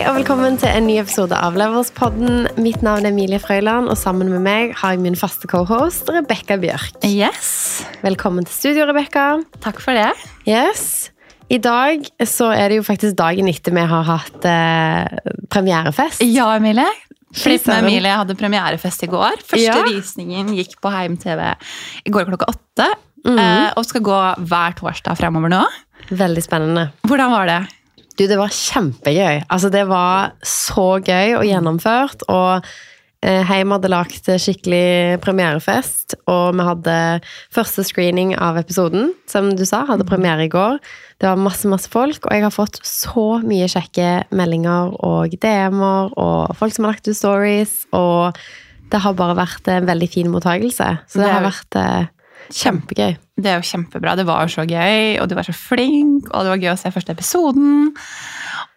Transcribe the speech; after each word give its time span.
Hei 0.00 0.06
og 0.08 0.14
velkommen 0.16 0.54
til 0.56 0.70
en 0.72 0.86
ny 0.88 0.94
episode 0.96 1.36
av 1.36 1.58
Leverspodden. 1.60 2.46
Mitt 2.64 2.80
navn 2.80 3.04
er 3.04 3.10
Emilie 3.12 3.36
Frøyland, 3.36 3.84
og 3.92 3.98
sammen 4.00 4.30
med 4.32 4.40
meg 4.40 4.70
har 4.80 4.94
jeg 4.94 5.00
min 5.04 5.16
faste 5.18 5.44
cohost 5.50 6.08
Rebekka 6.08 6.56
Bjørk. 6.56 7.02
Yes. 7.04 7.82
Velkommen 8.00 8.46
til 8.48 8.54
studio, 8.54 8.86
Rebekka. 8.88 9.24
Takk 9.60 9.82
for 9.84 9.92
det. 9.92 10.06
Yes. 10.48 11.10
I 11.52 11.58
dag 11.60 12.06
så 12.24 12.48
er 12.48 12.72
det 12.72 12.78
jo 12.78 12.86
faktisk 12.86 13.18
dagen 13.18 13.50
etter 13.52 13.76
vi 13.76 13.82
har 13.90 14.06
hatt 14.08 14.46
eh, 14.48 15.34
premierefest. 15.52 16.24
Ja, 16.24 16.46
Emilie. 16.56 16.88
Flipp 17.36 17.68
med. 17.68 17.82
Emilie 17.84 18.14
hadde 18.22 18.38
premierefest 18.40 19.04
i 19.04 19.10
går. 19.12 19.36
Første 19.52 19.66
Ja. 19.66 19.82
visningen 19.84 20.54
gikk 20.56 20.78
på 20.80 20.94
Heim 20.96 21.18
TV 21.20 21.44
i 22.06 22.14
går 22.14 22.24
klokka 22.30 22.48
åtte. 22.54 22.88
Mm. 23.28 23.36
eh, 23.36 23.68
og 23.76 23.84
skal 23.84 24.00
gå 24.08 24.16
hver 24.48 24.80
torsdag 24.80 25.20
fremover 25.20 25.52
nå. 25.52 25.60
Veldig 26.08 26.46
spennende. 26.48 26.86
Hvordan 27.04 27.36
var 27.36 27.52
det? 27.52 27.60
Du, 28.20 28.26
det 28.28 28.36
var 28.36 28.52
kjempegøy. 28.52 29.46
Altså, 29.48 29.70
det 29.72 29.86
var 29.88 30.34
så 30.44 30.98
gøy 31.00 31.38
og 31.38 31.46
gjennomført. 31.48 32.20
Og 32.28 32.66
eh, 33.24 33.40
Heim 33.48 33.72
hadde 33.72 33.88
lagt 33.88 34.28
skikkelig 34.28 35.16
premierefest, 35.24 36.18
og 36.28 36.58
vi 36.58 36.66
hadde 36.68 36.96
første 37.48 37.84
screening 37.88 38.34
av 38.36 38.60
episoden, 38.60 39.14
som 39.30 39.48
du 39.56 39.64
sa, 39.64 39.86
hadde 39.88 40.04
premiere 40.08 40.44
i 40.44 40.52
går. 40.52 40.76
Det 41.16 41.30
var 41.30 41.40
masse, 41.40 41.64
masse 41.72 41.88
folk, 41.88 42.26
og 42.26 42.36
jeg 42.36 42.44
har 42.44 42.52
fått 42.52 42.76
så 42.84 43.40
mye 43.40 43.70
kjekke 43.72 44.10
meldinger 44.36 44.92
og 45.00 45.40
DM-er, 45.40 46.12
og 46.20 46.52
folk 46.60 46.76
som 46.76 46.84
har 46.84 46.98
lagt 46.98 47.08
ut 47.08 47.16
stories, 47.16 47.78
og 47.96 48.36
det 48.92 49.00
har 49.00 49.16
bare 49.16 49.38
vært 49.38 49.72
en 49.72 49.88
veldig 49.88 50.12
fin 50.12 50.28
mottakelse. 50.28 50.92
Så 51.08 51.22
det, 51.22 51.32
har 51.32 51.46
vært 51.46 51.80
eh, 51.80 52.12
kjempegøy. 52.48 53.14
Det 53.40 53.50
er 53.50 53.60
jo 53.60 53.68
kjempebra. 53.68 54.16
Det 54.18 54.26
var 54.28 54.44
jo 54.44 54.54
så 54.56 54.66
gøy, 54.68 55.20
og 55.20 55.28
du 55.30 55.36
var 55.38 55.46
så 55.46 55.54
flink, 55.56 56.28
og 56.30 56.44
det 56.44 56.52
var 56.52 56.62
gøy 56.64 56.72
å 56.74 56.80
se 56.80 56.92
første 56.94 57.14
episoden. 57.14 57.90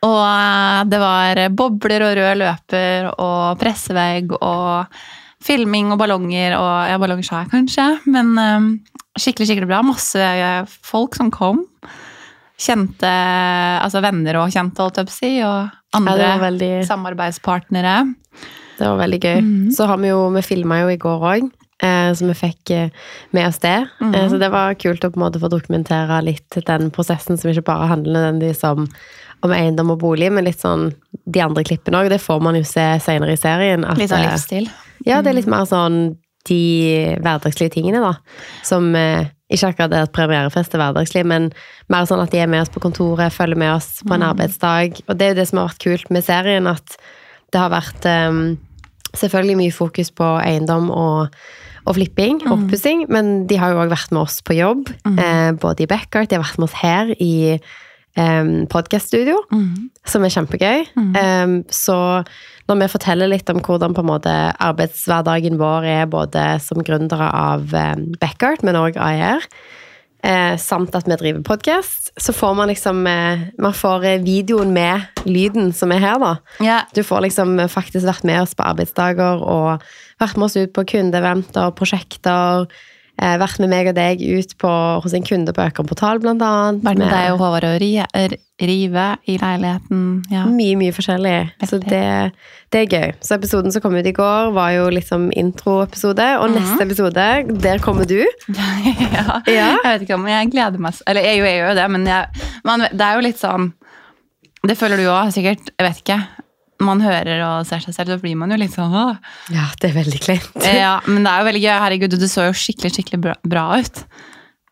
Og 0.03 0.21
eh, 0.21 0.79
det 0.91 1.01
var 1.01 1.43
bobler 1.55 2.05
og 2.05 2.15
rød 2.19 2.39
løper 2.43 3.11
og 3.13 3.59
pressevegg 3.61 4.33
og 4.39 4.97
filming 5.43 5.91
og 5.91 5.99
ballonger 5.99 6.55
og 6.57 6.71
Ja, 6.91 6.99
ballonger 7.01 7.27
sa 7.27 7.43
jeg 7.43 7.51
kanskje, 7.53 7.87
men 8.11 8.33
eh, 8.39 8.67
skikkelig, 9.19 9.49
skikkelig 9.49 9.69
bra. 9.71 9.83
Masse 9.85 10.19
eh, 10.19 10.73
folk 10.85 11.17
som 11.19 11.31
kom. 11.33 11.63
Kjente 12.63 13.09
Altså 13.83 13.99
venner 14.03 14.37
og 14.39 14.51
kjente, 14.53 14.83
holdt 14.83 15.01
jeg 15.01 15.09
på 15.09 15.11
å 15.11 15.17
si, 15.17 15.31
og 15.43 15.97
andre 15.97 16.29
ja, 16.29 16.35
veldig, 16.41 16.71
samarbeidspartnere. 16.87 17.97
det 18.77 18.87
var 18.87 19.01
veldig 19.01 19.19
gøy. 19.19 19.41
Mhm. 19.41 19.71
Så 19.75 19.89
har 19.89 19.99
vi 20.01 20.13
jo, 20.13 20.27
vi 20.35 20.45
filma 20.45 20.83
jo 20.83 20.93
i 20.93 20.99
går 21.01 21.27
òg, 21.33 21.49
så 22.15 22.27
vi 22.29 22.33
fikk 22.37 22.69
eh, 22.71 22.89
med 23.31 23.47
oss 23.47 23.59
det. 23.59 23.87
Mm 24.01 24.13
Eh, 24.15 24.29
Så 24.29 24.37
det 24.39 24.49
var 24.51 24.73
kult 24.75 25.03
å 25.03 25.09
på 25.11 25.19
en 25.19 25.25
måte 25.25 25.39
få 25.41 25.49
dokumentere 25.49 26.21
litt 26.23 26.57
den 26.67 26.91
prosessen 26.91 27.37
som 27.37 27.51
ikke 27.51 27.65
bare 27.65 27.87
handler 27.89 28.13
nødvendigvis 28.19 28.63
om, 28.69 28.87
om 29.43 29.51
eiendom 29.51 29.91
og 29.91 29.99
bolig, 29.99 30.31
men 30.31 30.45
litt 30.45 30.61
sånn 30.61 30.93
de 31.25 31.41
andre 31.41 31.63
klippene 31.63 31.97
òg. 32.03 32.09
Det 32.09 32.21
får 32.21 32.41
man 32.41 32.55
jo 32.55 32.63
se 32.63 32.85
senere 33.03 33.33
i 33.33 33.37
serien. 33.41 33.83
at, 33.85 33.97
Litt 33.97 34.11
av 34.11 34.19
eh, 34.19 34.31
livsstil. 34.31 34.69
Ja, 35.05 35.21
det 35.21 35.31
er 35.33 35.39
litt 35.41 35.49
mer 35.51 35.65
sånn 35.65 36.17
de 36.47 36.61
hverdagslige 37.23 37.71
tingene, 37.71 38.01
da. 38.03 38.13
Som 38.67 38.93
eh, 38.95 39.27
ikke 39.53 39.69
akkurat 39.73 39.91
det 39.91 40.01
at 40.07 40.13
premierefest 40.15 40.73
er 40.75 40.81
hverdagslig, 40.81 41.23
men 41.25 41.51
mer 41.91 42.05
sånn 42.09 42.19
at 42.23 42.31
de 42.31 42.39
er 42.43 42.47
med 42.51 42.61
oss 42.63 42.71
på 42.73 42.81
kontoret, 42.83 43.31
følger 43.33 43.59
med 43.59 43.73
oss 43.75 44.01
på 44.03 44.13
en 44.15 44.25
arbeidsdag. 44.27 45.03
Og 45.07 45.17
det 45.17 45.25
er 45.25 45.33
jo 45.33 45.39
det 45.41 45.47
som 45.49 45.59
har 45.61 45.69
vært 45.71 45.83
kult 45.83 46.09
med 46.11 46.23
serien, 46.25 46.67
at 46.67 46.97
det 47.53 47.59
har 47.61 47.69
vært 47.71 48.05
eh, 48.09 48.39
selvfølgelig 49.17 49.59
mye 49.59 49.75
fokus 49.75 50.11
på 50.15 50.27
eiendom 50.41 50.89
og, 50.93 51.33
og 51.85 51.97
flipping, 51.97 52.41
oppussing, 52.49 53.05
men 53.13 53.45
de 53.49 53.59
har 53.61 53.73
jo 53.73 53.81
òg 53.83 53.93
vært 53.93 54.13
med 54.13 54.23
oss 54.25 54.39
på 54.45 54.57
jobb, 54.57 54.91
eh, 55.13 55.51
både 55.59 55.85
i 55.85 55.89
Backart, 55.89 56.31
de 56.31 56.39
har 56.39 56.45
vært 56.45 56.61
med 56.61 56.69
oss 56.69 56.79
her 56.81 57.13
i 57.19 57.33
eh, 57.53 58.49
podkaststudio 58.73 59.37
mm. 59.51 59.69
som 60.09 60.25
er 60.25 60.33
kjempegøy. 60.33 60.87
Eh, 61.19 61.59
så 61.73 61.99
når 62.69 62.79
vi 62.79 62.91
forteller 62.95 63.31
litt 63.31 63.49
om 63.51 63.61
hvordan 63.63 63.95
på 63.95 64.03
en 64.03 64.11
måte 64.11 64.33
arbeidshverdagen 64.63 65.59
vår 65.59 65.87
er 65.99 66.11
både 66.11 66.45
som 66.63 66.83
gründere 66.85 67.29
av 67.29 67.73
eh, 67.75 67.95
Backart, 68.21 68.63
men 68.65 68.79
òg 68.79 68.99
AIR, 69.01 69.45
eh, 70.23 70.55
samt 70.61 70.95
at 70.95 71.07
vi 71.09 71.17
driver 71.19 71.43
podkast, 71.45 72.11
så 72.17 72.33
får 72.35 72.55
man 72.55 72.71
liksom 72.71 73.03
eh, 73.07 73.43
Man 73.59 73.75
får 73.75 74.05
eh, 74.05 74.23
videoen 74.23 74.73
med 74.73 75.23
lyden 75.25 75.71
som 75.73 75.91
er 75.91 76.03
her, 76.03 76.19
da. 76.21 76.33
Ja, 76.63 76.79
Du 76.95 77.03
får 77.03 77.27
liksom 77.27 77.57
faktisk 77.69 78.07
vært 78.07 78.25
med 78.27 78.41
oss 78.41 78.55
på 78.55 78.65
arbeidsdager 78.65 79.43
og 79.43 79.83
vært 80.21 80.37
med 80.37 80.49
oss 80.49 80.57
ut 80.57 80.73
på 80.73 80.85
kundeeventer, 80.95 81.71
prosjekter. 81.77 82.67
Eh, 83.23 83.37
vært 83.39 83.59
med 83.63 83.69
meg 83.71 83.87
og 83.87 83.95
deg 83.95 84.19
ut 84.19 84.51
på, 84.59 84.69
hos 85.03 85.13
en 85.15 85.23
kunde 85.23 85.53
på 85.55 85.63
Økern 85.63 85.87
portal, 85.87 86.19
blant 86.19 86.41
annet. 86.43 86.81
Vært 86.83 86.97
med 86.99 87.07
deg 87.13 87.29
og 87.31 87.39
Håvard 87.39 87.63
og 87.69 87.77
rive, 87.79 88.03
rive 88.59 89.05
i 89.31 89.37
leiligheten. 89.39 90.01
Ja. 90.33 90.41
Mye, 90.51 90.75
mye 90.81 90.91
forskjellig. 90.91 91.35
Så 91.69 91.79
det, 91.85 92.01
det 92.73 92.81
er 92.81 92.89
gøy. 92.91 93.13
Så 93.23 93.37
episoden 93.37 93.71
som 93.71 93.81
kom 93.85 93.95
ut 93.95 94.09
i 94.09 94.15
går, 94.17 94.51
var 94.57 94.73
jo 94.75 94.89
liksom 94.91 95.29
introepisode. 95.39 96.27
Og 96.41 96.49
Mhm. 96.51 96.57
neste 96.59 96.83
episode, 96.89 97.61
der 97.63 97.79
kommer 97.79 98.03
du. 98.09 98.19
ja. 99.15 99.39
Ja. 99.47 99.69
Jeg 99.79 99.87
vet 99.87 100.01
ikke 100.09 100.19
om 100.19 100.27
jeg 100.27 100.51
gleder 100.51 100.79
meg 100.83 100.93
Eller 101.07 101.21
jeg 101.29 101.39
gjør 101.39 101.69
jo 101.69 101.75
det, 101.79 101.87
men 101.95 102.05
jeg, 102.11 102.45
man, 102.67 102.79
det 102.91 103.01
er 103.07 103.15
jo 103.15 103.23
litt 103.29 103.39
sånn 103.39 103.71
Det 104.67 104.77
føler 104.79 104.97
du 104.99 105.07
òg, 105.11 105.31
sikkert. 105.35 105.71
Jeg 105.79 105.87
vet 105.87 106.03
ikke. 106.03 106.19
Man 106.81 107.01
hører 107.03 107.43
og 107.45 107.67
ser 107.69 107.83
seg 107.83 107.95
selv, 107.95 108.15
så 108.15 108.21
blir 108.23 108.37
man 108.39 108.51
jo 108.51 108.57
litt 108.57 108.73
sånn 108.73 108.93
Åh. 108.97 109.17
Ja, 109.53 109.69
det 109.79 109.91
er 109.91 109.97
veldig 109.99 110.21
kleint. 110.23 110.53
Ja, 110.65 110.99
Men 111.05 111.23
det 111.25 111.31
er 111.31 111.43
jo 111.43 111.49
veldig 111.51 111.63
gøy. 111.63 111.73
Herregud, 111.85 112.15
det 112.19 112.31
så 112.31 112.47
jo 112.49 112.55
skikkelig 112.57 112.95
skikkelig 112.95 113.21
bra, 113.27 113.35
bra 113.45 113.65
ut. 113.79 114.03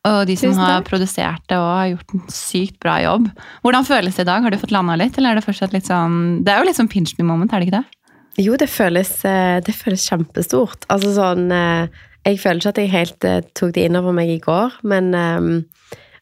Og 0.09 0.23
de 0.25 0.33
som 0.39 0.57
har 0.57 0.81
produsert 0.81 1.43
det 1.51 1.57
og 1.61 1.67
har 1.69 1.89
gjort 1.91 2.13
en 2.17 2.23
sykt 2.33 2.79
bra 2.81 2.95
jobb. 3.03 3.27
Hvordan 3.61 3.85
føles 3.85 4.17
det 4.17 4.25
i 4.25 4.29
dag? 4.31 4.41
Har 4.41 4.53
du 4.53 4.57
fått 4.57 4.73
landa 4.73 4.95
litt, 4.97 5.17
eller 5.17 5.35
er 5.35 5.37
det 5.39 5.45
fortsatt 5.45 5.75
litt 5.75 5.85
sånn 5.85 6.41
Det 6.41 6.53
er 6.53 6.63
jo 6.63 6.69
litt 6.71 6.79
sånn 6.79 6.89
pinch 6.89 7.13
me 7.19 7.27
moment, 7.27 7.53
er 7.53 7.61
det 7.61 7.69
ikke 7.69 7.83
det? 7.83 7.99
Jo, 8.41 8.55
det 8.57 8.69
føles, 8.71 9.11
eh, 9.27 9.59
det 9.61 9.75
føles 9.77 10.07
kjempestort. 10.09 10.87
Altså 10.89 11.11
sånn 11.13 11.51
eh, 11.53 12.01
Jeg 12.25 12.39
føler 12.41 12.63
ikke 12.63 12.73
at 12.73 12.81
jeg 12.81 12.93
helt 12.95 13.27
eh, 13.29 13.43
tok 13.53 13.75
det 13.77 13.85
innover 13.89 14.15
meg 14.17 14.31
i 14.33 14.41
går, 14.41 14.79
men 14.89 15.13
eh, 15.13 15.51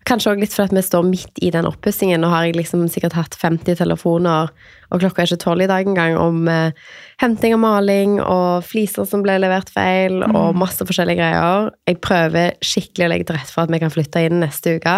Kanskje 0.10 0.32
også 0.32 0.42
litt 0.42 0.54
fordi 0.56 0.78
vi 0.80 0.82
står 0.88 1.04
midt 1.06 1.40
i 1.46 1.52
den 1.54 1.68
oppussingen. 1.70 2.22
Nå 2.24 2.32
har 2.32 2.48
jeg 2.48 2.56
liksom 2.58 2.88
sikkert 2.90 3.14
hatt 3.14 3.36
50 3.38 3.78
telefoner, 3.78 4.50
og 4.90 5.04
klokka 5.04 5.22
er 5.22 5.30
ikke 5.30 5.44
tolv 5.44 5.62
i 5.62 5.68
dag 5.70 5.86
engang, 5.86 6.16
om 6.18 6.48
eh, 6.50 6.72
henting 7.22 7.54
og 7.54 7.62
maling 7.62 8.16
og 8.24 8.66
fliser 8.66 9.06
som 9.06 9.22
ble 9.22 9.36
levert 9.38 9.70
feil, 9.70 10.24
og 10.26 10.58
masse 10.58 10.82
forskjellige 10.82 11.20
greier. 11.22 11.70
Jeg 11.86 12.00
prøver 12.02 12.58
skikkelig 12.66 13.06
å 13.06 13.12
legge 13.14 13.28
til 13.30 13.38
rette 13.38 13.54
for 13.54 13.68
at 13.68 13.74
vi 13.76 13.82
kan 13.84 13.94
flytte 13.94 14.24
inn 14.26 14.42
neste 14.42 14.80
uke. 14.80 14.96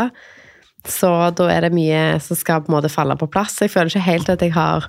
Så 0.87 1.11
da 1.37 1.49
er 1.53 1.67
det 1.67 1.75
mye 1.75 2.15
som 2.23 2.39
skal 2.39 2.63
på 2.63 2.71
en 2.71 2.77
måte 2.79 2.89
falle 2.89 3.13
på 3.19 3.27
plass. 3.29 3.59
Jeg 3.61 3.69
føler 3.75 3.91
ikke 3.91 4.07
helt 4.07 4.31
at 4.33 4.41
jeg 4.47 4.55
har, 4.55 4.87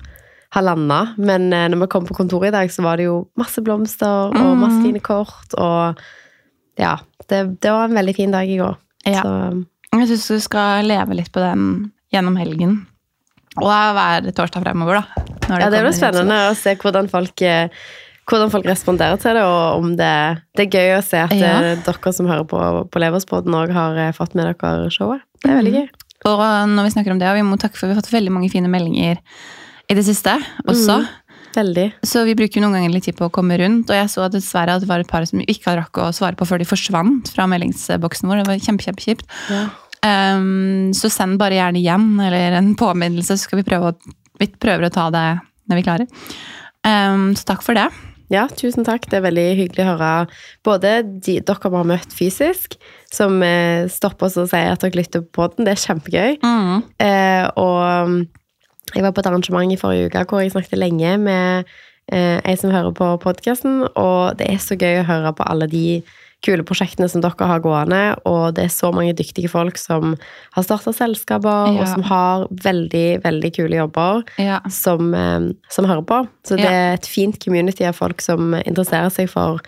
har 0.55 0.65
landa, 0.65 1.01
men 1.19 1.51
eh, 1.51 1.67
når 1.67 1.83
vi 1.83 1.89
kom 1.97 2.07
på 2.07 2.15
kontoret 2.17 2.53
i 2.53 2.55
dag, 2.55 2.71
så 2.71 2.87
var 2.87 2.97
det 2.97 3.09
jo 3.09 3.25
masse 3.35 3.61
blomster 3.61 4.31
og 4.31 4.55
masse 4.55 4.79
Mm. 4.79 4.87
fine 4.87 5.03
kort, 5.03 5.53
og 5.59 5.99
ja, 6.79 6.95
det, 7.29 7.43
det 7.61 7.75
var 7.75 7.91
en 7.91 7.99
veldig 7.99 8.15
fin 8.15 8.31
dag 8.31 8.47
i 8.49 8.57
går. 8.63 8.79
Ja. 9.05 9.21
Så 9.21 9.65
Jeg 9.93 10.09
syns 10.09 10.29
du 10.31 10.39
skal 10.43 10.87
leve 10.89 11.17
litt 11.19 11.31
på 11.33 11.41
den 11.43 11.91
gjennom 12.13 12.37
helgen. 12.39 12.79
Og 13.61 13.69
hver 13.69 14.31
torsdag 14.33 14.63
fremover, 14.65 15.01
da. 15.03 15.25
når 15.49 15.61
ja, 15.61 15.69
det 15.69 15.83
blir 15.83 15.93
spennende 15.93 16.39
å 16.49 16.55
se 16.57 16.73
hvordan 16.81 17.09
folk, 17.11 17.43
eh, 17.45 17.69
hvordan 18.29 18.49
folk 18.53 18.65
responderer 18.65 19.19
til 19.21 19.37
det, 19.37 19.43
og 19.45 19.83
om 19.83 19.91
det 19.99 20.13
Det 20.57 20.65
er 20.65 20.77
gøy 20.79 20.97
å 20.97 21.03
se 21.05 21.21
at 21.21 21.35
Ja. 21.37 21.59
eh, 21.61 21.75
dere 21.85 22.13
som 22.13 22.25
hører 22.25 22.47
på, 22.49 22.89
på 22.89 22.99
Leverspodden, 23.03 23.53
òg 23.53 23.73
har 23.75 23.97
eh, 23.97 24.11
fått 24.11 24.33
med 24.33 24.49
dere 24.49 24.89
showet. 24.89 25.21
Det 25.43 25.51
er 25.51 25.61
veldig 25.61 25.73
gøy. 25.73 25.85
gøy. 25.85 25.89
Og 26.25 26.39
når 26.71 26.83
vi 26.87 26.93
snakker 26.95 27.11
om 27.11 27.19
det, 27.19 27.27
og 27.27 27.35
vi 27.35 27.43
må 27.43 27.59
takke 27.59 27.77
for 27.77 27.87
vi 27.87 27.93
har 27.93 28.01
fått 28.01 28.13
veldig 28.13 28.31
mange 28.31 28.49
fine 28.49 28.71
meldinger 28.71 29.19
i 29.89 29.93
det 29.93 30.05
siste 30.07 30.37
også. 30.65 31.03
Veldig. 31.53 31.85
Så 32.01 32.23
vi 32.25 32.33
bruker 32.33 32.63
noen 32.63 32.73
ganger 32.77 32.93
litt 32.95 33.05
tid 33.05 33.17
på 33.19 33.27
å 33.27 33.33
komme 33.33 33.57
rundt. 33.61 33.91
Og 33.91 33.97
jeg 33.97 34.09
så 34.09 34.25
dessverre 34.31 34.73
at 34.73 34.81
det 34.81 34.89
var 34.89 35.03
et 35.03 35.09
par 35.09 35.25
som 35.29 35.37
vi 35.37 35.45
ikke 35.51 35.75
rakk 35.77 35.99
å 36.01 36.09
svare 36.15 36.37
på 36.39 36.47
før 36.49 36.63
de 36.63 36.65
forsvant 36.65 37.29
fra 37.29 37.45
meldingsboksen 37.51 38.29
vår. 38.31 38.41
Det 38.41 38.47
var 38.49 38.63
kjempe, 38.63 38.87
kjempe 38.87 39.05
kjipt. 39.05 39.27
Ja. 39.53 39.67
Um, 40.03 40.91
så 40.97 41.11
send 41.11 41.39
bare 41.39 41.55
gjerne 41.59 41.79
igjen, 41.79 42.07
eller 42.19 42.57
en 42.59 42.73
påminnelse, 42.79 43.37
så 43.37 43.47
skal 43.47 43.61
vi 43.61 43.67
prøve 43.67 43.93
å, 43.93 44.15
vi 44.41 44.49
prøver 44.51 44.89
å 44.89 44.93
ta 44.93 45.07
det 45.13 45.27
når 45.71 45.79
vi 45.79 45.85
klarer. 45.85 46.25
Um, 46.83 47.31
så 47.39 47.53
takk 47.53 47.63
for 47.63 47.79
det. 47.79 47.87
Ja, 48.33 48.47
tusen 48.49 48.85
takk. 48.87 49.05
Det 49.09 49.19
er 49.19 49.25
veldig 49.27 49.45
hyggelig 49.59 49.83
å 49.83 49.89
høre 49.93 50.11
både 50.65 50.93
de 51.05 51.37
dere 51.45 51.69
vi 51.69 51.79
har 51.79 51.89
møtt 51.89 52.15
fysisk, 52.15 52.77
som 53.13 53.41
eh, 53.45 53.85
stopper 53.91 54.29
oss 54.29 54.39
og 54.41 54.49
sier 54.51 54.73
at 54.73 54.83
dere 54.83 54.97
lytter 54.97 55.25
på 55.25 55.43
podden. 55.43 55.67
Det 55.67 55.75
er 55.75 55.83
kjempegøy. 55.83 56.37
Eh, 57.03 57.45
og 57.61 58.09
mm, 58.09 58.19
jeg 58.93 59.05
var 59.05 59.13
på 59.13 59.23
et 59.23 59.29
arrangement 59.29 59.73
i 59.73 59.79
forrige 59.79 60.09
uke 60.09 60.25
hvor 60.29 60.41
jeg 60.41 60.53
snakket 60.55 60.81
lenge 60.81 61.15
med 61.21 61.69
eh, 62.11 62.39
ei 62.41 62.55
som 62.59 62.73
hører 62.73 62.95
på 62.97 63.11
podkasten, 63.23 63.83
og 63.93 64.39
det 64.39 64.49
er 64.49 64.59
så 64.63 64.79
gøy 64.79 65.01
å 65.01 65.07
høre 65.07 65.35
på 65.37 65.47
alle 65.49 65.69
de 65.71 65.85
kule 66.43 66.63
prosjektene 66.67 67.07
som 67.09 67.21
dere 67.23 67.47
har 67.47 67.61
gående, 67.63 68.01
og 68.29 68.53
det 68.57 68.65
er 68.67 68.73
så 68.73 68.91
mange 68.93 69.15
dyktige 69.15 69.49
folk 69.51 69.77
som 69.79 70.15
har 70.55 70.63
starta 70.67 70.93
selskaper, 70.95 71.77
og 71.79 71.87
som 71.87 72.03
har 72.09 72.47
veldig, 72.65 73.23
veldig 73.23 73.51
kule 73.55 73.79
jobber 73.79 74.23
Ja. 74.37 74.59
som, 74.69 75.13
eh, 75.13 75.49
som 75.69 75.85
hører 75.85 76.05
på. 76.05 76.27
Så 76.43 76.57
det 76.57 76.65
Ja. 76.65 76.71
er 76.71 76.93
et 76.93 77.05
fint 77.07 77.39
community 77.39 77.85
av 77.85 77.95
folk 77.95 78.21
som 78.21 78.53
interesserer 78.53 79.09
seg 79.11 79.29
for 79.29 79.59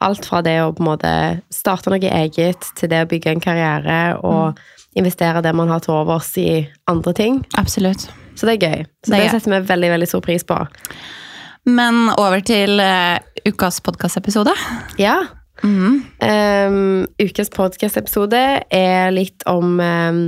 alt 0.00 0.24
fra 0.24 0.40
det 0.42 0.58
å 0.60 0.72
på 0.74 0.80
en 0.80 0.86
måte 0.96 1.42
starte 1.50 1.90
noe 1.90 1.98
eget, 2.00 2.60
til 2.76 2.88
det 2.88 3.06
å 3.06 3.08
bygge 3.08 3.26
en 3.32 3.40
karriere 3.40 4.18
og 4.24 4.58
investere 4.96 5.42
det 5.42 5.54
man 5.54 5.68
har 5.68 5.80
til 5.80 5.94
overs 5.94 6.36
i 6.38 6.68
andre 6.88 7.12
ting. 7.12 7.44
Absolutt. 7.56 8.08
Så 8.34 8.46
det 8.46 8.62
er 8.62 8.68
gøy. 8.68 8.86
Så 9.04 9.10
Det 9.10 9.30
det, 9.30 9.30
setter 9.42 9.60
vi 9.60 9.66
veldig 9.66 9.90
veldig 9.90 10.08
stor 10.08 10.20
pris 10.20 10.42
på. 10.44 10.66
Men 11.66 12.08
over 12.16 12.40
til 12.40 12.80
uh, 12.80 13.18
ukas 13.46 13.80
podkastepisode. 13.80 14.54
Ja. 14.98 15.24
Mm. 15.62 16.00
Um, 16.24 17.06
ukens 17.20 17.50
podkast-episode 17.54 18.40
er 18.72 19.14
litt 19.14 19.44
om 19.50 19.78
um, 19.80 20.20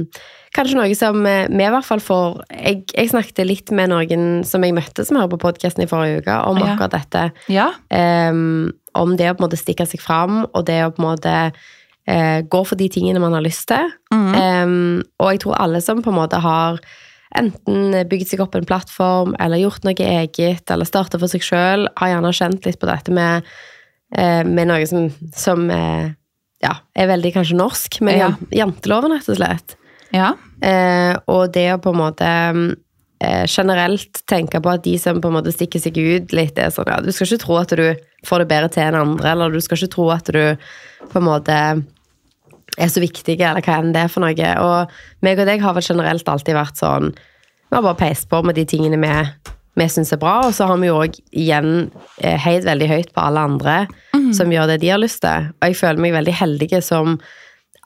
Kanskje 0.52 0.76
noe 0.76 0.92
som 0.92 1.22
eh, 1.24 1.46
vi 1.48 1.64
i 1.64 1.68
hvert 1.72 1.86
fall 1.86 2.02
får 2.04 2.42
jeg, 2.52 2.82
jeg 2.92 3.08
snakket 3.08 3.46
litt 3.48 3.70
med 3.72 3.88
noen 3.88 4.42
som 4.44 4.60
jeg 4.60 4.74
møtte 4.76 5.00
som 5.08 5.16
hører 5.16 5.30
på 5.32 5.38
podkasten 5.46 5.86
i 5.86 5.88
forrige 5.88 6.18
uke, 6.20 6.34
om 6.44 6.60
Ja. 6.60 6.74
akkurat 6.74 6.92
dette. 6.92 7.22
Ja. 7.48 7.70
Um, 7.88 8.68
om 8.92 9.14
det 9.16 9.30
å 9.30 9.36
på 9.38 9.40
en 9.40 9.46
måte 9.46 9.56
stikke 9.56 9.86
seg 9.88 10.02
fram, 10.04 10.42
og 10.52 10.66
det 10.68 10.82
å 10.84 10.90
på 10.92 11.00
en 11.00 11.08
måte 11.08 11.32
uh, 11.56 12.40
gå 12.44 12.60
for 12.68 12.76
de 12.76 12.90
tingene 12.92 13.22
man 13.24 13.32
har 13.32 13.46
lyst 13.46 13.64
til. 13.72 13.88
Mm. 14.12 15.00
Og 15.16 15.32
jeg 15.32 15.40
tror 15.46 15.56
alle 15.56 15.80
som 15.80 16.04
på 16.04 16.12
en 16.12 16.20
måte 16.20 16.42
har 16.44 16.76
enten 17.40 17.96
bygd 18.10 18.28
seg 18.34 18.42
opp 18.44 18.56
en 18.58 18.68
plattform, 18.68 19.32
eller 19.40 19.62
gjort 19.62 19.86
noe 19.88 19.96
eget, 19.96 20.68
eller 20.68 20.84
starta 20.84 21.16
for 21.16 21.32
seg 21.32 21.44
sjøl, 21.46 21.88
har 21.96 22.12
gjerne 22.12 22.36
kjent 22.36 22.68
litt 22.68 22.80
på 22.82 22.90
dette 22.90 23.14
med, 23.14 23.48
med 24.44 24.68
noe 24.68 24.86
som, 24.86 25.08
som 25.34 25.64
eh, 25.72 26.10
ja, 26.62 26.74
er 26.94 27.08
veldig 27.10 27.32
kanskje 27.34 27.56
norsk, 27.58 28.00
med 28.06 28.18
Ja. 28.20 28.30
janteloven, 28.62 29.14
rett 29.16 29.28
og 29.32 29.38
slett. 29.40 29.76
ja. 30.12 30.34
Eh, 30.62 31.16
og 31.26 31.48
det 31.56 31.64
å 31.74 31.78
på 31.82 31.90
en 31.90 31.98
måte 31.98 32.26
eh, 33.22 33.46
generelt 33.50 34.20
tenke 34.30 34.60
på 34.62 34.70
at 34.70 34.84
de 34.84 34.92
som 34.98 35.18
på 35.20 35.26
en 35.30 35.34
måte 35.40 35.50
stikker 35.54 35.80
seg 35.82 35.96
ut 35.98 36.30
litt, 36.36 36.58
er 36.58 36.70
sånn 36.70 36.86
ja, 36.92 37.00
du 37.02 37.10
skal 37.10 37.26
ikke 37.26 37.42
tro 37.42 37.56
at 37.58 37.74
du 37.74 37.82
får 38.28 38.44
det 38.44 38.48
bedre 38.52 38.68
til 38.70 38.84
enn 38.84 38.94
andre, 39.00 39.32
eller 39.32 39.50
du 39.50 39.58
skal 39.60 39.80
ikke 39.80 39.94
tro 39.96 40.06
at 40.14 40.30
du 40.30 40.56
på 41.10 41.18
en 41.18 41.26
måte 41.26 41.56
er 42.78 42.88
så 42.88 43.02
viktig, 43.02 43.34
eller 43.42 43.60
hva 43.66 43.80
enn 43.82 43.90
det 43.92 44.04
er 44.06 44.08
for 44.12 44.22
noe. 44.24 44.52
Og 44.62 44.94
meg 45.26 45.42
og 45.42 45.50
deg 45.50 45.60
har 45.60 45.74
vel 45.76 45.84
generelt 45.84 46.28
alltid 46.30 46.54
vært 46.56 46.78
sånn 46.80 47.10
Vi 47.12 47.74
har 47.76 47.82
bare 47.84 47.98
peist 47.98 48.28
på 48.30 48.38
med 48.46 48.54
de 48.54 48.64
tingene 48.68 49.00
vi, 49.02 49.52
vi 49.78 49.86
syns 49.88 50.12
er 50.12 50.18
bra, 50.20 50.40
og 50.46 50.52
så 50.54 50.66
har 50.68 50.76
vi 50.82 50.86
jo 50.90 50.98
òg 51.00 51.14
igjen 51.32 51.90
heid 52.20 52.64
veldig 52.66 52.88
høyt 52.90 53.12
på 53.14 53.22
alle 53.24 53.40
andre 53.40 53.76
som 54.36 54.50
gjør 54.52 54.66
det 54.68 54.80
de 54.82 54.90
har 54.92 55.00
lyst 55.00 55.22
til. 55.24 55.46
Og 55.62 55.68
jeg 55.70 55.78
føler 55.78 56.02
meg 56.04 56.12
veldig 56.12 56.34
heldig 56.36 56.82
som 56.84 57.14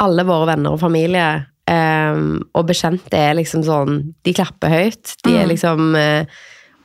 alle 0.02 0.24
våre 0.26 0.48
venner 0.50 0.74
og 0.74 0.80
familie 0.82 1.26
um, 1.70 2.42
og 2.54 2.66
bekjente 2.68 3.16
er 3.16 3.34
liksom 3.38 3.62
sånn 3.64 4.00
De 4.26 4.34
klapper 4.36 4.68
høyt. 4.68 5.14
De 5.24 5.36
er 5.38 5.44
Mm. 5.46 5.50
liksom 5.54 5.94
uh, 5.94 6.24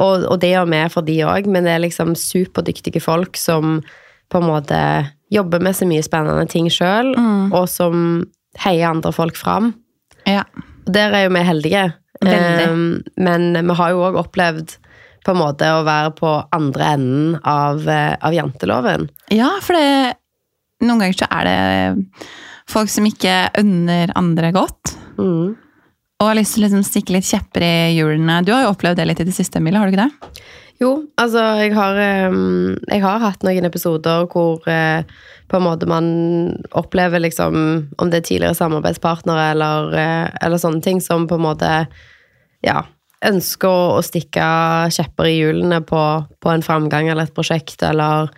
og, 0.01 0.23
og 0.31 0.39
det 0.41 0.53
gjør 0.53 0.69
vi 0.71 0.83
for 0.89 1.01
de 1.05 1.17
òg, 1.29 1.45
men 1.47 1.63
det 1.67 1.73
er 1.75 1.83
liksom 1.83 2.15
superdyktige 2.17 3.01
folk 3.01 3.37
som 3.37 3.81
på 4.31 4.39
en 4.39 4.47
måte 4.47 4.79
jobber 5.29 5.59
med 5.61 5.75
så 5.77 5.85
mye 5.85 6.01
spennende 6.05 6.47
ting 6.49 6.69
sjøl, 6.73 7.11
Mm. 7.17 7.51
og 7.53 7.67
som 7.69 8.25
heier 8.63 8.89
andre 8.89 9.11
folk 9.11 9.35
fram. 9.35 9.73
ja. 10.27 10.43
Der 10.89 11.13
er 11.13 11.23
jo 11.27 11.29
vi 11.35 11.43
heldige. 11.45 11.93
Ehm, 12.25 13.03
men 13.17 13.53
vi 13.67 13.73
har 13.77 13.91
jo 13.91 13.99
òg 14.07 14.17
opplevd 14.17 14.77
på 15.25 15.33
en 15.33 15.41
måte 15.41 15.69
å 15.69 15.83
være 15.85 16.13
på 16.17 16.31
andre 16.55 16.93
enden 16.95 17.35
av, 17.47 17.83
eh, 17.87 18.15
av 18.21 18.33
janteloven. 18.33 19.09
Ja, 19.33 19.51
for 19.61 19.77
det, 19.77 20.15
noen 20.81 21.03
ganger 21.03 21.19
så 21.19 21.27
er 21.29 21.49
det 21.49 22.05
folk 22.71 22.89
som 22.89 23.05
ikke 23.05 23.51
unner 23.61 24.13
andre 24.17 24.53
godt. 24.55 24.95
Mm. 25.19 25.53
Og 26.21 26.27
har 26.29 26.37
lyst 26.37 26.55
til 26.55 26.63
å 26.63 26.67
liksom 26.67 26.85
stikke 26.85 27.15
litt 27.15 27.29
kjepper 27.29 27.65
i 27.65 27.75
hjulene. 27.97 28.41
Du 28.45 28.53
har 28.53 28.65
jo 28.65 28.73
opplevd 28.73 29.01
det 29.01 29.07
litt 29.09 29.21
i 29.23 29.27
det 29.27 29.35
siste, 29.35 29.61
Emilie, 29.61 29.81
har 29.81 29.89
du 29.89 29.95
ikke 29.95 30.07
det? 30.07 30.41
Jo, 30.81 30.95
altså 31.21 31.41
jeg 31.61 31.75
har, 31.77 31.97
jeg 32.01 33.01
har 33.03 33.21
hatt 33.21 33.43
noen 33.45 33.67
episoder 33.67 34.25
hvor 34.31 34.65
eh, 34.69 35.03
på 35.51 35.59
en 35.59 35.65
måte 35.67 35.85
man 35.89 36.07
opplever 36.77 37.21
liksom 37.21 37.57
Om 37.97 38.09
det 38.09 38.21
er 38.21 38.25
tidligere 38.25 38.57
samarbeidspartnere 38.57 39.51
eller, 39.51 39.93
eh, 39.93 40.31
eller 40.41 40.61
sånne 40.61 40.81
ting 40.81 41.01
som 41.03 41.27
på 41.29 41.37
en 41.37 41.45
måte 41.45 41.69
ja, 42.65 42.81
ønsker 43.27 43.69
å, 43.69 43.99
å 43.99 44.05
stikke 44.05 44.45
kjepper 44.93 45.29
i 45.29 45.37
hjulene 45.37 45.81
på, 45.85 46.01
på 46.41 46.51
en 46.51 46.65
framgang 46.65 47.11
eller 47.11 47.29
et 47.29 47.35
prosjekt 47.35 47.83
eller 47.85 48.31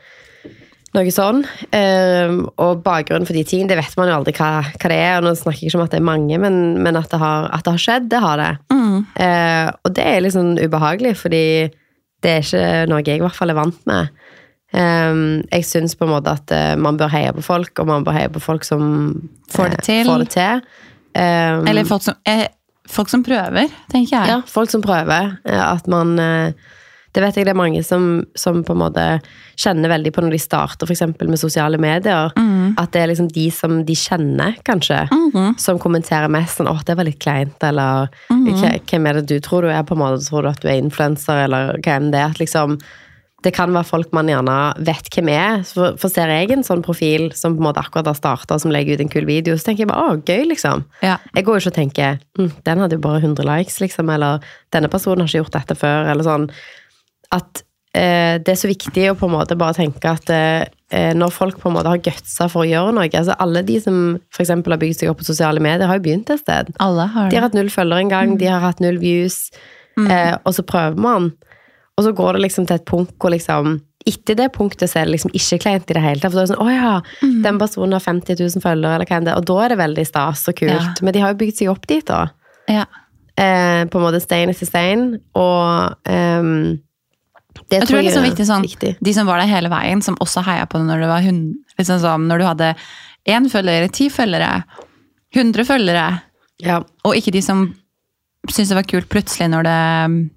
noe 0.93 1.13
sånn. 1.13 1.41
Um, 1.73 2.43
og 2.61 2.83
bakgrunnen 2.85 3.25
for 3.25 3.37
de 3.37 3.45
tingene, 3.47 3.71
det 3.71 3.79
vet 3.79 3.95
man 3.97 4.11
jo 4.11 4.17
aldri 4.19 4.35
hva, 4.37 4.51
hva 4.75 4.91
det 4.91 4.99
er. 4.99 5.15
Og 5.17 5.25
nå 5.25 5.33
snakker 5.39 5.63
jeg 5.63 5.71
ikke 5.71 5.79
om 5.79 5.85
at 5.87 5.95
det 5.95 6.01
er 6.01 6.09
mange, 6.11 6.39
men, 6.41 6.59
men 6.85 6.99
at, 6.99 7.09
det 7.11 7.21
har, 7.21 7.49
at 7.55 7.65
det 7.65 7.73
har 7.77 7.85
skjedd, 7.85 8.11
det 8.11 8.21
har 8.23 8.41
det. 8.41 8.51
Eh, 9.23 9.71
og 9.81 9.95
det 9.97 10.05
er 10.05 10.21
litt 10.23 10.35
sånn 10.35 10.53
ubehagelig, 10.61 11.15
fordi 11.23 11.43
det 12.23 12.37
er 12.37 12.45
ikke 12.45 12.67
noe 12.91 13.03
jeg 13.03 13.19
i 13.19 13.25
hvert 13.25 13.37
fall 13.37 13.53
er 13.53 13.59
vant 13.59 13.81
med. 13.89 14.23
Um, 14.73 15.43
jeg 15.51 15.67
syns 15.69 15.93
på 15.93 16.07
en 16.07 16.15
måte 16.15 16.31
at 16.33 16.49
uh, 16.49 16.73
man 16.81 16.97
bør 16.97 17.11
heie 17.13 17.33
på 17.35 17.43
folk, 17.45 17.77
og 17.81 17.89
man 17.89 18.05
bør 18.05 18.15
heie 18.17 18.31
på 18.33 18.41
folk 18.41 18.65
som 18.65 18.83
Får 19.53 19.75
det 19.75 19.81
eh, 19.83 19.85
til. 19.85 20.09
Får 20.09 20.23
det 20.23 20.31
til. 20.33 20.63
Um, 21.13 21.67
Eller 21.69 21.85
folk 21.85 22.05
som, 22.05 22.17
eh, 22.25 22.47
folk 22.89 23.09
som 23.09 23.23
prøver, 23.23 23.69
tenker 23.91 24.17
jeg. 24.17 24.27
ja, 24.27 24.41
folk 24.47 24.69
som 24.69 24.81
prøver. 24.81 25.37
eh, 25.45 25.59
At 25.73 25.87
man 25.87 26.17
eh, 26.19 26.51
Det 27.13 27.21
vet 27.21 27.35
jeg 27.35 27.45
det 27.45 27.51
er 27.53 27.59
mange 27.59 27.83
som, 27.85 28.25
som 28.35 28.63
på 28.65 28.73
en 28.73 28.79
måte 28.79 29.21
kjenner 29.55 29.87
veldig 29.87 30.11
på 30.15 30.21
når 30.23 30.31
de 30.31 30.39
starter 30.41 30.87
f.eks. 30.89 31.03
med 31.21 31.37
sosiale 31.37 31.77
medier. 31.77 32.31
Mm. 32.35 32.73
At 32.75 32.89
det 32.91 33.01
er 33.03 33.07
liksom 33.11 33.27
de 33.31 33.51
som 33.53 33.83
de 33.85 33.93
kjenner, 33.93 34.55
kanskje, 34.65 35.07
Mhm. 35.11 35.59
som 35.59 35.77
kommenterer 35.77 36.27
mest 36.27 36.57
sånn 36.57 36.65
'Å, 36.67 36.83
det 36.83 36.97
var 36.97 37.03
litt 37.05 37.19
kleint', 37.19 37.61
eller 37.61 38.09
mm. 38.31 38.47
"Hva- 38.57 38.81
'Hvem 38.81 39.07
er 39.09 39.13
det 39.13 39.25
du 39.27 39.39
tror 39.39 39.61
du 39.61 39.67
er?' 39.69 39.83
på 39.83 39.91
en 39.93 39.99
måte, 39.99 40.25
Tror 40.27 40.41
du 40.41 40.47
at 40.49 40.59
du 40.61 40.67
er 40.67 40.81
influenser, 40.81 41.43
eller 41.45 41.77
hva 41.83 41.95
enn 41.97 42.09
det 42.09 42.19
er. 42.19 42.29
At 42.31 42.39
liksom 42.39 42.79
det 43.43 43.51
kan 43.55 43.73
være 43.75 43.87
folk 43.87 44.13
man 44.15 44.29
gjerne 44.31 44.55
vet 44.87 45.09
hvem 45.13 45.29
er. 45.33 45.63
For, 45.67 45.97
for 45.99 46.11
ser 46.11 46.31
jeg 46.31 46.53
en 46.55 46.63
sånn 46.65 46.83
profil 46.85 47.29
som 47.37 47.57
på 47.57 47.63
en 47.63 47.67
måte 47.67 47.81
akkurat 47.83 48.07
har 48.09 48.17
starta, 48.17 48.57
som 48.61 48.71
legger 48.73 48.95
ut 48.97 49.03
en 49.03 49.11
kul 49.11 49.27
video, 49.27 49.57
så 49.59 49.69
tenker 49.69 49.83
jeg 49.83 49.91
bare 49.91 50.13
'Å, 50.13 50.21
gøy', 50.23 50.47
liksom. 50.53 50.85
Ja. 51.03 51.17
Jeg 51.35 51.45
går 51.45 51.59
jo 51.59 51.63
ikke 51.63 51.73
og 51.73 51.79
tenker 51.81 52.19
hm, 52.39 52.51
'Den 52.63 52.79
hadde 52.79 52.95
jo 52.97 53.03
bare 53.03 53.21
100 53.21 53.43
likes', 53.43 53.81
liksom, 53.83 54.09
eller 54.09 54.39
'Denne 54.71 54.89
personen 54.89 55.19
har 55.21 55.27
ikke 55.27 55.43
gjort 55.43 55.59
dette 55.59 55.75
før', 55.75 56.09
eller 56.11 56.23
sånn. 56.23 56.49
At 57.31 57.63
eh, 57.93 58.37
det 58.39 58.49
er 58.53 58.59
så 58.59 58.71
viktig 58.71 59.11
å 59.11 59.17
på 59.19 59.27
en 59.27 59.35
måte 59.35 59.57
bare 59.57 59.73
tenke 59.77 60.05
at 60.09 60.29
eh, 60.29 61.13
når 61.13 61.31
folk 61.33 61.59
på 61.59 61.69
en 61.69 61.75
måte 61.77 61.89
har 61.89 62.01
gutsa 62.05 62.47
for 62.49 62.63
å 62.63 62.69
gjøre 62.69 62.93
noe 62.93 63.09
altså 63.09 63.35
Alle 63.39 63.63
de 63.65 63.79
som 63.81 64.19
for 64.29 64.45
har 64.45 64.77
bygd 64.77 64.99
seg 64.99 65.09
opp 65.09 65.17
på 65.21 65.25
sosiale 65.25 65.59
medier, 65.59 65.87
har 65.87 65.97
jo 65.97 66.05
begynt 66.05 66.29
et 66.29 66.39
sted. 66.39 66.73
Alle 66.79 67.07
har 67.07 67.29
De 67.29 67.35
har 67.35 67.47
hatt 67.49 67.57
null 67.57 67.69
følgere 67.69 67.99
en 67.99 68.09
gang, 68.09 68.37
de 68.37 68.45
har 68.45 68.61
hatt 68.61 68.79
null 68.79 68.99
views, 68.99 69.49
Mm. 69.97 70.09
eh, 70.09 70.37
og 70.43 70.53
så 70.55 70.63
prøver 70.65 70.97
man. 70.97 71.33
Og 71.97 72.03
så 72.07 72.11
går 72.17 72.33
det 72.33 72.41
liksom 72.47 72.65
til 72.67 72.75
et 72.79 72.85
punkt 72.89 73.13
hvor 73.21 73.29
liksom 73.33 73.75
etter 74.09 74.35
det 74.35 74.49
punktet 74.51 74.89
så 74.91 74.99
er 74.99 75.05
det 75.07 75.13
liksom 75.13 75.31
ikke 75.31 75.59
kleint 75.63 75.91
i 75.91 75.95
det 75.95 76.01
hele 76.03 76.19
tatt. 76.19 76.33
For 76.33 76.39
da 76.39 76.41
er 76.43 76.47
det 76.49 76.55
sånn, 76.55 76.65
å 76.65 76.73
ja, 76.73 77.01
Mm. 77.23 77.37
den 77.45 77.59
personen 77.61 77.93
har 77.95 78.01
50 78.03 78.35
000 78.35 78.61
følgere, 78.65 78.95
eller 78.97 79.05
hva 79.07 79.15
enn 79.19 79.23
det 79.29 79.31
er. 79.31 79.37
Og 79.39 79.45
da 79.47 79.57
er 79.63 79.69
det 79.69 79.77
veldig 79.79 80.05
stas 80.09 80.41
og 80.49 80.55
kult. 80.59 80.73
Ja. 80.73 80.93
Men 81.01 81.13
de 81.13 81.19
har 81.23 81.31
jo 81.31 81.37
bygd 81.39 81.55
seg 81.61 81.69
opp 81.71 81.87
dit, 81.87 82.03
da. 82.05 82.25
Ja. 82.67 82.83
Eh, 83.37 83.85
på 83.87 83.95
en 84.01 84.03
måte 84.03 84.19
stein 84.21 84.49
etter 84.51 84.67
stein. 84.67 85.05
Og 85.39 85.95
ehm, 86.05 86.81
det 87.69 87.79
Jeg 87.79 87.87
tror 87.87 87.95
det 87.95 88.01
er 88.03 88.09
liksom 88.09 88.27
viktig 88.27 88.45
sånn, 88.49 88.61
viktig. 88.67 88.91
de 89.01 89.13
som 89.13 89.25
var 89.29 89.39
der 89.39 89.47
hele 89.47 89.69
veien, 89.71 90.01
som 90.03 90.15
også 90.19 90.43
heia 90.43 90.65
på 90.65 90.79
det 90.81 90.87
når 90.89 90.99
det 91.05 91.07
var 91.13 91.21
hund, 91.21 91.55
liksom 91.79 91.99
sånn, 92.03 92.27
når 92.27 92.37
du 92.39 92.45
hadde 92.49 92.75
én 93.29 93.47
følger, 93.49 93.87
ti 93.93 94.09
følgere, 94.09 94.63
hundre 95.33 95.63
følgere, 95.63 96.21
Ja. 96.59 96.81
og 97.05 97.15
ikke 97.15 97.31
de 97.31 97.41
som 97.41 97.73
syntes 98.49 98.67
det 98.69 98.75
var 98.75 98.83
kult 98.83 99.07
plutselig 99.09 99.47
når 99.49 99.63
det. 99.63 100.29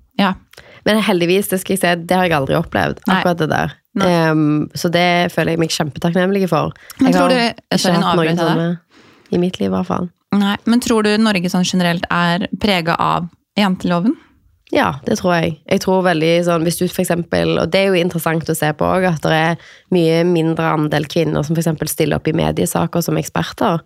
Men 0.86 1.02
heldigvis, 1.02 1.48
det 1.50 1.60
skal 1.60 1.74
jeg 1.76 1.82
si, 1.82 1.94
det 2.06 2.16
har 2.16 2.28
jeg 2.28 2.36
aldri 2.36 2.56
opplevd. 2.58 3.00
Akkurat 3.10 3.40
det 3.42 3.48
der. 3.50 3.72
Ehm, 4.06 4.68
så 4.76 4.90
det 4.92 5.32
føler 5.32 5.54
jeg 5.54 5.62
meg 5.62 5.72
kjempetakknemlig 5.74 6.48
for. 6.52 6.74
Men 7.00 7.10
jeg 7.10 7.16
tror 7.16 7.32
har 7.32 7.54
du- 7.54 7.62
ikke 7.76 7.94
hatt 7.96 8.20
noen 8.20 8.38
sånne 8.38 8.68
i 9.32 9.38
mitt 9.42 9.58
liv, 9.60 9.72
i 9.72 9.74
hvert 9.74 9.86
fall. 9.86 10.10
Nei, 10.32 10.56
Men 10.66 10.80
tror 10.80 11.02
du 11.02 11.16
Norge 11.18 11.48
sånn 11.50 11.64
generelt 11.64 12.04
er 12.10 12.46
prega 12.60 12.96
av 12.98 13.28
janteloven? 13.58 14.14
Ja, 14.72 14.94
det 15.06 15.18
tror 15.18 15.40
jeg. 15.40 15.60
Jeg 15.70 15.80
tror 15.80 16.02
veldig 16.02 16.44
sånn, 16.44 16.64
hvis 16.66 16.78
du 16.78 16.88
for 16.88 17.02
eksempel, 17.02 17.58
Og 17.60 17.70
det 17.70 17.80
er 17.80 17.86
jo 17.86 18.02
interessant 18.04 18.42
å 18.44 18.56
se 18.56 18.72
på 18.72 18.84
òg, 18.84 19.06
at 19.14 19.22
det 19.22 19.32
er 19.32 19.56
mye 19.92 20.24
mindre 20.24 20.64
andel 20.74 21.06
kvinner 21.06 21.44
som 21.44 21.54
f.eks. 21.56 21.90
stiller 21.90 22.16
opp 22.16 22.26
i 22.28 22.32
mediesaker 22.32 23.02
som 23.02 23.16
eksperter. 23.16 23.80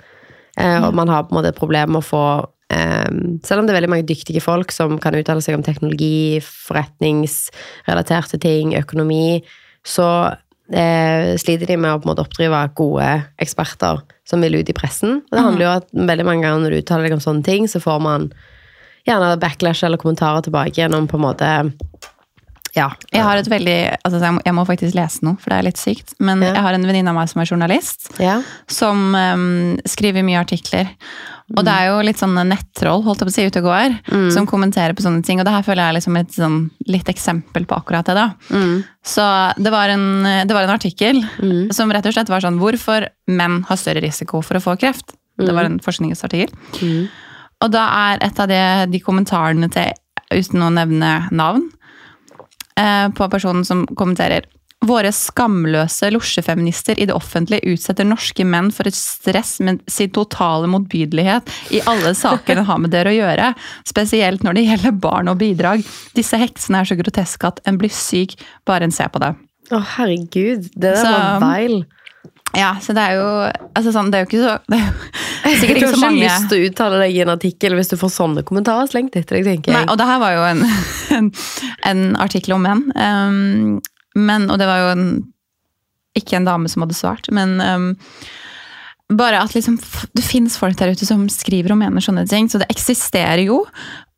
Eh, 0.56 0.82
og 0.82 0.94
man 0.94 1.08
har 1.08 1.24
på 1.24 1.32
en 1.32 1.42
måte 1.42 1.48
et 1.48 1.56
problem 1.58 1.92
med 1.92 2.02
å 2.02 2.04
få 2.04 2.48
eh, 2.70 3.10
Selv 3.46 3.60
om 3.60 3.66
det 3.66 3.74
er 3.74 3.80
veldig 3.80 3.92
mange 3.92 4.08
dyktige 4.08 4.42
folk 4.44 4.72
som 4.74 4.98
kan 5.02 5.16
uttale 5.18 5.42
seg 5.44 5.58
om 5.58 5.64
teknologi, 5.66 6.40
forretningsrelaterte 6.44 8.40
ting, 8.42 8.76
økonomi, 8.78 9.42
så 9.86 10.06
eh, 10.72 11.34
sliter 11.40 11.70
de 11.70 11.78
med 11.80 11.92
å 11.92 12.00
på 12.00 12.08
en 12.08 12.12
måte 12.12 12.24
oppdrive 12.24 12.62
gode 12.78 13.10
eksperter 13.42 14.02
som 14.28 14.44
vil 14.44 14.60
ut 14.60 14.70
i 14.70 14.76
pressen. 14.76 15.20
Og 15.28 15.36
det 15.36 15.44
handler 15.46 15.66
jo 15.66 15.74
at 15.80 15.90
veldig 16.12 16.26
mange 16.28 16.46
ganger 16.46 16.64
når 16.64 16.74
du 16.74 16.80
uttaler 16.82 17.08
deg 17.08 17.18
om 17.18 17.24
sånne 17.24 17.46
ting, 17.46 17.68
så 17.70 17.82
får 17.82 18.00
man 18.04 18.30
gjerne 19.08 19.36
backlash 19.40 19.84
eller 19.86 20.00
kommentarer 20.00 20.44
tilbake 20.44 20.76
gjennom 20.76 21.08
på 21.10 21.18
en 21.18 21.24
måte 21.24 21.50
Ja. 22.76 22.90
Jeg 23.10 23.24
har 23.26 23.40
et 23.40 23.48
veldig, 23.50 23.78
altså 24.06 24.20
jeg 24.22 24.54
må, 24.54 24.64
faktisk 24.68 24.94
lese 24.94 25.24
noe, 25.26 25.38
for 25.40 25.50
det 25.50 25.58
er 25.58 25.66
litt 25.66 25.80
sykt. 25.80 26.14
Men 26.20 26.42
Ja. 26.42 26.52
jeg 26.54 26.62
har 26.62 26.76
en 26.76 26.86
venninne 26.86 27.10
av 27.10 27.16
meg 27.18 27.28
som 27.28 27.42
er 27.42 27.50
journalist, 27.50 28.10
ja. 28.22 28.40
som 28.70 29.14
um, 29.14 29.78
skriver 29.88 30.22
mye 30.26 30.40
artikler. 30.40 30.92
Og 31.58 31.64
det 31.66 31.72
er 31.74 31.88
jo 31.88 31.96
litt 32.06 32.20
sånne 32.20 32.44
nettroll 32.46 33.02
holdt 33.02 33.24
jeg 33.24 33.26
på 33.26 33.32
å 33.32 33.34
si, 33.34 33.46
ute 33.50 33.58
og 33.58 33.64
går, 33.66 33.94
som 34.30 34.46
kommenterer 34.46 34.94
på 34.94 35.02
sånne 35.02 35.24
ting. 35.26 35.40
Og 35.42 35.48
det 35.48 35.54
her 35.56 35.64
føler 35.66 35.82
jeg 35.82 35.90
er 35.90 35.96
liksom 35.96 36.18
et 36.20 36.36
sånn, 36.36 36.58
litt 36.86 37.08
eksempel 37.10 37.66
på 37.66 37.74
akkurat 37.74 38.06
det. 38.06 38.14
da. 38.14 38.28
Mm. 38.54 38.76
Så 39.02 39.24
det 39.58 39.72
var, 39.74 39.90
en, 39.90 40.06
det 40.46 40.54
var 40.54 40.62
en 40.62 40.76
artikkel 40.76 41.18
som 41.74 41.90
rett 41.90 42.06
og 42.06 42.14
slett 42.14 42.30
var 42.30 42.44
sånn 42.44 42.60
Hvorfor 42.62 43.08
menn 43.26 43.64
har 43.66 43.80
større 43.82 44.04
risiko 44.04 44.44
for 44.46 44.60
å 44.60 44.62
få 44.62 44.76
kreft. 44.78 45.16
Det 45.40 45.50
var 45.56 45.66
en 45.66 45.80
forskningsartikkel. 45.82 46.54
Mm. 46.84 47.08
Og 47.64 47.74
da 47.74 47.82
er 48.12 48.22
et 48.30 48.38
av 48.40 48.46
de, 48.48 48.62
de 48.92 49.00
kommentarene 49.02 49.66
til 49.74 49.90
uten 50.30 50.62
å 50.62 50.70
nevne 50.70 51.14
navn, 51.34 51.66
på 53.16 53.30
personen 53.32 53.64
som 53.66 53.86
kommenterer 53.96 54.46
Våre 54.80 55.10
skamløse 55.12 56.08
losjefeminister 56.08 56.96
i 56.96 57.04
det 57.04 57.12
offentlige 57.12 57.68
utsetter 57.68 58.06
norske 58.08 58.46
menn 58.48 58.70
for 58.72 58.88
et 58.88 58.96
stress 58.96 59.58
med 59.60 59.82
sin 59.92 60.08
totale 60.16 60.70
motbydelighet 60.72 61.50
i 61.76 61.82
alle 61.90 62.14
saker 62.16 62.62
har 62.64 62.80
med 62.80 62.88
dere 62.94 63.12
å 63.12 63.18
gjøre. 63.18 63.50
Spesielt 63.84 64.40
når 64.46 64.56
det 64.56 64.64
gjelder 64.70 64.96
barn 65.04 65.28
og 65.28 65.36
bidrag. 65.42 65.84
Disse 66.16 66.40
heksene 66.40 66.80
er 66.80 66.88
så 66.88 66.96
groteske 66.96 67.50
at 67.52 67.60
en 67.68 67.76
blir 67.76 67.92
syk 67.92 68.38
bare 68.64 68.88
en 68.88 68.96
ser 68.96 69.12
på 69.12 69.20
det. 69.20 69.34
Å, 69.68 69.82
herregud. 69.98 70.70
Det 70.72 70.80
der 70.94 70.96
Så- 70.96 71.12
var 71.12 71.44
feil. 71.44 71.84
Ja, 72.58 72.72
så 72.82 72.94
det 72.96 73.02
er 73.02 73.18
jo 73.18 73.26
altså 73.78 73.92
sånn, 73.94 74.08
Det 74.10 74.18
er 74.18 74.24
jo 74.24 74.28
ikke 74.28 74.40
så 74.42 74.54
det 74.66 74.78
er 74.80 74.86
jo 74.88 74.94
Du 75.44 75.54
sikkert 75.60 75.68
har 75.70 75.76
ikke 75.76 75.86
så 75.86 75.94
ikke 75.94 76.02
mange 76.02 76.24
lyst 76.24 76.48
til 76.50 76.58
å 76.58 76.68
uttale 76.70 76.98
deg 77.00 77.14
i 77.14 77.20
en 77.24 77.32
artikkel 77.32 77.76
hvis 77.78 77.92
du 77.92 77.96
får 78.00 78.12
sånne 78.14 78.42
kommentarer 78.46 78.90
slengt 78.90 79.16
etter 79.18 79.38
deg, 79.38 79.46
tenker 79.46 79.76
Nei, 79.76 79.84
og 79.86 79.96
det 80.00 80.08
her 80.10 80.20
var 80.22 80.34
jo 80.34 80.42
en, 80.48 80.64
en, 81.16 81.30
en 81.90 82.02
artikkel 82.20 82.56
om 82.56 82.66
menn. 82.66 82.84
Um, 82.94 83.78
men, 84.18 84.48
og 84.50 84.60
det 84.60 84.68
var 84.68 84.82
jo 84.82 84.90
en, 84.92 85.06
ikke 86.18 86.40
en 86.40 86.48
dame 86.48 86.70
som 86.70 86.84
hadde 86.84 86.98
svart, 86.98 87.30
men 87.34 87.56
um, 87.62 87.88
bare 89.10 89.40
at 89.42 89.54
liksom, 89.56 89.78
det 90.14 90.22
finnes 90.22 90.54
folk 90.58 90.78
der 90.78 90.92
ute 90.94 91.06
som 91.08 91.24
skriver 91.32 91.74
og 91.74 91.80
mener 91.80 92.04
sånne 92.04 92.26
ting, 92.30 92.46
så 92.50 92.60
det 92.62 92.68
eksisterer 92.70 93.42
jo. 93.42 93.64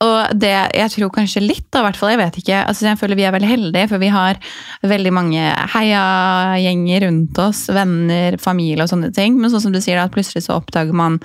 Og 0.02 0.34
det, 0.36 0.52
jeg 0.76 0.92
tror 0.92 1.12
kanskje 1.14 1.44
litt, 1.44 1.68
da, 1.72 1.84
hvert 1.86 1.96
fall, 1.96 2.12
jeg 2.12 2.20
vet 2.20 2.38
ikke. 2.42 2.58
Altså, 2.66 2.88
jeg 2.88 2.98
føler 3.00 3.18
vi 3.18 3.24
er 3.28 3.34
veldig 3.34 3.48
heldige, 3.48 3.88
for 3.92 4.02
vi 4.02 4.10
har 4.12 4.40
veldig 4.84 5.14
mange 5.14 5.46
heiagjenger 5.76 7.06
rundt 7.06 7.42
oss, 7.44 7.64
venner, 7.72 8.36
familie 8.42 8.84
og 8.84 8.92
sånne 8.92 9.12
ting. 9.14 9.38
Men 9.40 9.52
sånn 9.52 9.68
som 9.68 9.74
du 9.74 9.80
sier, 9.80 10.00
da, 10.00 10.08
at 10.10 10.14
plutselig 10.14 10.44
så 10.48 10.58
oppdager 10.58 10.96
man 10.96 11.20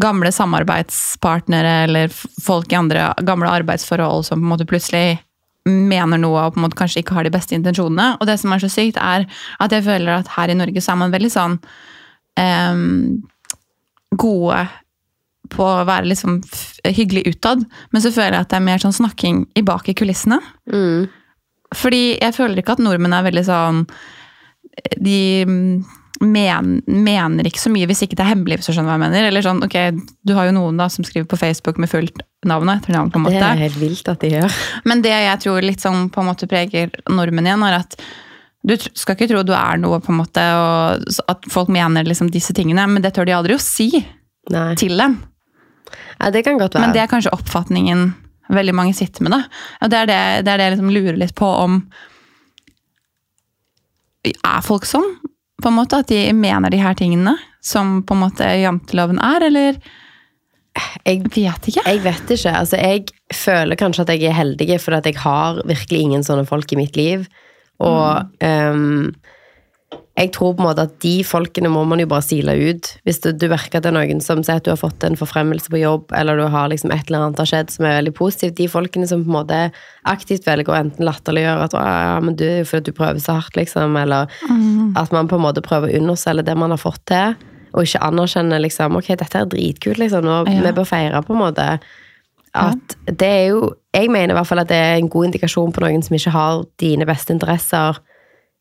gamle 0.00 0.32
samarbeidspartnere 0.34 1.74
eller 1.84 2.14
folk 2.42 2.72
i 2.72 2.78
andre 2.78 3.12
gamle 3.22 3.50
arbeidsforhold 3.60 4.24
som 4.26 4.40
på 4.40 4.42
en 4.42 4.50
måte 4.50 4.66
plutselig 4.66 5.20
mener 5.64 6.18
noe 6.20 6.42
og 6.42 6.54
på 6.54 6.60
en 6.60 6.64
måte 6.66 6.78
kanskje 6.80 7.04
ikke 7.04 7.14
har 7.16 7.26
de 7.26 7.32
beste 7.34 7.54
intensjonene. 7.56 8.16
Og 8.18 8.28
det 8.28 8.36
som 8.40 8.52
er 8.52 8.62
så 8.62 8.70
sykt, 8.72 8.98
er 9.00 9.26
at 9.62 9.74
jeg 9.74 9.86
føler 9.86 10.18
at 10.18 10.32
her 10.34 10.52
i 10.52 10.58
Norge 10.58 10.82
så 10.82 10.92
er 10.92 11.00
man 11.04 11.14
veldig 11.14 11.30
sånn 11.32 11.58
gode 14.14 14.62
på 15.54 15.66
å 15.66 15.84
være 15.86 16.08
liksom 16.10 16.38
hyggelig 16.84 17.26
utad, 17.34 17.64
men 17.92 18.02
så 18.02 18.12
føler 18.14 18.38
jeg 18.38 18.46
at 18.46 18.52
det 18.52 18.58
er 18.58 18.68
mer 18.68 18.82
sånn 18.82 18.96
snakking 18.96 19.44
i 19.54 19.62
bak 19.66 19.88
i 19.90 19.96
kulissene. 19.96 20.40
Mm. 20.70 21.06
Fordi 21.74 22.04
jeg 22.16 22.36
føler 22.36 22.62
ikke 22.62 22.76
at 22.76 22.82
nordmenn 22.82 23.16
er 23.16 23.26
veldig 23.26 23.42
sånn 23.48 23.80
De 25.02 25.18
men, 26.22 26.68
mener 26.86 27.48
ikke 27.48 27.60
så 27.60 27.72
mye 27.72 27.88
hvis 27.90 28.04
ikke 28.04 28.16
det 28.18 28.24
er 28.24 28.30
hemmelig, 28.30 28.60
hvis 28.60 28.68
du 28.70 28.72
skjønner 28.76 28.92
hva 28.92 28.98
jeg 28.98 29.02
mener. 29.02 29.26
Eller 29.28 29.44
sånn, 29.44 29.62
ok, 29.66 29.76
Du 30.22 30.34
har 30.38 30.48
jo 30.48 30.54
noen 30.56 30.78
da 30.78 30.86
som 30.92 31.06
skriver 31.06 31.26
på 31.30 31.38
Facebook 31.40 31.80
med 31.82 31.90
fullt 31.90 32.22
navn 32.46 32.70
og 32.70 32.76
etternavn. 32.78 33.10
på 33.10 33.20
en 33.20 33.26
Det 33.28 33.42
er 33.42 33.64
helt 33.64 33.80
vilt 33.80 34.08
at 34.08 34.22
de 34.22 34.30
gjør. 34.36 34.60
Men 34.84 35.02
det 35.02 35.14
jeg 35.14 35.40
tror 35.44 35.66
litt 35.66 35.82
sånn 35.84 36.08
på 36.14 36.22
en 36.22 36.30
måte 36.30 36.48
preger 36.50 36.94
nordmenn 37.10 37.50
igjen, 37.50 37.66
er 37.66 37.80
at 37.82 37.98
du 38.64 38.74
skal 38.96 39.16
ikke 39.16 39.28
tro 39.28 39.42
du 39.44 39.52
er 39.56 39.78
noe, 39.80 40.00
på 40.00 40.12
en 40.12 40.20
måte, 40.22 40.42
og 40.56 41.04
at 41.28 41.48
folk 41.52 41.68
mener 41.72 42.06
liksom 42.08 42.30
disse 42.32 42.54
tingene, 42.56 42.86
men 42.88 43.04
det 43.04 43.12
tør 43.16 43.28
de 43.28 43.36
aldri 43.36 43.56
å 43.58 43.62
si 43.62 43.90
Nei. 44.52 44.70
til 44.80 44.96
dem. 44.96 45.18
Ja, 46.18 46.30
det 46.32 46.44
kan 46.46 46.56
godt 46.60 46.76
være. 46.76 46.86
Men 46.86 46.94
det 46.96 47.02
er 47.02 47.10
kanskje 47.10 47.34
oppfatningen 47.36 48.14
veldig 48.54 48.74
mange 48.76 48.94
sitter 48.96 49.24
med. 49.24 49.34
da. 49.36 49.42
Og 49.84 49.92
det 49.92 50.00
er 50.00 50.08
det, 50.08 50.20
det, 50.46 50.52
er 50.52 50.60
det 50.60 50.68
jeg 50.68 50.74
liksom 50.76 50.94
lurer 50.94 51.20
litt 51.20 51.34
på 51.36 51.48
om 51.48 51.82
Er 54.24 54.64
folk 54.64 54.86
sånn? 54.88 55.06
På 55.60 55.70
en 55.70 55.76
måte 55.76 56.00
At 56.00 56.08
de 56.12 56.32
mener 56.36 56.72
de 56.72 56.80
her 56.80 56.96
tingene 56.96 57.36
som 57.64 58.02
på 58.04 58.16
en 58.16 58.20
måte 58.20 58.44
janteloven 58.60 59.16
er, 59.24 59.46
eller 59.46 59.78
jeg, 61.06 61.22
Vet 61.32 61.68
ikke. 61.70 61.84
jeg 61.86 62.00
vet 62.04 62.32
ikke. 62.34 62.50
Altså, 62.52 62.76
jeg 62.76 63.06
føler 63.32 63.78
kanskje 63.80 64.04
at 64.04 64.10
jeg 64.12 64.26
er 64.28 64.36
heldig, 64.36 64.66
for 64.82 64.96
at 64.96 65.06
jeg 65.08 65.16
har 65.22 65.62
virkelig 65.64 66.00
ingen 66.02 66.26
sånne 66.26 66.44
folk 66.48 66.74
i 66.74 66.76
mitt 66.76 66.98
liv. 66.98 67.24
Og 67.82 68.28
um, 68.44 69.14
jeg 70.14 70.30
tror 70.30 70.52
på 70.54 70.62
en 70.62 70.68
måte 70.68 70.84
at 70.86 70.92
de 71.02 71.24
folkene 71.26 71.70
må 71.74 71.80
man 71.90 71.98
jo 71.98 72.06
bare 72.06 72.22
sile 72.22 72.52
ut. 72.54 72.86
Hvis 73.02 73.18
du, 73.24 73.32
du 73.34 73.48
merker 73.50 73.80
at 73.80 73.86
det 73.86 73.90
er 73.90 73.96
noen 73.96 74.20
som 74.22 74.44
sier 74.46 74.60
at 74.60 74.66
du 74.66 74.70
har 74.70 74.78
fått 74.78 75.02
en 75.06 75.18
forfremmelse 75.18 75.72
på 75.72 75.80
jobb, 75.80 76.12
eller 76.14 76.38
du 76.38 76.44
har 76.54 76.68
liksom 76.70 76.92
et 76.94 77.08
eller 77.08 77.24
annet 77.24 77.42
har 77.42 77.48
skjedd 77.50 77.72
som 77.74 77.88
er 77.88 77.96
veldig 77.98 78.12
positivt, 78.14 78.54
de 78.60 78.68
folkene 78.70 79.08
som 79.10 79.24
på 79.24 79.32
en 79.32 79.38
måte 79.40 79.58
aktivt 80.06 80.46
velger 80.46 80.70
å 80.70 80.78
enten 80.78 81.08
latterliggjøre 81.08 81.66
at 81.66 81.74
ja, 81.74 82.20
men 82.22 82.38
du 82.38 82.46
fordi 82.68 82.92
du 82.92 82.98
prøver 83.00 83.18
så 83.24 83.40
hardt, 83.40 83.58
liksom, 83.58 83.98
eller 83.98 84.30
at 85.02 85.16
man 85.16 85.30
på 85.30 85.40
en 85.40 85.46
måte 85.48 85.64
prøver 85.66 85.90
å 85.90 85.98
underselge 86.04 86.46
det 86.46 86.54
man 86.62 86.70
har 86.70 86.82
fått 86.84 87.02
til, 87.10 87.34
og 87.74 87.82
ikke 87.82 88.06
anerkjenner 88.06 88.62
liksom 88.62 88.94
ok, 89.00 89.16
dette 89.18 89.40
er 89.42 89.50
dritkult, 89.50 89.98
liksom, 89.98 90.30
og 90.30 90.46
Ja. 90.52 90.62
vi 90.62 90.76
bør 90.78 90.86
feire 90.86 91.26
på 91.26 91.34
en 91.34 91.42
måte 91.42 91.68
at 92.54 92.94
det 93.10 93.28
er 93.28 93.46
jo 93.50 93.74
Jeg 93.94 94.10
mener 94.10 94.34
i 94.34 94.38
hvert 94.38 94.46
fall 94.46 94.62
at 94.62 94.70
det 94.70 94.78
er 94.78 94.96
en 94.98 95.10
god 95.10 95.28
indikasjon 95.28 95.72
på 95.74 95.82
noen 95.82 96.02
som 96.02 96.16
ikke 96.16 96.32
har 96.34 96.64
dine 96.82 97.06
beste 97.06 97.30
interesser 97.34 98.00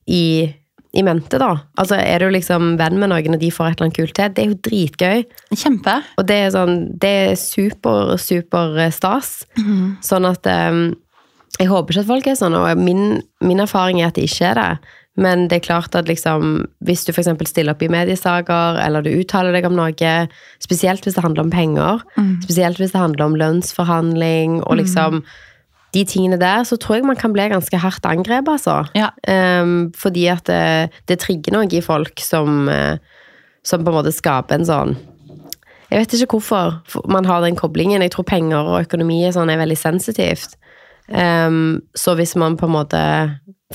i, 0.06 0.46
i 0.94 1.02
mente, 1.06 1.40
da. 1.42 1.56
Altså, 1.82 1.98
er 1.98 2.22
du 2.22 2.28
liksom 2.30 2.76
venn 2.78 3.00
med 3.02 3.10
noen, 3.10 3.34
og 3.34 3.42
de 3.42 3.50
får 3.54 3.72
et 3.72 3.78
eller 3.80 3.88
annet 3.88 3.98
kult 3.98 4.14
til, 4.18 4.34
det 4.36 4.44
er 4.44 4.52
jo 4.52 4.60
dritgøy. 4.68 5.24
Kjempe. 5.58 5.96
Og 6.22 6.28
det 6.30 6.38
er 6.38 6.52
sånn 6.54 6.76
Det 7.02 7.14
er 7.24 7.40
super, 7.40 8.14
super 8.22 8.78
eh, 8.78 8.94
stas. 8.94 9.32
Sånn 10.06 10.30
at 10.30 10.46
um, 10.46 10.84
Jeg 11.58 11.72
håper 11.72 11.94
ikke 11.96 12.06
at 12.06 12.12
folk 12.12 12.30
er 12.30 12.38
sånn, 12.38 12.58
og 12.60 12.78
min, 12.78 13.24
min 13.42 13.64
erfaring 13.66 14.02
er 14.02 14.12
at 14.12 14.20
de 14.22 14.28
ikke 14.30 14.52
er 14.52 14.62
det. 14.62 14.94
Men 15.16 15.46
det 15.46 15.60
er 15.60 15.68
klart 15.68 15.94
at 15.96 16.08
liksom, 16.10 16.66
hvis 16.82 17.06
du 17.06 17.12
f.eks. 17.14 17.30
stiller 17.46 17.76
opp 17.76 17.84
i 17.86 17.92
mediesaker, 17.92 18.80
eller 18.82 19.06
du 19.06 19.12
uttaler 19.14 19.54
deg 19.54 19.68
om 19.70 19.76
noe, 19.78 20.14
spesielt 20.64 21.06
hvis 21.06 21.20
det 21.20 21.26
handler 21.26 21.46
om 21.46 21.54
penger, 21.54 22.02
spesielt 22.42 22.82
hvis 22.82 22.96
det 22.96 23.02
handler 23.04 23.28
om 23.28 23.38
lønnsforhandling 23.38 24.64
og 24.64 24.80
liksom 24.82 25.22
de 25.94 26.02
tingene 26.10 26.40
der, 26.42 26.64
så 26.66 26.78
tror 26.82 26.98
jeg 26.98 27.06
man 27.06 27.20
kan 27.20 27.34
bli 27.36 27.46
ganske 27.52 27.78
hardt 27.78 28.06
angrepet, 28.10 28.56
altså. 28.56 28.80
Ja. 28.98 29.12
Um, 29.62 29.92
fordi 29.98 30.26
at 30.32 30.48
det, 30.50 30.90
det 31.10 31.20
trigger 31.22 31.54
noe 31.54 31.70
i 31.70 31.84
folk 31.86 32.22
som, 32.24 32.68
eh, 32.70 32.98
som 33.64 33.84
på 33.84 33.94
en 33.94 34.00
måte 34.00 34.14
skaper 34.16 34.58
en 34.58 34.66
sånn 34.68 34.96
Jeg 35.92 36.02
vet 36.02 36.16
ikke 36.18 36.40
hvorfor 36.40 37.04
man 37.06 37.28
har 37.30 37.44
den 37.44 37.56
koblingen. 37.56 38.02
Jeg 38.02 38.16
tror 38.16 38.26
penger 38.26 38.66
og 38.66 38.88
økonomi 38.88 39.20
er, 39.28 39.36
sånn, 39.36 39.52
er 39.54 39.62
veldig 39.62 39.78
sensitivt. 39.78 40.56
Um, 41.06 41.84
så 41.94 42.16
hvis 42.18 42.34
man 42.40 42.58
på 42.58 42.66
en 42.66 42.74
måte 42.74 43.04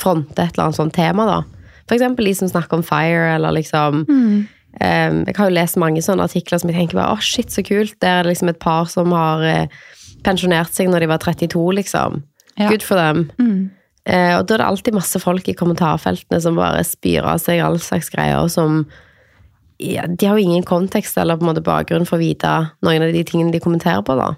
fronter 0.00 0.44
et 0.44 0.56
eller 0.56 0.68
annet 0.68 0.80
sånt 0.80 0.96
tema, 0.96 1.26
da 1.28 1.40
eksempel 1.94 2.28
de 2.28 2.34
som 2.36 2.50
snakker 2.50 2.78
om 2.78 2.84
fire, 2.84 3.34
eller 3.36 3.54
liksom 3.56 4.04
ehm, 4.80 5.24
Jeg 5.26 5.36
har 5.36 5.48
jo 5.48 5.56
lest 5.56 5.78
mange 5.80 6.02
sånne 6.04 6.26
artikler 6.28 6.60
som 6.60 6.70
jeg 6.70 6.78
tenker 6.78 7.00
bare, 7.00 7.16
å 7.16 7.24
shit, 7.24 7.50
så 7.52 7.64
kult. 7.66 7.96
Det 8.02 8.10
er 8.10 8.28
liksom 8.28 8.50
et 8.52 8.60
par 8.62 8.88
som 8.90 9.12
har 9.16 9.44
eh, 9.46 9.80
pensjonert 10.26 10.74
seg 10.74 10.90
når 10.90 11.04
de 11.04 11.10
var 11.12 11.22
32, 11.24 11.64
liksom. 11.80 12.22
Ja. 12.58 12.68
Good 12.68 12.84
for 12.86 12.98
dem. 12.98 13.28
Uh, 14.08 14.38
og 14.38 14.46
da 14.48 14.56
er 14.56 14.62
det 14.62 14.66
alltid 14.66 14.96
masse 14.96 15.20
folk 15.20 15.50
i 15.50 15.54
kommentarfeltene 15.54 16.40
som 16.40 16.56
bare 16.56 16.80
spyr 16.86 17.26
av 17.28 17.42
seg 17.42 17.60
all 17.60 17.76
slags 17.82 18.08
greier, 18.10 18.40
og 18.40 18.50
som 18.50 18.86
ja, 19.78 20.08
De 20.08 20.26
har 20.26 20.34
jo 20.34 20.42
ingen 20.42 20.64
kontekst 20.66 21.14
eller 21.20 21.36
på 21.38 21.44
en 21.44 21.52
måte 21.52 21.62
bakgrunn 21.62 22.06
for 22.08 22.16
å 22.16 22.22
vite 22.22 22.50
noen 22.82 23.04
av 23.04 23.12
de 23.14 23.20
tingene 23.22 23.52
de 23.54 23.60
kommenterer 23.62 24.00
på, 24.02 24.16
da. 24.18 24.32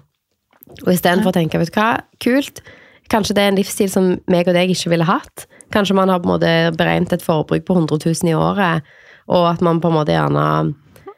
Og 0.83 0.91
istedenfor 0.91 1.31
å 1.31 1.33
tenke, 1.33 1.57
vet 1.57 1.71
du 1.71 1.79
hva, 1.79 2.03
kult, 2.21 2.61
kanskje 3.09 3.33
det 3.33 3.45
er 3.45 3.49
en 3.49 3.57
livsstil 3.57 3.89
som 3.89 4.11
meg 4.29 4.51
og 4.51 4.53
deg 4.59 4.75
ikke 4.75 4.91
ville 4.93 5.07
hatt. 5.07 5.47
Kanskje 5.71 5.97
man 5.97 6.11
har 6.11 6.21
på 6.21 6.29
en 6.29 6.35
måte 6.35 6.53
beregnet 6.77 7.15
et 7.15 7.25
forbruk 7.25 7.65
på 7.67 7.77
100 7.77 7.99
000 8.05 8.31
i 8.31 8.37
året, 8.37 8.87
og 9.31 9.47
at 9.53 9.61
man 9.65 9.79
på 9.81 9.91
en 9.91 9.97
måte 9.99 10.15
gjerne 10.15 10.45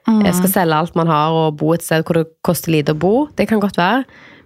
eh, 0.09 0.33
skal 0.35 0.51
selge 0.51 0.77
alt 0.77 0.95
man 0.99 1.09
har 1.11 1.33
og 1.33 1.57
bo 1.61 1.73
et 1.73 1.85
sted 1.85 2.05
hvor 2.05 2.21
det 2.21 2.27
koster 2.45 2.73
lite 2.75 2.95
å 2.95 2.99
bo. 2.99 3.15
Det 3.35 3.47
kan 3.49 3.63
godt 3.63 3.79
være. 3.81 4.03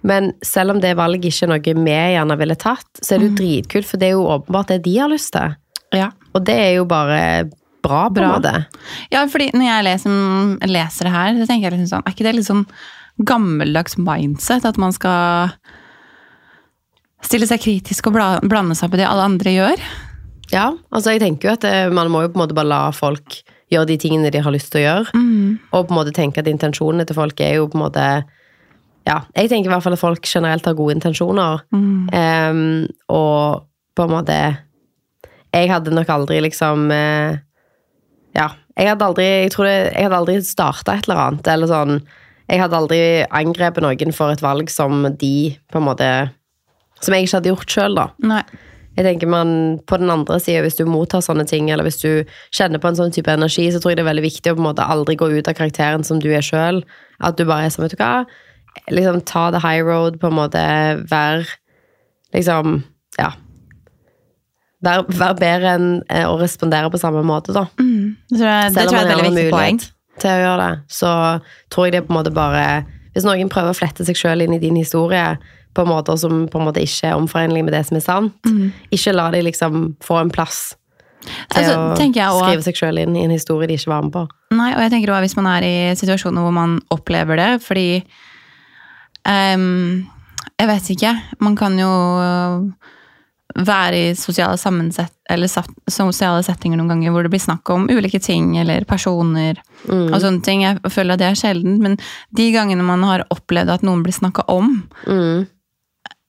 Men 0.08 0.32
selv 0.46 0.76
om 0.76 0.82
det 0.82 0.96
valget 0.98 1.28
ikke 1.28 1.48
er 1.48 1.52
noe 1.52 1.78
vi 1.84 1.96
gjerne 2.16 2.38
ville 2.40 2.58
tatt, 2.60 2.90
så 3.02 3.16
er 3.16 3.24
det 3.24 3.32
jo 3.32 3.38
dritkult, 3.40 3.88
for 3.90 4.02
det 4.02 4.12
er 4.12 4.16
jo 4.16 4.28
åpenbart 4.38 4.74
det 4.74 4.84
de 4.86 4.98
har 5.02 5.12
lyst 5.12 5.34
til. 5.36 5.56
Ja. 5.96 6.12
Og 6.36 6.46
det 6.48 6.56
er 6.56 6.74
jo 6.78 6.86
bare 6.88 7.48
bra, 7.84 8.08
på 8.08 8.20
Bra. 8.20 8.28
en 8.28 8.36
måte. 8.36 8.54
Ja, 9.14 9.26
fordi 9.32 9.50
når 9.56 9.68
jeg 9.68 9.88
leser, 9.88 10.22
leser 10.70 11.10
det 11.10 11.16
her, 11.16 11.34
så 11.40 11.50
tenker 11.50 11.70
jeg 11.70 11.78
liksom 11.78 11.92
sånn 11.92 12.06
Er 12.06 12.16
ikke 12.16 12.28
det 12.28 12.36
litt 12.38 12.50
sånn 12.50 12.66
gammeldags 13.28 13.98
mindset? 13.98 14.68
At 14.68 14.80
man 14.82 14.94
skal 14.96 15.54
stille 17.26 17.48
seg 17.50 17.62
kritisk 17.64 18.08
og 18.10 18.14
bla- 18.18 18.40
blande 18.44 18.76
seg 18.78 18.92
på 18.94 19.00
det 19.00 19.08
alle 19.08 19.26
andre 19.32 19.54
gjør? 19.56 19.84
Ja, 20.54 20.70
altså 20.96 21.12
jeg 21.16 21.22
tenker 21.26 21.50
jo 21.50 21.54
at 21.58 21.66
eh, 21.68 21.90
man 21.92 22.12
må 22.14 22.22
jo 22.24 22.30
på 22.32 22.38
en 22.40 22.46
måte 22.46 22.56
bare 22.56 22.70
la 22.72 22.82
folk 22.96 23.42
gjøre 23.74 23.90
de 23.90 23.98
tingene 24.00 24.30
de 24.32 24.40
har 24.40 24.54
lyst 24.56 24.70
til 24.72 24.80
å 24.80 24.86
gjøre. 24.86 25.12
Og 25.76 25.88
på 25.90 25.92
en 25.92 25.98
måte 25.98 26.14
tenke 26.16 26.40
at 26.40 26.48
intensjonene 26.48 27.04
til 27.10 27.18
folk 27.18 27.40
er 27.44 27.58
jo 27.58 27.66
på 27.68 27.76
en 27.80 27.84
måte 27.88 28.06
Ja, 29.08 29.22
jeg 29.36 29.50
tenker 29.50 29.70
i 29.70 29.74
hvert 29.74 29.84
fall 29.84 29.96
at 29.96 30.00
folk 30.02 30.24
generelt 30.28 30.66
har 30.68 30.76
gode 30.76 30.96
intensjoner. 30.96 31.62
Em, 32.16 32.88
og 33.10 33.66
på 33.96 34.04
en 34.06 34.12
måte 34.14 34.38
Jeg 35.54 35.70
hadde 35.72 35.92
nok 35.96 36.10
aldri 36.10 36.40
liksom 36.44 36.88
uh, 36.92 37.36
Ja, 38.36 38.50
jeg 38.78 38.88
hadde 38.92 39.06
aldri 39.08 39.26
Jeg 39.26 39.52
tror 39.52 39.66
det, 39.68 39.76
jeg 39.96 40.04
hadde 40.08 40.20
aldri 40.22 40.42
starta 40.44 40.96
et 40.96 41.08
eller 41.08 41.22
annet, 41.26 41.48
eller 41.48 41.68
sånn 41.68 42.02
Jeg 42.48 42.62
hadde 42.62 42.78
aldri 42.78 43.02
angrepet 43.32 43.84
noen 43.84 44.14
for 44.16 44.32
et 44.32 44.44
valg 44.44 44.70
som 44.72 45.04
de 45.20 45.58
på 45.72 45.80
en 45.82 45.88
måte 45.88 46.10
Som 47.02 47.14
jeg 47.14 47.28
ikke 47.28 47.38
hadde 47.38 47.52
gjort 47.54 47.74
sjøl, 47.78 47.96
da. 48.00 48.08
Nei. 48.26 48.42
Jeg 48.98 49.06
tenker 49.06 49.30
man, 49.30 49.50
På 49.86 50.00
den 50.02 50.10
andre 50.10 50.40
sida, 50.42 50.64
hvis 50.66 50.80
du 50.80 50.86
mottar 50.90 51.22
sånne 51.22 51.46
ting, 51.46 51.70
eller 51.70 51.86
hvis 51.86 52.00
du 52.02 52.24
kjenner 52.56 52.82
på 52.82 52.90
en 52.90 52.98
sånn 52.98 53.14
type 53.14 53.30
energi, 53.30 53.68
så 53.72 53.78
tror 53.80 53.92
jeg 53.94 54.00
det 54.00 54.06
er 54.08 54.10
veldig 54.12 54.26
viktig 54.26 54.52
å 54.52 54.58
på 54.58 54.64
en 54.64 54.70
måte 54.72 54.86
aldri 54.90 55.16
gå 55.20 55.28
ut 55.36 55.48
av 55.48 55.54
karakteren 55.60 56.04
som 56.08 56.18
du 56.24 56.32
er 56.34 56.42
sjøl. 56.46 56.82
At 57.22 57.38
du 57.38 57.46
bare 57.46 57.68
er 57.68 57.74
sånn, 57.76 57.86
vet 57.86 57.94
du 57.94 58.02
hva, 58.02 58.26
liksom 58.90 59.22
ta 59.30 59.52
the 59.54 59.62
high 59.62 59.82
road, 59.86 60.18
på 60.22 60.32
en 60.32 60.38
måte 60.40 60.64
Vær 61.12 61.46
liksom 62.34 62.84
Ja. 63.20 63.32
Vær, 64.86 65.06
vær 65.10 65.34
bedre 65.40 65.72
enn 65.78 65.88
eh, 66.14 66.26
å 66.30 66.36
respondere 66.38 66.90
på 66.94 67.00
samme 67.02 67.24
måte, 67.26 67.54
da. 67.56 67.64
Mm. 67.82 68.18
Det 68.30 68.38
tror 68.38 68.50
jeg, 68.50 68.74
det 68.74 68.76
Selv 68.78 68.92
om 68.92 68.98
er 68.98 69.00
man 69.00 69.10
har 69.12 69.24
viktig 69.24 69.46
poeng. 69.54 69.80
mulighet 69.80 70.22
til 70.22 70.30
å 70.34 70.42
gjøre 70.44 70.60
det, 70.68 70.82
så 70.98 71.14
tror 71.74 71.86
jeg 71.88 71.96
det 71.96 72.04
på 72.06 72.14
en 72.14 72.18
måte 72.20 72.34
bare 72.34 72.66
Hvis 73.14 73.26
noen 73.26 73.50
prøver 73.50 73.74
å 73.74 73.78
flette 73.78 74.06
seg 74.06 74.18
sjøl 74.18 74.44
inn 74.46 74.54
i 74.54 74.62
din 74.62 74.78
historie 74.78 75.38
på 75.78 75.86
måter 75.88 76.18
som 76.20 76.44
på 76.50 76.60
en 76.60 76.66
måte 76.68 76.82
ikke 76.84 77.12
er 77.12 77.16
omforenlig 77.20 77.64
med 77.68 77.74
det 77.78 77.84
som 77.88 77.98
er 78.00 78.06
sant, 78.06 78.36
Mm. 78.50 78.72
ikke 78.92 79.14
la 79.16 79.30
de 79.32 79.42
liksom 79.46 79.96
få 80.04 80.20
en 80.22 80.30
plass 80.34 80.76
til 81.52 81.64
Altså, 81.64 81.76
å 81.92 82.40
skrive 82.42 82.64
seg 82.64 82.76
sjøl 82.80 83.00
inn 83.02 83.16
i 83.18 83.24
en 83.26 83.34
historie 83.34 83.68
de 83.68 83.76
ikke 83.76 83.90
var 83.92 84.04
med 84.06 84.14
på. 84.14 84.28
Nei, 84.56 84.70
og 84.76 84.80
jeg 84.86 84.92
tenker 84.94 85.12
også 85.12 85.26
hvis 85.26 85.36
man 85.40 85.48
er 85.52 85.66
i 85.68 85.96
situasjoner 86.00 86.42
hvor 86.46 86.54
man 86.56 86.78
opplever 86.94 87.36
det, 87.36 87.50
fordi 87.66 88.04
um, 89.28 90.08
Jeg 90.60 90.68
vet 90.72 90.88
ikke. 90.90 91.12
Man 91.44 91.56
kan 91.56 91.76
jo 91.78 91.90
være 93.58 93.98
i 94.12 94.14
sosiale, 94.18 94.58
eller 95.30 95.50
sosiale 95.90 96.44
settinger 96.46 96.78
noen 96.78 96.90
ganger 96.92 97.12
hvor 97.14 97.24
det 97.26 97.32
blir 97.34 97.42
snakk 97.42 97.70
om 97.74 97.88
ulike 97.90 98.20
ting 98.22 98.56
eller 98.62 98.86
personer 98.86 99.58
Mm. 99.88 100.12
og 100.14 100.20
sånne 100.22 100.42
ting. 100.44 100.62
Jeg 100.66 100.80
føler 100.92 101.14
at 101.14 101.20
det 101.20 101.28
er 101.28 101.36
sjeldent, 101.38 101.80
men 101.80 101.98
de 102.34 102.52
gangene 102.52 102.84
man 102.84 103.04
har 103.04 103.24
opplevd 103.30 103.70
at 103.70 103.84
noen 103.84 104.02
blir 104.04 104.14
snakka 104.14 104.44
om, 104.50 104.84
Mm. 105.06 105.48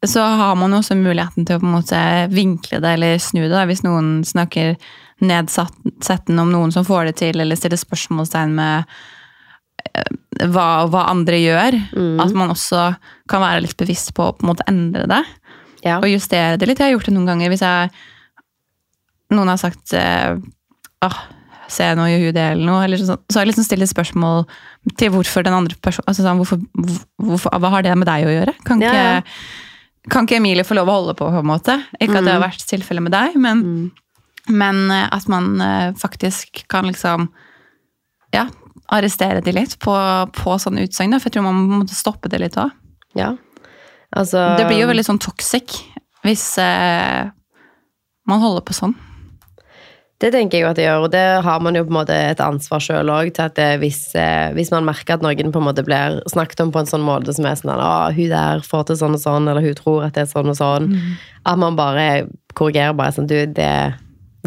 Så 0.07 0.23
har 0.23 0.55
man 0.59 0.76
også 0.76 0.95
muligheten 0.95 1.47
til 1.47 1.59
å 1.59 1.62
på 1.62 1.67
en 1.67 1.75
måte 1.75 2.00
vinkle 2.31 2.78
det 2.83 2.95
eller 2.95 3.23
snu 3.23 3.40
det. 3.43 3.55
da, 3.55 3.64
Hvis 3.67 3.83
noen 3.83 4.21
snakker 4.26 4.76
nedsettende 5.19 6.45
om 6.45 6.52
noen 6.55 6.75
som 6.75 6.87
får 6.87 7.09
det 7.09 7.14
til, 7.19 7.40
eller 7.43 7.59
stiller 7.59 7.81
spørsmålstegn 7.81 8.55
med 8.55 8.93
eh, 9.90 10.12
hva, 10.55 10.87
hva 10.87 11.09
andre 11.11 11.40
gjør. 11.43 11.78
Mm. 11.97 12.21
At 12.23 12.37
man 12.38 12.55
også 12.55 12.93
kan 13.31 13.43
være 13.43 13.64
litt 13.67 13.78
bevisst 13.81 14.14
på 14.14 14.28
å 14.28 14.37
på 14.37 14.47
en 14.47 14.52
måte 14.52 14.69
endre 14.71 15.09
det. 15.11 15.25
Ja. 15.83 15.99
Og 15.99 16.07
justere 16.11 16.61
det 16.61 16.71
litt. 16.71 16.78
Jeg 16.78 16.93
har 16.93 16.97
gjort 16.97 17.11
det 17.11 17.17
noen 17.17 17.33
ganger 17.33 17.52
hvis 17.55 17.67
jeg 17.67 17.90
Noen 19.28 19.50
har 19.50 19.59
sagt 19.61 19.93
åh, 19.93 21.05
ah, 21.05 21.19
Se, 21.69 21.85
nå 21.93 22.07
gjør 22.09 22.23
hun 22.31 22.33
det, 22.33 22.45
eller 22.55 22.64
noe. 22.64 22.81
Eller 22.87 23.00
sånn, 23.05 23.21
så 23.28 23.37
har 23.37 23.45
jeg 23.45 23.50
liksom 23.50 23.67
stilt 23.67 23.85
et 23.85 23.90
spørsmål 23.90 24.47
til 24.97 25.12
hvorfor 25.12 25.45
den 25.45 25.52
andre 25.52 25.76
personen 25.85 26.09
altså 26.09 26.25
sånn, 26.25 26.40
hvorfor, 26.40 26.62
hvorfor, 27.21 27.59
Hva 27.61 27.73
har 27.75 27.85
det 27.85 27.97
med 28.00 28.09
deg 28.09 28.25
å 28.25 28.33
gjøre? 28.33 28.55
Kan 28.64 28.81
Ja, 28.81 28.95
ikke, 28.95 29.02
ja. 29.05 29.67
Kan 30.11 30.26
ikke 30.26 30.37
Emilie 30.38 30.64
få 30.64 30.76
lov 30.78 30.88
å 30.88 30.97
holde 31.00 31.14
på, 31.19 31.26
på 31.33 31.40
en 31.43 31.49
måte? 31.50 31.75
Ikke 32.00 32.19
at 32.21 32.25
det 32.28 32.33
har 32.37 32.45
vært 32.45 32.64
tilfellet 32.71 33.02
med 33.02 33.12
deg, 33.12 33.37
men, 33.37 33.62
Mm. 33.62 33.90
men 34.49 34.90
eh, 34.90 35.09
at 35.12 35.28
man 35.28 35.61
eh, 35.61 35.93
faktisk 35.99 36.62
kan 36.69 36.87
liksom 36.88 37.28
ja, 38.33 38.47
arrestere 38.93 39.40
de 39.45 39.52
litt 39.52 39.78
på, 39.81 39.93
på 40.33 40.59
sånne 40.61 40.85
utsagn. 40.87 41.12
For 41.19 41.28
jeg 41.28 41.37
tror 41.38 41.49
man 41.49 41.62
må 41.69 41.83
stoppe 41.88 42.28
det 42.28 42.40
litt 42.40 42.57
òg. 42.57 42.71
ja. 43.14 43.35
Altså 44.17 44.57
Det 44.57 44.64
blir 44.71 44.81
jo 44.81 44.87
veldig 44.88 45.05
sånn 45.05 45.19
toxic 45.21 45.75
hvis 46.25 46.57
eh, 46.59 47.28
man 48.26 48.40
holder 48.40 48.62
på 48.64 48.73
sånn. 48.73 48.95
Det 50.18 50.32
tenker 50.34 50.58
jeg 50.58 50.64
jo 50.64 50.70
at 50.72 50.76
det 50.80 50.84
gjør, 50.88 51.04
og 51.06 51.10
det 51.14 51.20
har 51.46 51.60
man 51.62 51.76
jo 51.78 51.84
på 51.87 51.92
en 51.92 51.98
måte 52.00 52.14
et 52.32 52.40
ansvar 52.42 52.80
sjøl 52.82 53.06
òg. 53.14 53.28
Hvis, 53.78 54.00
eh, 54.18 54.48
hvis 54.56 54.72
man 54.75 54.84
merker 54.88 55.14
at 55.14 55.22
noen 55.22 55.52
på 55.54 55.60
en 55.62 55.66
måte 55.68 55.84
blir 55.87 56.18
snakket 56.26 56.64
om 56.64 56.72
på 56.75 56.80
en 56.82 56.90
sånn 56.90 57.04
måte 57.06 57.30
som 57.37 57.46
er 57.46 57.54
sånn 57.60 57.70
at 57.76 58.16
hun 58.16 58.32
der 58.32 58.64
får 58.66 58.88
til 58.88 58.98
sånn 58.98 59.14
og 59.14 59.22
sånn, 59.22 59.46
eller 59.46 59.62
hun 59.62 59.76
tror 59.78 60.08
at 60.08 60.14
det 60.18 60.25
er 60.26 60.32
sånn 60.32 60.50
og 60.50 60.58
sånn, 60.58 60.90
at 61.46 61.58
man 61.62 61.78
bare 61.78 62.26
korrigerer 62.58 62.96
bare 62.98 63.14
sånn 63.14 63.28
Du, 63.30 63.37
det 63.46 63.62
er 63.62 63.94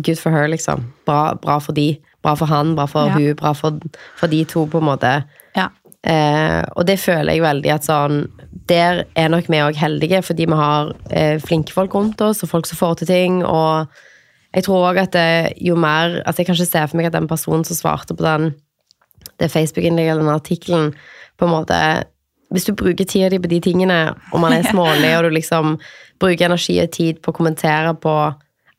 good 0.03 0.19
for 0.19 0.31
her, 0.35 0.50
liksom. 0.51 0.83
Bra, 1.07 1.35
bra 1.39 1.59
for 1.63 1.72
de. 1.77 1.93
Bra 2.22 2.35
for 2.35 2.51
han, 2.51 2.75
bra 2.75 2.85
for 2.91 3.07
Ja. 3.07 3.13
hun, 3.15 3.35
bra 3.39 3.53
for, 3.53 3.79
for 4.19 4.27
de 4.27 4.43
to, 4.43 4.65
på 4.67 4.77
en 4.83 4.89
måte. 4.91 5.24
Ja. 5.55 5.69
Eh, 6.03 6.63
og 6.75 6.85
det 6.85 7.00
føler 7.00 7.31
jeg 7.37 7.43
veldig 7.46 7.69
at 7.75 7.83
sånn 7.85 8.24
Der 8.67 9.03
er 9.15 9.29
nok 9.29 9.46
vi 9.48 9.59
òg 9.61 9.75
heldige, 9.77 10.19
fordi 10.25 10.48
vi 10.50 10.57
har 10.57 10.91
eh, 11.11 11.37
flinke 11.39 11.72
folk 11.72 11.93
rundt 11.96 12.19
oss, 12.22 12.43
og 12.43 12.50
folk 12.50 12.65
som 12.67 12.75
får 12.77 12.98
til 13.00 13.07
ting. 13.07 13.43
Og 13.46 13.87
jeg 14.51 14.66
tror 14.66 14.90
òg 14.90 15.00
at 15.00 15.14
det, 15.16 15.53
jo 15.64 15.77
mer 15.79 16.22
Altså, 16.25 16.42
jeg 16.42 16.50
kan 16.50 16.57
ikke 16.57 16.68
se 16.68 16.83
for 16.90 17.00
meg 17.00 17.07
at 17.07 17.16
den 17.16 17.29
personen 17.29 17.64
som 17.68 17.77
svarte 17.77 18.18
på 18.18 18.25
den 18.25 18.51
det 19.42 19.50
Facebook-innlegget 19.50 20.11
eller 20.11 20.24
den 20.24 20.33
artikkelen, 20.33 20.94
på 21.37 21.46
en 21.46 21.51
måte 21.51 21.77
Hvis 22.51 22.66
du 22.68 22.74
bruker 22.75 23.05
tida 23.07 23.29
di 23.29 23.40
på 23.40 23.48
de 23.48 23.61
tingene, 23.64 24.14
og 24.33 24.42
man 24.44 24.53
er 24.53 24.68
smålig, 24.74 25.18
og 25.18 25.24
du 25.24 25.29
liksom 25.37 25.77
bruker 26.20 26.50
energi 26.50 26.81
og 26.83 26.92
tid 26.92 27.22
på 27.24 27.31
å 27.31 27.37
kommentere 27.37 27.94
på 27.96 28.16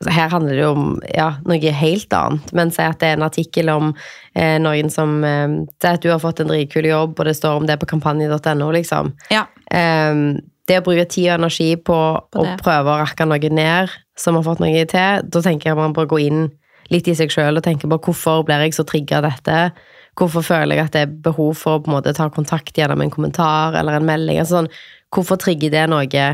altså 0.03 0.13
Her 0.13 0.29
handler 0.29 0.53
det 0.53 0.63
jo 0.65 0.73
om 0.75 1.01
ja, 1.15 1.29
noe 1.47 1.73
helt 1.79 2.13
annet, 2.13 2.53
men 2.53 2.71
si 2.75 2.83
at 2.83 2.99
det 3.01 3.09
er 3.09 3.17
en 3.17 3.25
artikkel 3.29 3.71
om 3.71 3.93
eh, 4.35 4.59
noen 4.61 4.91
som 4.91 5.23
eh, 5.25 5.55
at 5.89 6.03
du 6.03 6.11
har 6.11 6.21
fått 6.21 6.43
en 6.43 6.51
dritkul 6.51 6.91
jobb, 6.91 7.15
og 7.17 7.29
det 7.29 7.37
står 7.39 7.63
om 7.63 7.69
det 7.71 7.79
på 7.79 7.89
kampanje.no, 7.95 8.71
liksom. 8.75 9.15
ja. 9.31 9.47
Um, 9.73 10.41
det 10.69 10.79
å 10.79 10.85
bruke 10.87 11.05
tid 11.11 11.29
og 11.31 11.41
energi 11.41 11.71
på, 11.77 11.99
På 12.31 12.43
å 12.43 12.57
prøve 12.63 12.93
å 12.93 13.01
rakke 13.03 13.27
noe 13.27 13.51
ned 13.51 13.91
som 14.19 14.37
har 14.39 14.45
fått 14.47 14.61
noe 14.63 14.85
til, 14.87 15.25
da 15.27 15.43
tenker 15.43 15.71
jeg 15.71 15.79
man 15.79 15.95
bør 15.97 16.11
gå 16.13 16.21
inn 16.23 16.45
litt 16.93 17.09
i 17.09 17.15
seg 17.17 17.33
sjøl 17.33 17.57
og 17.59 17.65
tenke 17.65 17.89
på 17.89 17.99
hvorfor 18.07 18.45
blir 18.47 18.63
jeg 18.67 18.77
så 18.77 18.85
trigga 18.87 19.19
av 19.21 19.27
dette? 19.27 19.73
Hvorfor 20.19 20.45
føler 20.45 20.77
jeg 20.77 20.85
at 20.85 20.93
det 20.97 21.03
er 21.07 21.15
behov 21.25 21.55
for 21.57 21.79
å 21.79 21.83
på 21.83 21.91
en 21.91 21.97
måte 21.97 22.13
ta 22.15 22.29
kontakt 22.31 22.77
gjennom 22.77 23.01
en 23.01 23.11
kommentar 23.11 23.75
eller 23.79 23.97
en 23.97 24.07
melding? 24.07 24.39
Altså 24.43 24.61
sånn, 24.61 24.69
hvorfor 25.15 25.41
trigger 25.41 25.73
det 25.73 25.87
noe 25.91 26.27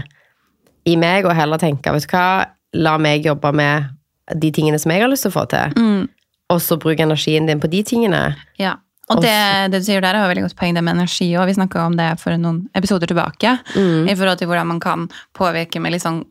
i 0.89 0.97
meg, 0.97 1.29
og 1.29 1.37
heller 1.37 1.61
tenke 1.63 1.93
vet 1.95 2.07
du 2.09 2.13
hva, 2.15 2.49
la 2.75 2.97
meg 3.01 3.27
jobbe 3.29 3.53
med 3.55 3.95
de 4.35 4.51
tingene 4.53 4.81
som 4.81 4.93
jeg 4.93 5.05
har 5.05 5.11
lyst 5.13 5.25
til 5.29 5.33
å 5.33 5.37
få 5.39 5.47
til, 5.49 5.73
Mm, 5.79 6.09
og 6.51 6.61
så 6.65 6.79
bruke 6.81 7.05
energien 7.05 7.47
din 7.47 7.61
på 7.61 7.71
de 7.71 7.83
tingene. 7.83 8.37
ja. 8.59 8.77
Og 9.09 9.23
det, 9.25 9.33
det 9.73 9.81
du 9.81 9.87
sier 9.87 10.03
der, 10.05 10.15
er 10.19 10.27
jo 10.27 10.29
veldig 10.35 10.43
godt 10.45 10.57
poeng, 10.59 10.75
det 10.77 10.83
med 10.85 10.99
energi 10.99 11.31
òg. 11.39 11.47
Vi 11.49 11.55
snakka 11.57 11.87
om 11.87 11.95
det 11.97 12.09
for 12.21 12.37
noen 12.37 12.59
episoder 12.77 13.09
tilbake. 13.09 13.55
I 13.75 14.15
forhold 14.15 14.39
til 14.43 14.49
hvordan 14.51 14.69
man 14.75 14.81
kan 14.85 15.07
påvirke 15.37 15.81
med 15.81 15.95
litt 15.95 16.05
sånn 16.05 16.23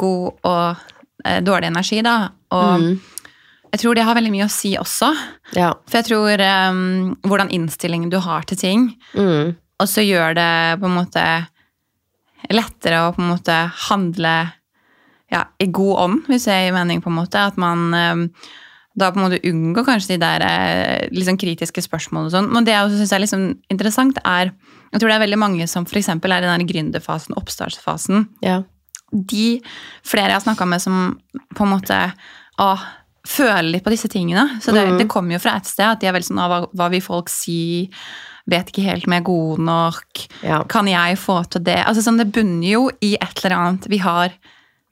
god 0.00 0.40
og 0.42 0.76
eh, 1.24 1.38
dårlig 1.46 1.68
energi, 1.70 2.00
da. 2.02 2.16
Og 2.50 2.88
jeg 3.74 3.80
tror 3.82 3.94
det 3.98 4.04
har 4.06 4.14
veldig 4.18 4.30
mye 4.34 4.46
å 4.48 4.52
si 4.54 4.72
også. 4.78 5.12
Ja. 5.54 5.72
For 5.86 6.00
jeg 6.00 6.08
tror 6.10 6.42
eh, 6.42 6.80
hvordan 7.26 7.50
innstillingen 7.54 8.10
du 8.10 8.18
har 8.22 8.42
til 8.50 8.58
ting, 8.58 8.88
Mm. 9.14 9.54
og 9.82 9.88
så 9.90 10.02
gjør 10.02 10.34
det 10.38 10.50
på 10.80 10.86
en 10.90 10.94
måte 10.98 11.24
lettere 12.52 13.00
å 13.06 13.14
på 13.14 13.22
en 13.22 13.30
måte 13.32 13.54
handle 13.88 14.34
ja, 15.32 15.44
i 15.58 15.66
god 15.72 15.96
ånd, 16.04 16.18
hvis 16.28 16.44
det 16.46 16.58
gir 16.66 16.74
mening, 16.76 17.00
på 17.02 17.10
en 17.10 17.16
måte. 17.18 17.40
At 17.50 17.56
man 17.60 17.86
eh, 17.94 18.50
da 18.94 19.10
på 19.10 19.18
en 19.18 19.26
måte 19.26 19.42
unngår 19.48 19.86
kanskje 19.88 20.14
de 20.14 20.20
der 20.22 20.44
liksom 21.14 21.38
kritiske 21.40 21.82
spørsmålene 21.82 22.30
og 22.30 22.34
sånn. 22.34 22.50
Men 22.54 22.66
det 22.66 22.76
jeg 22.76 22.86
også 22.86 23.00
syns 23.00 23.14
er 23.16 23.24
liksom 23.24 23.46
interessant, 23.72 24.20
er 24.22 24.54
Jeg 24.94 25.00
tror 25.02 25.10
det 25.10 25.14
er 25.16 25.24
veldig 25.24 25.38
mange 25.42 25.64
som 25.66 25.82
f.eks. 25.82 26.08
er 26.08 26.14
i 26.14 26.42
den 26.44 26.52
der 26.52 26.68
gründerfasen, 26.68 27.34
oppstartsfasen. 27.34 28.28
Ja. 28.46 28.60
De 29.10 29.58
flere 30.06 30.30
jeg 30.30 30.36
har 30.38 30.44
snakka 30.44 30.68
med 30.70 30.82
som 30.84 31.16
på 31.50 31.66
en 31.66 31.72
måte 31.72 31.96
å, 32.62 32.68
føler 33.26 33.72
litt 33.72 33.84
på 33.84 33.90
disse 33.90 34.10
tingene. 34.12 34.60
Så 34.62 34.70
det, 34.70 34.84
det 35.00 35.08
kommer 35.10 35.34
jo 35.34 35.42
fra 35.42 35.56
et 35.58 35.66
sted 35.66 35.88
at 35.88 35.98
de 35.98 36.06
er 36.06 36.14
veldig 36.14 36.28
sånn 36.28 36.42
hva, 36.44 36.60
hva 36.70 36.88
vil 36.92 37.02
folk 37.02 37.32
si? 37.32 37.88
Vet 38.50 38.68
ikke 38.70 38.84
helt 38.84 39.08
om 39.08 39.16
jeg 39.16 39.24
er 39.24 39.26
god 39.26 39.62
nok. 39.66 40.24
Ja. 40.44 40.58
Kan 40.70 40.90
jeg 40.90 41.18
få 41.18 41.40
til 41.48 41.64
det? 41.64 41.80
Altså 41.82 42.04
sånn, 42.04 42.20
Det 42.20 42.28
bunner 42.30 42.68
jo 42.68 42.86
i 43.02 43.14
et 43.16 43.40
eller 43.40 43.56
annet 43.56 43.88
vi 43.90 44.02
har 44.04 44.36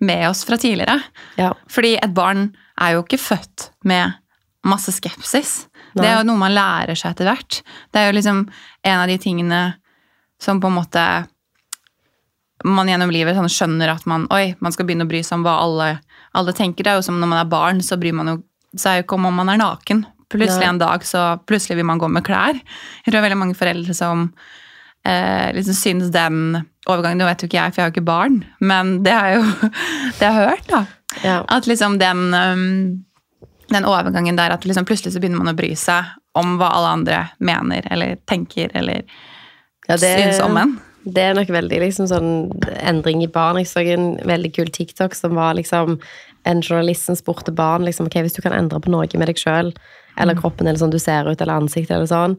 med 0.03 0.25
oss 0.29 0.43
fra 0.49 0.59
tidligere. 0.59 0.99
Ja. 1.39 1.53
Fordi 1.71 1.95
et 2.03 2.15
barn 2.15 2.51
er 2.81 2.97
jo 2.97 3.05
ikke 3.05 3.21
født 3.21 3.71
med 3.87 4.19
masse 4.67 4.95
skepsis. 4.95 5.67
Det 5.95 6.07
er 6.07 6.21
jo 6.21 6.27
noe 6.27 6.41
man 6.41 6.55
lærer 6.55 6.97
seg 6.99 7.13
etter 7.13 7.29
hvert. 7.29 7.61
Det 7.93 8.01
er 8.01 8.09
jo 8.09 8.17
liksom 8.17 8.45
en 8.47 8.99
av 8.99 9.11
de 9.11 9.19
tingene 9.21 9.63
som 10.43 10.61
på 10.63 10.71
en 10.71 10.79
måte 10.79 11.05
man 12.63 12.89
gjennom 12.91 13.11
livet 13.11 13.37
sånn 13.37 13.51
skjønner 13.51 13.91
at 13.91 14.07
man, 14.07 14.29
oi, 14.35 14.55
man 14.63 14.75
skal 14.75 14.87
begynne 14.87 15.07
å 15.07 15.11
bry 15.11 15.23
seg 15.27 15.41
om 15.41 15.47
hva 15.47 15.57
alle, 15.65 15.89
alle 16.39 16.55
tenker. 16.55 16.87
Det 16.87 16.93
er 16.93 17.01
jo 17.01 17.07
som 17.09 17.19
når 17.19 17.31
man 17.33 17.43
er 17.43 17.51
barn, 17.51 17.83
så 17.83 17.99
bryr 17.99 18.15
man 18.15 18.31
jo 18.31 18.37
seg 18.79 19.03
ikke 19.03 19.19
om 19.19 19.29
om 19.29 19.41
man 19.43 19.51
er 19.53 19.61
naken. 19.61 20.05
Plutselig 20.33 20.65
Nei. 20.65 20.71
en 20.71 20.81
dag 20.81 21.05
så 21.05 21.25
plutselig 21.47 21.81
vil 21.81 21.89
man 21.89 22.01
gå 22.01 22.09
med 22.09 22.25
klær. 22.25 22.57
Jeg 22.57 23.09
tror 23.09 23.19
det 23.19 23.21
er 23.21 23.27
veldig 23.27 23.41
mange 23.43 23.59
foreldre 23.59 23.97
som 23.97 24.29
eh, 25.05 25.51
liksom 25.57 25.77
syns 25.77 26.13
den 26.15 26.63
overgangen 26.91 27.19
Nå 27.23 27.27
vet 27.29 27.43
jo 27.45 27.47
ikke 27.51 27.61
jeg, 27.61 27.73
for 27.73 27.81
jeg 27.81 27.85
har 27.85 27.91
jo 27.91 27.95
ikke 27.97 28.09
barn, 28.09 28.41
men 28.61 29.03
det 29.07 29.13
har 29.15 29.29
jeg 29.31 29.41
jo 29.41 29.71
det 30.21 30.29
har 30.35 30.49
hørt, 30.51 30.67
da. 30.71 30.85
Ja. 31.23 31.37
At 31.53 31.67
liksom 31.69 31.99
den, 32.01 32.23
den 33.73 33.85
overgangen 33.89 34.37
der 34.39 34.55
at 34.55 34.65
liksom 34.67 34.87
plutselig 34.89 35.13
så 35.15 35.21
begynner 35.23 35.43
man 35.43 35.53
å 35.53 35.59
bry 35.59 35.73
seg 35.79 36.09
om 36.39 36.57
hva 36.61 36.71
alle 36.73 36.95
andre 36.97 37.19
mener 37.45 37.87
eller 37.93 38.17
tenker 38.31 38.73
eller 38.75 39.03
Ja, 39.89 39.97
det- 39.97 40.17
syns 40.19 40.41
om 40.45 40.57
en. 40.57 40.79
Det 41.05 41.19
er 41.19 41.35
nok 41.35 41.49
veldig 41.51 41.81
liksom 41.83 42.07
sånn 42.07 42.29
endring 42.79 43.25
i 43.25 43.27
barn. 43.27 43.57
Jeg 43.59 43.67
så 43.67 43.81
en 43.91 44.13
veldig 44.23 44.53
kul 44.55 44.69
TikTok 44.71 45.17
som 45.19 45.35
var 45.35 45.55
liksom 45.59 45.97
En 46.47 46.61
journalist 46.63 47.05
som 47.07 47.15
spurte 47.19 47.53
barn 47.55 47.85
liksom, 47.87 48.07
ok, 48.07 48.15
hvis 48.23 48.35
du 48.35 48.41
kan 48.43 48.53
endre 48.55 48.81
på 48.83 48.91
noe 48.91 49.07
med 49.15 49.29
deg 49.31 49.37
sjøl, 49.39 49.69
eller 50.19 50.35
kroppen, 50.35 50.67
eller 50.67 50.79
sånn 50.81 50.91
du 50.91 50.99
ser 50.99 51.29
ut, 51.31 51.41
eller 51.41 51.55
ansiktet, 51.55 51.93
eller 51.95 52.09
sånn, 52.11 52.35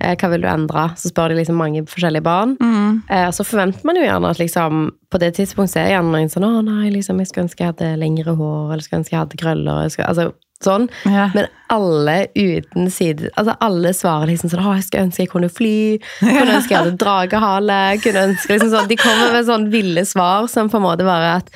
hva 0.00 0.30
vil 0.32 0.44
du 0.44 0.48
endre? 0.50 0.88
Så 0.96 1.12
spør 1.12 1.32
de 1.32 1.40
liksom 1.40 1.58
mange 1.60 1.84
forskjellige 1.88 2.24
barn. 2.26 2.56
Mm. 2.60 3.02
og 3.08 3.34
så 3.36 3.44
forventer 3.46 3.86
man 3.86 3.98
jo 3.98 4.04
gjerne 4.06 4.30
at 4.32 4.40
liksom 4.40 4.90
på 5.10 5.18
det 5.20 5.34
tidspunktet 5.36 5.82
er 5.82 5.94
gjerne 5.94 6.12
noen 6.12 6.30
sånn 6.30 6.46
Å 6.46 6.60
nei, 6.64 6.90
liksom, 6.94 7.18
jeg 7.20 7.30
skulle 7.30 7.48
ønske 7.48 7.64
jeg 7.64 7.72
hadde 7.72 7.96
lengre 8.00 8.36
hår, 8.38 8.70
eller 8.72 8.84
skulle 8.84 9.02
ønske 9.02 9.16
jeg 9.16 9.22
hadde 9.24 9.40
krøller. 9.40 9.90
Skulle, 9.90 10.08
altså, 10.12 10.30
sånn. 10.64 10.88
Ja. 11.08 11.28
Men 11.34 11.48
alle 11.72 12.16
uten 12.36 12.90
side 12.92 13.30
Altså 13.30 13.54
alle 13.64 13.92
svarer 13.96 14.28
liksom 14.30 14.52
sånn 14.52 14.62
'Å, 14.64 14.74
jeg 14.76 14.86
skulle 14.86 15.04
ønske 15.08 15.24
jeg 15.24 15.32
kunne 15.32 15.48
fly'. 15.48 16.00
Kunne 16.20 16.56
ønske 16.58 16.74
jeg 16.74 16.82
hadde 16.82 16.98
dragehale. 17.04 17.80
Kunne 18.04 18.26
ønske 18.30 18.56
liksom 18.56 18.72
sånn 18.74 18.90
De 18.90 18.98
kommer 19.00 19.32
med 19.32 19.48
sånn 19.48 19.70
ville 19.72 20.04
svar 20.04 20.48
som 20.52 20.68
på 20.70 20.76
en 20.80 20.86
måte 20.88 21.06
bare 21.06 21.38
at 21.40 21.50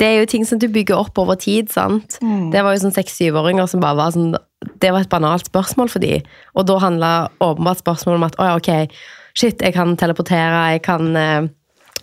Det 0.00 0.06
er 0.08 0.16
jo 0.22 0.28
ting 0.32 0.44
som 0.48 0.56
du 0.60 0.64
bygger 0.72 0.96
opp 0.96 1.18
over 1.20 1.36
tid, 1.40 1.68
sant. 1.72 2.16
Det 2.52 2.60
var 2.64 2.70
jo 2.72 2.80
sånn 2.86 2.96
seks-syvåringer 2.96 3.66
som 3.68 3.80
bare 3.84 3.98
var 3.98 4.10
sånn 4.16 4.32
Det 4.80 4.90
var 4.92 5.00
et 5.04 5.12
banalt 5.12 5.44
spørsmål 5.48 5.88
for 5.92 6.00
dem. 6.04 6.20
Og 6.56 6.62
da 6.68 6.74
handla 6.80 7.10
åpenbart 7.40 7.82
spørsmålet 7.84 8.16
om 8.16 8.28
at 8.28 8.36
'Å 8.36 8.42
ja, 8.48 8.54
ok, 8.56 8.70
shit, 9.34 9.60
jeg 9.60 9.72
kan 9.76 9.96
teleportere, 9.96 10.72
jeg 10.72 10.82
kan 10.82 11.16
eh, 11.16 11.42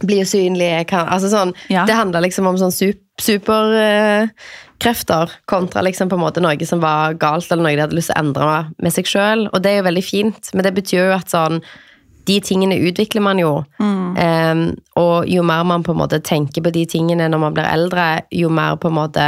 bli 0.05 0.21
usynlig, 0.21 0.69
jeg 0.77 0.87
kan 0.87 1.07
Altså 1.07 1.27
sånn 1.29 1.53
Ja. 1.69 1.85
Det 1.85 1.95
handla 1.95 2.19
liksom 2.21 2.47
om 2.47 2.57
sånn 2.57 2.71
sup 2.71 2.97
superkrefter 3.17 4.29
kontra 5.49 5.81
liksom 5.81 6.09
på 6.09 6.15
en 6.15 6.21
måte 6.21 6.39
noe 6.39 6.65
som 6.65 6.79
var 6.79 7.13
galt, 7.17 7.51
eller 7.51 7.63
noe 7.63 7.75
de 7.75 7.81
hadde 7.81 7.95
lyst 7.97 8.07
til 8.11 8.15
å 8.15 8.19
endre 8.21 8.65
med 8.77 8.93
seg 8.93 9.05
sjøl. 9.05 9.49
Og 9.53 9.61
det 9.63 9.71
er 9.71 9.77
jo 9.79 9.83
veldig 9.89 10.03
fint, 10.05 10.49
men 10.53 10.63
det 10.63 10.73
betyr 10.75 11.07
jo 11.07 11.13
at 11.15 11.29
sånn 11.33 11.61
De 12.27 12.39
tingene 12.43 12.75
utvikler 12.89 13.23
man 13.23 13.39
jo. 13.39 13.53
Em, 13.79 14.63
og 14.99 15.27
jo 15.29 15.43
mer 15.45 15.63
man 15.67 15.83
på 15.85 15.93
en 15.93 16.01
måte 16.01 16.19
tenker 16.25 16.63
på 16.65 16.71
de 16.75 16.85
tingene 16.89 17.29
når 17.31 17.39
man 17.39 17.53
blir 17.55 17.67
eldre, 17.69 18.07
jo 18.33 18.49
mer 18.49 18.75
på 18.81 18.89
en 18.91 18.97
måte 18.97 19.27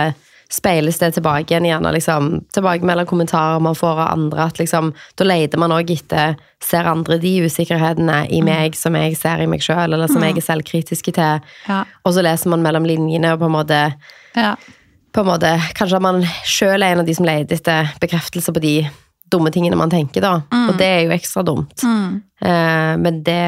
speiles 0.49 0.97
det 0.97 1.11
tilbake 1.13 1.53
igjen. 1.53 1.67
gjerne 1.69 1.91
liksom, 1.93 2.29
Tilbakemelder 2.55 3.05
kommentarer 3.05 3.59
man 3.61 3.75
får 3.77 3.99
av 4.01 4.07
andre. 4.15 4.47
at 4.49 4.57
liksom, 4.57 4.93
Da 5.15 5.23
leter 5.23 5.57
man 5.61 5.71
òg 5.71 5.91
etter 5.93 6.35
Ser 6.59 6.89
andre 6.89 7.19
de 7.21 7.35
usikkerhetene 7.45 8.23
i 8.33 8.41
meg 8.41 8.73
som 8.75 8.95
jeg 8.97 9.15
ser 9.15 9.39
i 9.43 9.45
meg 9.47 9.61
sjøl, 9.61 9.93
eller 9.93 10.07
som 10.07 10.23
jeg 10.25 10.37
er 10.37 10.41
selvkritiske 10.41 11.13
til? 11.13 11.39
Ja. 11.69 11.83
Og 12.03 12.13
så 12.17 12.23
leser 12.25 12.49
man 12.49 12.63
mellom 12.65 12.83
linjene 12.83 13.31
og 13.33 13.39
på 13.39 13.45
en 13.45 13.51
måte, 13.59 13.93
Ja. 14.35 14.55
på 15.13 15.21
en 15.21 15.27
måte 15.27 15.53
Kanskje 15.77 16.01
man 16.01 16.23
sjøl 16.43 16.81
er 16.83 16.91
en 16.93 16.99
av 16.99 17.05
de 17.05 17.13
som 17.13 17.25
leter 17.25 17.55
etter 17.55 17.93
bekreftelse 18.01 18.51
på 18.51 18.59
de 18.59 18.89
dumme 19.31 19.51
tingene 19.53 19.77
man 19.79 19.89
tenker, 19.93 20.21
da. 20.21 20.33
Og 20.69 20.77
det 20.79 20.87
er 20.87 21.01
jo 21.05 21.13
ekstra 21.15 21.43
dumt. 21.45 21.83
Eh, 21.85 22.95
men 22.97 23.21
det, 23.23 23.39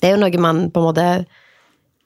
det 0.00 0.08
er 0.10 0.16
jo 0.16 0.22
noe 0.24 0.40
man 0.42 0.64
på 0.70 0.80
en 0.82 0.86
måte 0.90 1.06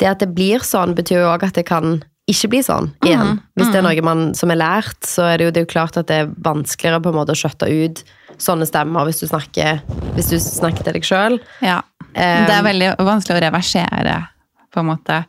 Det 0.01 0.09
at 0.11 0.21
det 0.21 0.29
blir 0.37 0.61
sånn, 0.61 0.95
betyr 0.95 1.23
jo 1.23 1.31
òg 1.33 1.45
at 1.47 1.55
det 1.57 1.65
kan 1.69 2.03
ikke 2.29 2.49
bli 2.53 2.59
sånn 2.67 2.91
igjen. 3.07 3.39
Hvis 3.57 3.71
det 3.73 3.79
er 3.79 3.85
noe 3.87 4.03
man, 4.05 4.35
som 4.35 4.51
er 4.51 4.59
lært, 4.61 4.99
så 5.07 5.23
er 5.31 5.39
det 5.39 5.45
jo, 5.47 5.51
det 5.55 5.61
er 5.61 5.65
jo 5.65 5.71
klart 5.73 5.97
at 5.97 6.09
det 6.11 6.17
er 6.25 6.33
vanskeligere 6.45 7.01
på 7.01 7.13
en 7.13 7.17
måte 7.17 7.33
å 7.33 7.39
skjøtte 7.39 7.69
ut 7.71 8.03
sånne 8.37 8.67
stemmer 8.69 9.07
hvis 9.09 9.23
du 9.23 9.27
snakker, 9.31 9.79
hvis 10.19 10.29
du 10.35 10.37
snakker 10.43 10.85
til 10.85 10.99
deg 10.99 11.07
sjøl. 11.07 11.39
Ja. 11.65 11.79
Eh, 12.13 12.43
Det 12.49 12.57
er 12.59 12.67
veldig 12.67 12.91
vanskelig 12.99 13.39
å 13.39 13.45
reversere 13.47 14.17
på 14.75 14.83
en 14.83 14.91
måte 14.91 15.23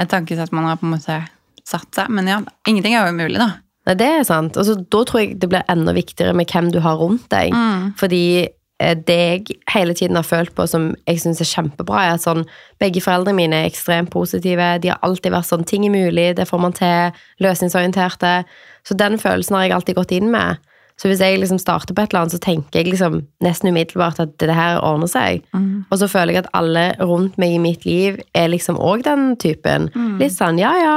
et 0.00 0.08
tankesett 0.10 0.50
man 0.56 0.64
har 0.66 0.80
på 0.80 0.88
en 0.88 0.96
måte 0.96 1.20
satt 1.68 1.86
seg. 1.94 2.08
Men 2.10 2.26
ja, 2.26 2.40
ingenting 2.66 2.96
er 2.96 3.06
jo 3.06 3.12
umulig, 3.14 3.38
da. 3.38 3.52
Nei, 3.86 3.94
det 3.98 4.06
er 4.06 4.24
sant. 4.28 4.56
Og 4.56 4.88
da 4.92 5.04
tror 5.08 5.20
jeg 5.24 5.38
det 5.42 5.48
blir 5.50 5.64
enda 5.72 5.94
viktigere 5.96 6.34
med 6.38 6.50
hvem 6.52 6.70
du 6.74 6.80
har 6.84 7.00
rundt 7.00 7.24
deg. 7.32 7.50
Fordi 7.98 8.24
eh, 8.46 8.94
det 8.94 9.16
jeg 9.18 9.56
hele 9.74 9.94
tiden 9.98 10.16
har 10.16 10.26
følt 10.26 10.54
på 10.54 10.66
som 10.70 10.92
jeg 11.08 11.20
syns 11.24 11.40
er 11.42 11.50
kjempebra, 11.50 12.04
er 12.06 12.16
at 12.16 12.22
sånn, 12.22 12.44
begge 12.82 13.02
foreldrene 13.02 13.40
mine 13.40 13.62
er 13.62 13.70
ekstremt 13.70 14.12
positive. 14.14 14.78
De 14.82 14.92
har 14.92 15.00
alltid 15.02 15.32
vært 15.34 15.50
sånn 15.50 15.66
ting 15.66 15.86
er 15.88 15.94
mulig, 15.94 16.36
det 16.38 16.46
får 16.46 16.62
man 16.62 16.76
til. 16.78 17.16
Løsningsorienterte. 17.42 18.44
Så 18.86 18.94
den 18.98 19.18
følelsen 19.18 19.56
har 19.58 19.66
jeg 19.66 19.74
alltid 19.80 19.98
gått 19.98 20.14
inn 20.14 20.30
med. 20.30 20.62
Så 21.00 21.08
hvis 21.08 21.22
jeg 21.24 21.38
liksom 21.40 21.58
starter 21.58 21.94
på 21.96 22.02
et 22.04 22.12
eller 22.12 22.20
annet, 22.20 22.34
så 22.36 22.38
tenker 22.38 22.78
jeg 22.78 22.92
liksom 22.92 23.22
nesten 23.42 23.72
umiddelbart 23.72 24.20
at 24.22 24.36
det 24.38 24.54
her 24.54 24.76
ordner 24.84 25.08
seg. 25.10 25.42
Og 25.90 25.98
så 25.98 26.06
føler 26.06 26.36
jeg 26.36 26.44
at 26.44 26.50
alle 26.54 26.92
rundt 27.00 27.38
meg 27.40 27.56
i 27.56 27.58
mitt 27.58 27.86
liv 27.88 28.20
er 28.38 28.52
liksom 28.52 28.76
òg 28.78 29.02
den 29.08 29.32
typen. 29.42 29.88
Litt 30.20 30.36
sånn 30.36 30.60
ja, 30.60 30.70
ja, 30.78 30.96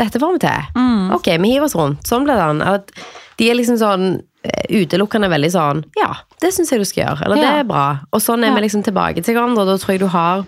dette 0.00 0.18
får 0.22 0.32
vi 0.36 0.38
til. 0.44 0.70
Ok, 1.14 1.28
vi 1.38 1.50
hiver 1.54 1.66
oss 1.68 1.76
rundt. 1.78 2.02
Sånn 2.08 2.24
ble 2.26 2.34
det. 2.38 2.66
At 2.66 2.90
de 3.38 3.50
er 3.50 3.54
liksom 3.58 3.76
sånn 3.80 4.06
eh, 4.44 4.64
utelukkende 4.82 5.28
veldig 5.30 5.50
sånn 5.54 5.84
Ja, 5.98 6.12
det 6.42 6.52
syns 6.54 6.70
jeg 6.72 6.80
du 6.82 6.84
skal 6.88 7.04
gjøre. 7.04 7.24
Eller 7.26 7.36
det 7.42 7.52
er 7.60 7.68
bra. 7.68 7.84
Og 8.12 8.20
sånn 8.22 8.42
er 8.44 8.50
Ja. 8.52 8.54
vi 8.54 8.66
liksom 8.66 8.82
tilbake 8.86 9.22
til 9.24 9.34
hverandre. 9.34 9.66
Da 9.66 9.76
tror 9.78 9.94
jeg 9.94 10.00
du 10.00 10.08
har 10.08 10.44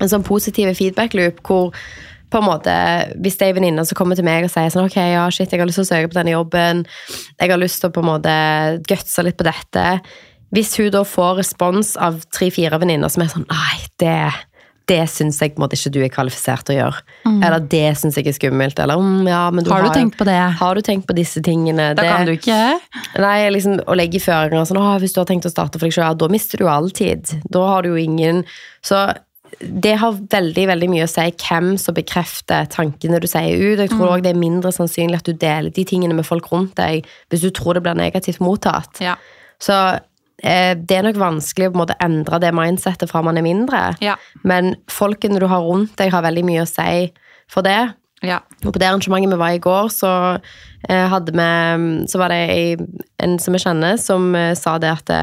en 0.00 0.08
sånn 0.08 0.24
positiv 0.24 0.74
feedback 0.76 1.14
loop 1.14 1.40
hvor 1.42 1.72
på 2.28 2.38
en 2.38 2.44
måte, 2.44 2.72
Hvis 3.22 3.36
det 3.38 3.46
er 3.46 3.48
en 3.54 3.62
venninne 3.62 3.86
som 3.86 3.94
kommer 3.96 4.16
til 4.16 4.24
meg 4.24 4.44
og 4.44 4.50
sier 4.50 4.68
sånn, 4.68 4.86
ok, 4.90 4.96
ja, 4.96 5.28
shit, 5.30 5.48
jeg 5.48 5.60
har 5.60 5.66
lyst 5.66 5.78
til 5.78 5.84
å 5.86 5.90
søke 5.92 6.08
på 6.10 6.18
denne 6.18 6.32
jobben, 6.34 6.84
jeg 7.40 7.50
har 7.50 7.56
lyst 7.58 7.80
til 7.80 7.88
å 7.88 7.92
på 7.94 8.02
en 8.02 8.10
måte 8.10 8.82
gutse 8.88 9.22
litt 9.22 9.36
på 9.38 9.44
dette 9.46 10.00
Hvis 10.52 10.76
hun 10.76 10.90
da 10.90 11.04
får 11.04 11.36
respons 11.38 11.96
av 11.96 12.20
tre-fire 12.34 12.78
venninner 12.78 13.08
som 13.08 13.22
er 13.22 13.28
sånn 13.28 13.46
Nei, 13.48 13.78
det, 13.98 14.32
det 14.86 15.02
syns 15.10 15.40
jeg 15.42 15.54
på 15.54 15.58
en 15.60 15.64
måte 15.64 15.74
ikke 15.78 15.90
du 15.96 15.98
er 16.04 16.10
kvalifisert 16.14 16.66
til 16.66 16.76
å 16.76 16.78
gjøre. 16.78 17.00
Eller 17.26 17.64
det 17.72 17.84
syns 17.98 18.18
jeg 18.20 18.28
er 18.30 18.36
skummelt. 18.36 18.78
Eller 18.82 19.00
mm, 19.02 19.26
ja, 19.26 19.42
men 19.50 19.66
du 19.66 19.70
Har 19.72 19.82
du 19.82 19.88
har, 19.90 19.96
tenkt 19.98 20.18
på 20.20 20.26
det? 20.28 20.38
Har 20.60 20.78
du 20.78 20.82
tenkt 20.86 21.08
på 21.08 21.16
disse 21.16 21.42
tingene? 21.42 21.88
Da 21.96 22.02
Det- 22.02 22.12
kan 22.12 22.26
du 22.26 22.32
ikke 22.36 22.58
Nei, 23.18 23.50
liksom 23.50 23.80
å 23.82 23.96
legge 23.98 24.22
føringer 24.22 24.66
sånn, 24.68 24.78
«Åh, 24.78 24.98
hvis 25.02 25.14
du 25.14 25.20
har 25.20 25.26
tenkt 25.26 25.48
å 25.48 25.50
starte 25.50 25.80
for 25.80 25.86
deg 25.88 25.94
selv, 25.96 26.06
ja, 26.06 26.14
da 26.14 26.28
mister 26.28 26.58
du 26.58 26.68
all 26.68 26.90
tid. 26.90 27.26
Da 27.50 27.66
har 27.66 27.82
du 27.82 27.90
jo 27.94 27.96
ingen... 27.96 28.44
Så 28.82 29.14
det 29.60 29.94
har 29.98 30.12
veldig, 30.12 30.66
veldig 30.68 30.88
mye 30.90 31.06
å 31.06 31.10
si 31.10 31.24
hvem 31.40 31.76
som 31.80 31.94
bekrefter 31.96 32.66
tankene 32.70 33.20
du 33.22 33.26
sier 33.30 33.56
ut. 33.56 33.80
Jeg 33.80 33.90
tror 33.90 34.10
også 34.10 34.22
det 34.26 34.34
er 34.34 34.38
mindre 34.38 34.72
sannsynlig 34.74 35.20
at 35.22 35.28
du 35.28 35.32
deler 35.32 35.70
de 35.70 35.84
tingene 35.84 36.14
med 36.14 36.26
folk 36.28 36.50
rundt 36.52 36.76
deg, 36.76 37.06
hvis 37.30 37.46
du 37.46 37.50
tror 37.50 37.74
det 37.74 37.82
blir 37.86 37.96
negativt 37.98 38.42
mottatt. 38.44 39.00
Ja. 39.00 39.16
Så 39.62 39.98
det 40.46 40.96
er 40.96 41.06
nok 41.06 41.18
vanskelig 41.18 41.68
å 41.68 41.72
på 41.72 41.78
en 41.78 41.82
måte 41.82 41.98
endre 42.04 42.38
det 42.42 42.52
mindsetet 42.54 43.10
fra 43.10 43.22
man 43.26 43.38
er 43.40 43.46
mindre. 43.46 43.80
Ja. 44.04 44.14
Men 44.46 44.76
folkene 44.92 45.40
du 45.42 45.48
har 45.50 45.64
rundt 45.66 45.96
deg 45.98 46.12
har 46.14 46.24
veldig 46.26 46.44
mye 46.46 46.64
å 46.64 46.70
si 46.70 47.08
for 47.50 47.66
det. 47.66 47.80
Ja. 48.24 48.40
Og 48.64 48.72
på 48.72 48.80
det 48.80 48.88
arrangementet 48.88 49.34
vi 49.34 49.40
var 49.40 49.54
i 49.54 49.62
går, 49.62 49.90
så, 49.92 50.12
eh, 50.88 51.16
vi, 51.28 52.06
så 52.08 52.20
var 52.20 52.32
det 52.32 52.40
ei, 52.50 52.76
en 53.22 53.38
som 53.42 53.56
jeg 53.56 53.66
kjenner, 53.66 53.98
som 54.00 54.34
eh, 54.34 54.54
sa 54.56 54.78
det 54.82 54.92
at 54.94 55.10
det, 55.10 55.20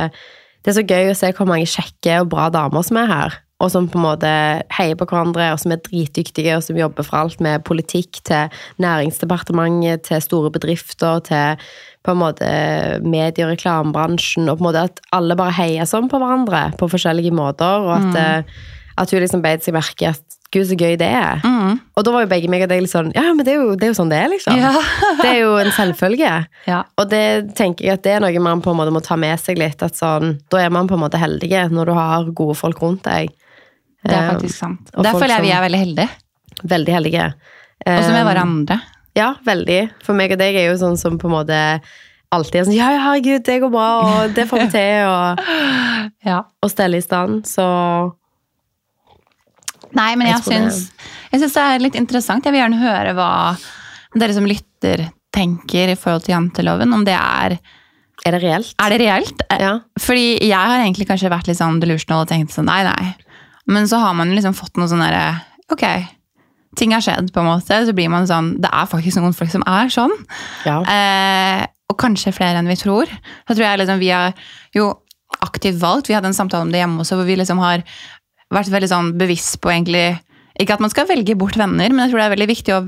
det 0.63 0.71
er 0.71 0.77
så 0.77 0.85
gøy 0.85 1.11
å 1.11 1.17
se 1.17 1.31
hvor 1.35 1.49
mange 1.49 1.67
kjekke 1.67 2.21
og 2.21 2.29
bra 2.31 2.49
damer 2.53 2.85
som 2.85 3.01
er 3.01 3.09
her. 3.09 3.39
Og 3.63 3.71
som 3.71 3.87
på 3.87 3.95
en 3.99 4.05
måte 4.05 4.29
heier 4.75 4.97
på 4.99 5.07
hverandre, 5.07 5.53
og 5.53 5.59
som 5.61 5.71
er 5.71 5.81
dritdyktige, 5.85 6.57
og 6.57 6.63
som 6.65 6.77
jobber 6.77 7.05
for 7.07 7.21
alt 7.21 7.39
med 7.43 7.63
politikk 7.63 8.19
til 8.27 8.51
Næringsdepartementet, 8.83 10.03
til 10.09 10.23
store 10.23 10.51
bedrifter, 10.51 11.21
til 11.23 11.63
på 12.03 12.11
en 12.11 12.19
måte 12.19 12.47
medie- 13.03 13.45
og 13.45 13.53
reklamebransjen. 13.53 14.49
Og 14.51 14.59
på 14.59 14.63
en 14.63 14.69
måte 14.69 14.85
at 14.89 15.01
alle 15.15 15.37
bare 15.39 15.55
heier 15.55 15.87
sånn 15.89 16.09
på 16.11 16.19
hverandre 16.21 16.69
på 16.79 16.89
forskjellige 16.91 17.33
måter. 17.35 17.85
Og 17.87 17.93
at, 17.95 18.13
mm. 18.13 18.55
at 19.03 19.13
hun 19.13 19.23
liksom 19.23 19.43
beit 19.45 19.63
seg 19.65 19.77
merke 19.77 20.11
at 20.11 20.39
gud, 20.53 20.67
så 20.69 20.75
gøy 20.77 20.97
det 21.01 21.07
er. 21.09 21.39
Og 21.97 22.03
da 22.05 22.11
var 22.13 22.25
jo 22.25 22.29
begge 22.29 22.49
meg 22.51 22.65
og 22.65 22.69
deg 22.69 22.83
litt 22.83 22.91
sånn 22.91 23.09
Ja, 23.15 23.23
men 23.33 23.41
det 23.45 23.55
er 23.55 23.63
jo, 23.63 23.71
det 23.73 23.87
er 23.87 23.93
jo 23.93 23.97
sånn 23.97 24.11
det 24.11 24.19
er, 24.21 24.27
liksom. 24.29 24.59
Ja. 24.59 24.73
det 25.23 25.29
er 25.31 25.39
jo 25.41 25.55
en 25.61 25.71
selvfølge. 25.73 26.33
Ja. 26.69 26.83
Og 27.01 27.09
det 27.11 27.55
tenker 27.57 27.87
jeg 27.87 27.97
at 27.97 28.03
det 28.05 28.13
er 28.13 28.21
noe 28.23 28.43
man 28.43 28.61
på 28.63 28.71
en 28.71 28.77
måte 28.79 28.93
må 28.93 29.01
ta 29.03 29.17
med 29.19 29.39
seg 29.41 29.57
litt. 29.59 29.81
At 29.83 29.97
sånn, 29.97 30.37
da 30.53 30.61
er 30.61 30.69
man 30.73 30.87
på 30.87 30.95
en 30.95 31.03
måte 31.03 31.19
heldige 31.19 31.65
når 31.73 31.89
du 31.89 31.93
har 31.97 32.29
gode 32.35 32.55
folk 32.59 32.79
rundt 32.83 33.03
deg. 33.07 33.33
Det 34.03 34.13
er 34.13 34.27
Eh, 34.27 34.31
faktisk 34.35 34.59
sant. 34.59 34.91
Um, 34.93 35.03
Der 35.03 35.15
føler 35.15 35.37
jeg 35.37 35.47
vi 35.47 35.51
er 35.55 35.63
veldig 35.63 35.81
heldige. 35.81 36.09
Veldig 36.75 36.93
heldige. 36.93 37.27
Også 37.83 38.11
med 38.13 38.21
Eh, 38.21 38.27
hverandre. 38.29 38.77
Ja, 39.15 39.35
veldig. 39.45 39.81
For 40.05 40.17
meg 40.17 40.31
og 40.33 40.39
deg 40.41 40.55
er 40.57 40.71
jo 40.71 40.77
sånn 40.81 40.97
som 40.97 41.19
på 41.21 41.29
en 41.29 41.35
måte 41.35 41.59
alltid 42.33 42.55
er 42.61 42.65
sånn 42.65 42.75
Ja, 42.77 42.87
herregud, 42.97 43.43
det 43.45 43.59
går 43.61 43.69
bra, 43.73 43.87
og 44.01 44.33
det 44.33 44.47
får 44.49 44.63
vi 44.63 44.69
til, 44.73 45.05
og, 45.05 45.43
Ja. 46.29 46.39
og 46.63 46.71
stelle 46.73 46.97
i 46.97 47.05
stand. 47.05 47.43
Så 47.49 47.65
Nei, 49.93 50.15
men 50.17 50.25
Jeg 50.31 50.39
jeg, 50.39 50.45
syns, 50.47 50.77
jeg 51.29 51.43
syns 51.43 51.53
det 51.57 51.63
er 51.69 51.83
litt 51.83 51.97
interessant. 51.99 52.45
Jeg 52.47 52.55
vil 52.55 52.63
gjerne 52.63 52.79
høre 52.81 53.11
hva 53.17 53.29
dere 54.17 54.33
som 54.33 54.47
lytter 54.49 55.03
tenker 55.33 55.91
i 55.93 55.97
forhold 55.97 56.25
til 56.25 56.33
janteloven. 56.35 56.93
Om 56.95 57.05
det 57.05 57.17
er 57.17 57.59
er 58.23 58.31
det 58.37 58.39
reelt. 58.43 58.73
Er 58.79 58.93
det 58.93 58.99
reelt? 59.01 59.41
Eh, 59.51 59.59
Ja. 59.61 59.71
Fordi 59.99 60.39
jeg 60.39 60.55
har 60.55 60.79
egentlig 60.79 61.07
kanskje 61.09 61.29
vært 61.33 61.47
litt 61.49 61.57
sånn 61.59 61.79
delusional 61.81 62.23
og 62.23 62.29
tenkt 62.29 62.53
sånn 62.55 62.69
nei, 62.69 62.81
nei. 62.87 63.13
Men 63.67 63.85
så 63.89 63.99
har 63.99 64.13
man 64.15 64.31
liksom 64.33 64.53
fått 64.55 64.77
noe 64.77 64.87
sånn 64.87 65.01
derre 65.03 65.41
Ok, 65.73 65.83
ting 66.79 66.95
har 66.95 67.03
skjedd, 67.05 67.31
på 67.33 67.41
en 67.43 67.49
måte. 67.51 67.79
Så 67.85 67.95
blir 67.95 68.11
man 68.11 68.27
sånn 68.29 68.55
Det 68.61 68.71
er 68.71 68.89
faktisk 68.89 69.21
noen 69.21 69.35
folk 69.37 69.51
som 69.53 69.65
er 69.69 69.91
sånn. 69.93 70.13
Ja. 70.67 70.81
Eh, 70.81 71.63
og 71.91 71.99
kanskje 72.01 72.33
flere 72.35 72.61
enn 72.61 72.71
vi 72.71 72.79
tror. 72.79 73.09
Så 73.47 73.55
tror 73.55 73.67
jeg 73.67 73.83
liksom 73.83 74.01
vi 74.01 74.11
har 74.13 74.33
jo 74.75 74.91
aktivt 75.43 75.79
valgt. 75.81 76.09
Vi 76.09 76.17
hadde 76.17 76.31
en 76.31 76.37
samtale 76.37 76.65
om 76.65 76.73
det 76.73 76.81
hjemme 76.81 77.03
også, 77.03 77.17
hvor 77.19 77.29
vi 77.29 77.37
liksom 77.39 77.61
har 77.63 77.85
vært 78.53 78.73
veldig 78.73 78.89
sånn 78.91 79.15
bevisst 79.17 79.59
på 79.61 79.71
egentlig 79.73 80.19
Ikke 80.61 80.75
at 80.75 80.83
man 80.83 80.91
skal 80.93 81.07
velge 81.09 81.33
bort 81.33 81.55
venner, 81.57 81.89
men 81.89 82.03
jeg 82.03 82.11
tror 82.11 82.19
det 82.21 82.25
er 82.27 82.33
veldig 82.35 82.51
viktig 82.51 82.73
å 82.75 82.83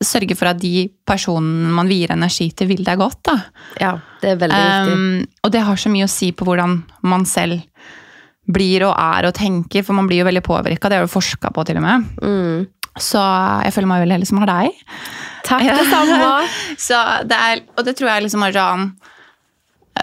sørge 0.00 0.36
for 0.36 0.48
at 0.48 0.60
de 0.60 0.86
personene 1.08 1.72
man 1.72 1.88
vier 1.88 2.12
energi 2.12 2.46
til, 2.56 2.70
vil 2.70 2.80
deg 2.84 2.96
godt. 3.00 3.20
da. 3.28 3.34
ja, 3.80 3.90
det 4.22 4.30
er 4.30 4.38
veldig 4.40 4.60
viktig. 4.62 4.94
Um, 4.96 5.44
og 5.44 5.52
det 5.52 5.62
har 5.68 5.80
så 5.80 5.92
mye 5.92 6.08
å 6.08 6.12
si 6.12 6.30
på 6.32 6.48
hvordan 6.48 6.78
man 7.04 7.24
selv 7.28 7.60
blir 8.46 8.86
og 8.86 8.94
er 8.94 9.28
og 9.28 9.34
tenker, 9.36 9.84
for 9.84 9.96
man 9.98 10.08
blir 10.08 10.22
jo 10.22 10.28
veldig 10.28 10.44
påvirka. 10.46 10.88
Det 10.88 11.00
har 11.00 11.08
du 11.08 11.12
forska 11.12 11.50
på, 11.52 11.64
til 11.66 11.80
og 11.80 11.84
med. 11.84 12.08
Mm. 12.22 12.66
Så 12.98 13.20
jeg 13.64 13.74
føler 13.76 13.90
meg 13.90 14.02
veldig 14.04 14.16
heldig 14.16 14.28
som 14.30 14.38
har 14.42 14.50
deg. 14.50 14.78
Takk, 15.46 15.66
det 15.68 15.86
samme. 15.92 16.30
Så 16.80 17.00
det 17.28 17.36
er, 17.48 17.60
og 17.76 17.84
det 17.86 17.96
tror 17.98 18.10
jeg 18.14 18.26
liksom 18.26 18.46
er 18.46 18.56
sånn 18.56 18.86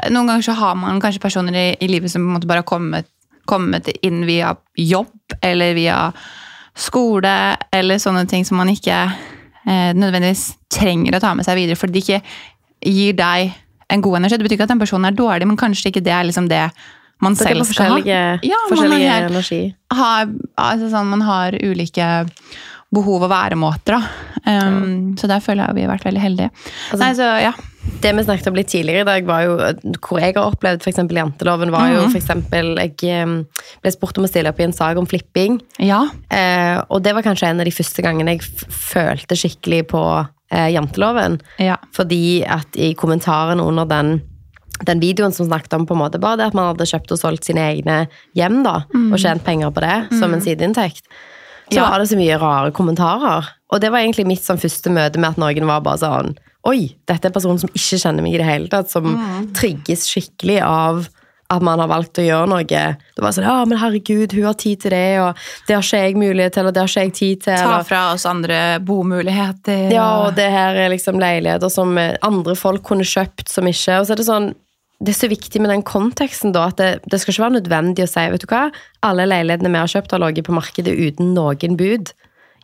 Noen 0.09 0.25
ganger 0.25 0.41
så 0.41 0.55
har 0.57 0.73
man 0.75 0.97
kanskje 1.01 1.21
personer 1.21 1.53
i, 1.53 1.65
i 1.85 1.87
livet 1.87 2.09
som 2.09 2.23
på 2.23 2.31
en 2.31 2.33
måte 2.39 2.47
bare 2.49 2.63
har 2.63 2.67
kommet, 2.69 3.05
kommet 3.45 3.91
inn 4.01 4.23
via 4.25 4.55
jobb 4.79 5.35
eller 5.45 5.75
via 5.77 5.97
skole 6.73 7.33
eller 7.71 8.01
sånne 8.01 8.23
ting 8.29 8.41
som 8.47 8.57
man 8.57 8.71
ikke 8.73 8.95
eh, 9.05 9.91
nødvendigvis 9.93 10.47
trenger 10.73 11.13
å 11.13 11.21
ta 11.21 11.35
med 11.37 11.45
seg 11.45 11.59
videre 11.59 11.77
fordi 11.77 11.93
de 11.99 12.01
ikke 12.01 12.21
gir 12.89 13.13
deg 13.19 13.53
en 13.93 14.01
god 14.01 14.17
energi. 14.23 14.39
Det 14.41 14.47
betyr 14.47 14.57
ikke 14.57 14.65
at 14.65 14.73
den 14.73 14.81
personen 14.81 15.05
er 15.11 15.17
dårlig, 15.17 15.45
men 15.51 15.59
kanskje 15.61 15.91
ikke 15.91 16.01
det 16.03 16.15
er 16.15 16.25
liksom 16.25 16.49
det 16.49 16.63
man 17.23 17.37
det 17.37 17.45
selv 17.45 17.63
skal 17.69 17.93
ha. 17.93 17.99
forskjellige, 18.01 18.23
man 18.89 19.05
har- 19.05 19.29
energi. 19.29 19.61
har, 19.93 20.33
altså 20.57 20.89
sånn, 20.91 21.11
man 21.13 21.21
har 21.21 21.55
ulike 21.61 22.07
behov 22.93 23.23
og 23.25 23.29
væremåter. 23.31 23.95
Um, 24.45 24.53
ja. 24.53 25.15
Så 25.17 25.27
der 25.31 25.39
føler 25.41 25.65
jeg 25.69 25.75
vi 25.75 25.85
har 25.85 25.93
vært 25.95 26.05
veldig 26.09 26.21
heldige. 26.21 26.49
Altså- 26.91 26.99
Nei, 27.03 27.13
så 27.17 27.29
ja. 27.41 27.53
Det 27.99 28.13
vi 28.15 28.23
snakket 28.23 28.47
om 28.47 28.55
litt 28.55 28.67
tidligere 28.71 29.01
i 29.01 29.07
dag, 29.07 29.25
var 29.27 29.41
jo 29.43 29.55
hvor 29.99 30.19
jeg 30.21 30.35
har 30.37 30.45
opplevd 30.53 30.85
eksempel 30.87 31.17
janteloven, 31.19 31.71
var 31.71 31.89
jo 31.91 32.03
Mhm. 32.05 32.11
for 32.11 32.19
eksempel 32.19 32.77
Jeg 32.79 32.93
eh, 33.03 33.25
ble 33.81 33.91
spurt 33.91 34.17
om 34.17 34.23
å 34.23 34.29
stille 34.29 34.47
opp 34.49 34.59
i 34.59 34.63
en 34.63 34.71
sak 34.71 34.97
om 34.97 35.05
flipping. 35.05 35.59
Ja. 35.79 36.05
Eh, 36.31 36.81
og 36.89 37.03
det 37.03 37.13
var 37.13 37.23
kanskje 37.23 37.49
en 37.49 37.59
av 37.59 37.65
de 37.65 37.71
første 37.71 38.01
gangene 38.01 38.37
jeg 38.37 38.41
følte 38.69 39.35
skikkelig 39.35 39.87
på 39.87 40.03
eh, 40.51 40.69
janteloven. 40.71 41.41
ja. 41.59 41.75
Fordi 41.91 42.45
at 42.47 42.67
i 42.77 42.93
kommentaren 42.93 43.59
under 43.59 43.85
den, 43.85 44.21
den 44.85 44.99
videoen 45.01 45.33
som 45.33 45.47
snakket 45.47 45.73
om 45.73 45.85
på 45.85 45.93
en 45.95 46.01
måte 46.03 46.19
bare 46.21 46.37
det 46.37 46.45
at 46.47 46.53
man 46.53 46.73
hadde 46.75 46.85
kjøpt 46.87 47.11
og 47.11 47.19
solgt 47.19 47.43
sine 47.45 47.59
egne 47.73 48.07
hjem 48.35 48.63
da, 48.63 48.83
og 49.11 49.17
tjent 49.19 49.43
penger 49.43 49.71
på 49.71 49.81
det 49.81 50.19
som 50.19 50.33
en 50.33 50.41
sideinntekt, 50.41 51.01
så 51.71 51.75
Ja. 51.79 51.89
var 51.89 51.99
det 51.99 52.09
så 52.09 52.17
mye 52.17 52.39
rare 52.39 52.71
kommentarer. 52.71 53.45
Og 53.71 53.81
det 53.81 53.91
var 53.91 53.99
egentlig 53.99 54.27
mitt 54.27 54.43
sånn, 54.43 54.59
første 54.61 54.89
møte 54.91 55.17
med 55.17 55.31
at 55.31 55.37
noen 55.37 55.65
var 55.65 55.81
bare 55.81 55.97
sånn 55.97 56.35
Oi, 56.65 56.95
dette 57.05 57.25
er 57.25 57.29
en 57.29 57.33
person 57.33 57.57
som 57.59 57.67
ikke 57.75 57.97
kjenner 57.99 58.23
meg 58.23 58.35
i 58.35 58.37
det 58.37 58.45
hele 58.47 58.69
tatt, 58.71 58.89
som 58.89 59.03
trigges 59.53 60.05
skikkelig 60.07 60.61
av 60.63 61.09
at 61.51 61.61
man 61.61 61.77
har 61.77 61.89
valgt 61.91 62.17
å 62.17 62.23
gjøre 62.23 62.47
noe. 62.47 62.63
Det 62.63 63.19
var 63.21 63.31
sånn, 63.35 63.43
ja, 63.43 63.65
men 63.65 63.77
herregud, 63.77 64.31
hun 64.31 64.45
har 64.47 64.53
tid 64.53 64.79
til 64.79 64.91
det, 64.91 65.19
og 65.19 65.35
det 65.67 65.75
har 65.75 65.83
ikke 65.83 65.99
jeg 66.05 66.15
mulighet 66.15 66.53
til, 66.55 66.65
og 66.65 66.73
det 66.73 66.79
har 66.81 66.87
ikke 66.87 67.03
jeg 67.03 67.13
tid 67.13 67.41
til. 67.43 67.57
Ta 67.67 67.83
fra 67.83 68.13
oss 68.13 68.25
andre 68.25 68.79
bomuligheter. 68.79 69.91
ja, 69.91 70.07
og 70.25 70.35
det 70.35 70.49
her 70.49 70.75
er 70.85 70.89
liksom 70.95 71.19
leiligheter 71.19 71.69
som 71.69 71.97
andre 71.97 72.55
folk 72.55 72.81
kunne 72.87 73.03
kjøpt 73.03 73.49
som 73.51 73.65
ikke. 73.67 73.99
Og 73.99 74.07
så 74.07 74.11
er 74.15 74.15
det 74.23 74.25
sånn 74.25 74.53
det 75.03 75.11
er 75.11 75.17
så 75.17 75.27
viktig 75.31 75.59
med 75.59 75.73
den 75.73 75.83
konteksten 75.83 76.53
da, 76.55 76.69
at 76.71 76.79
det, 76.79 76.91
det 77.11 77.19
skal 77.19 77.33
ikke 77.33 77.45
være 77.45 77.57
nødvendig 77.59 78.05
å 78.05 78.09
si 78.11 78.23
vet 78.31 78.43
du 78.43 78.49
hva, 78.51 78.67
alle 79.03 79.25
leilighetene 79.27 79.71
vi 79.73 79.81
har 79.81 79.91
kjøpt 79.91 80.15
har 80.15 80.23
ligget 80.23 80.47
på 80.47 80.55
markedet 80.55 80.93
uten 80.95 81.33
noen 81.35 81.79
bud 81.79 82.13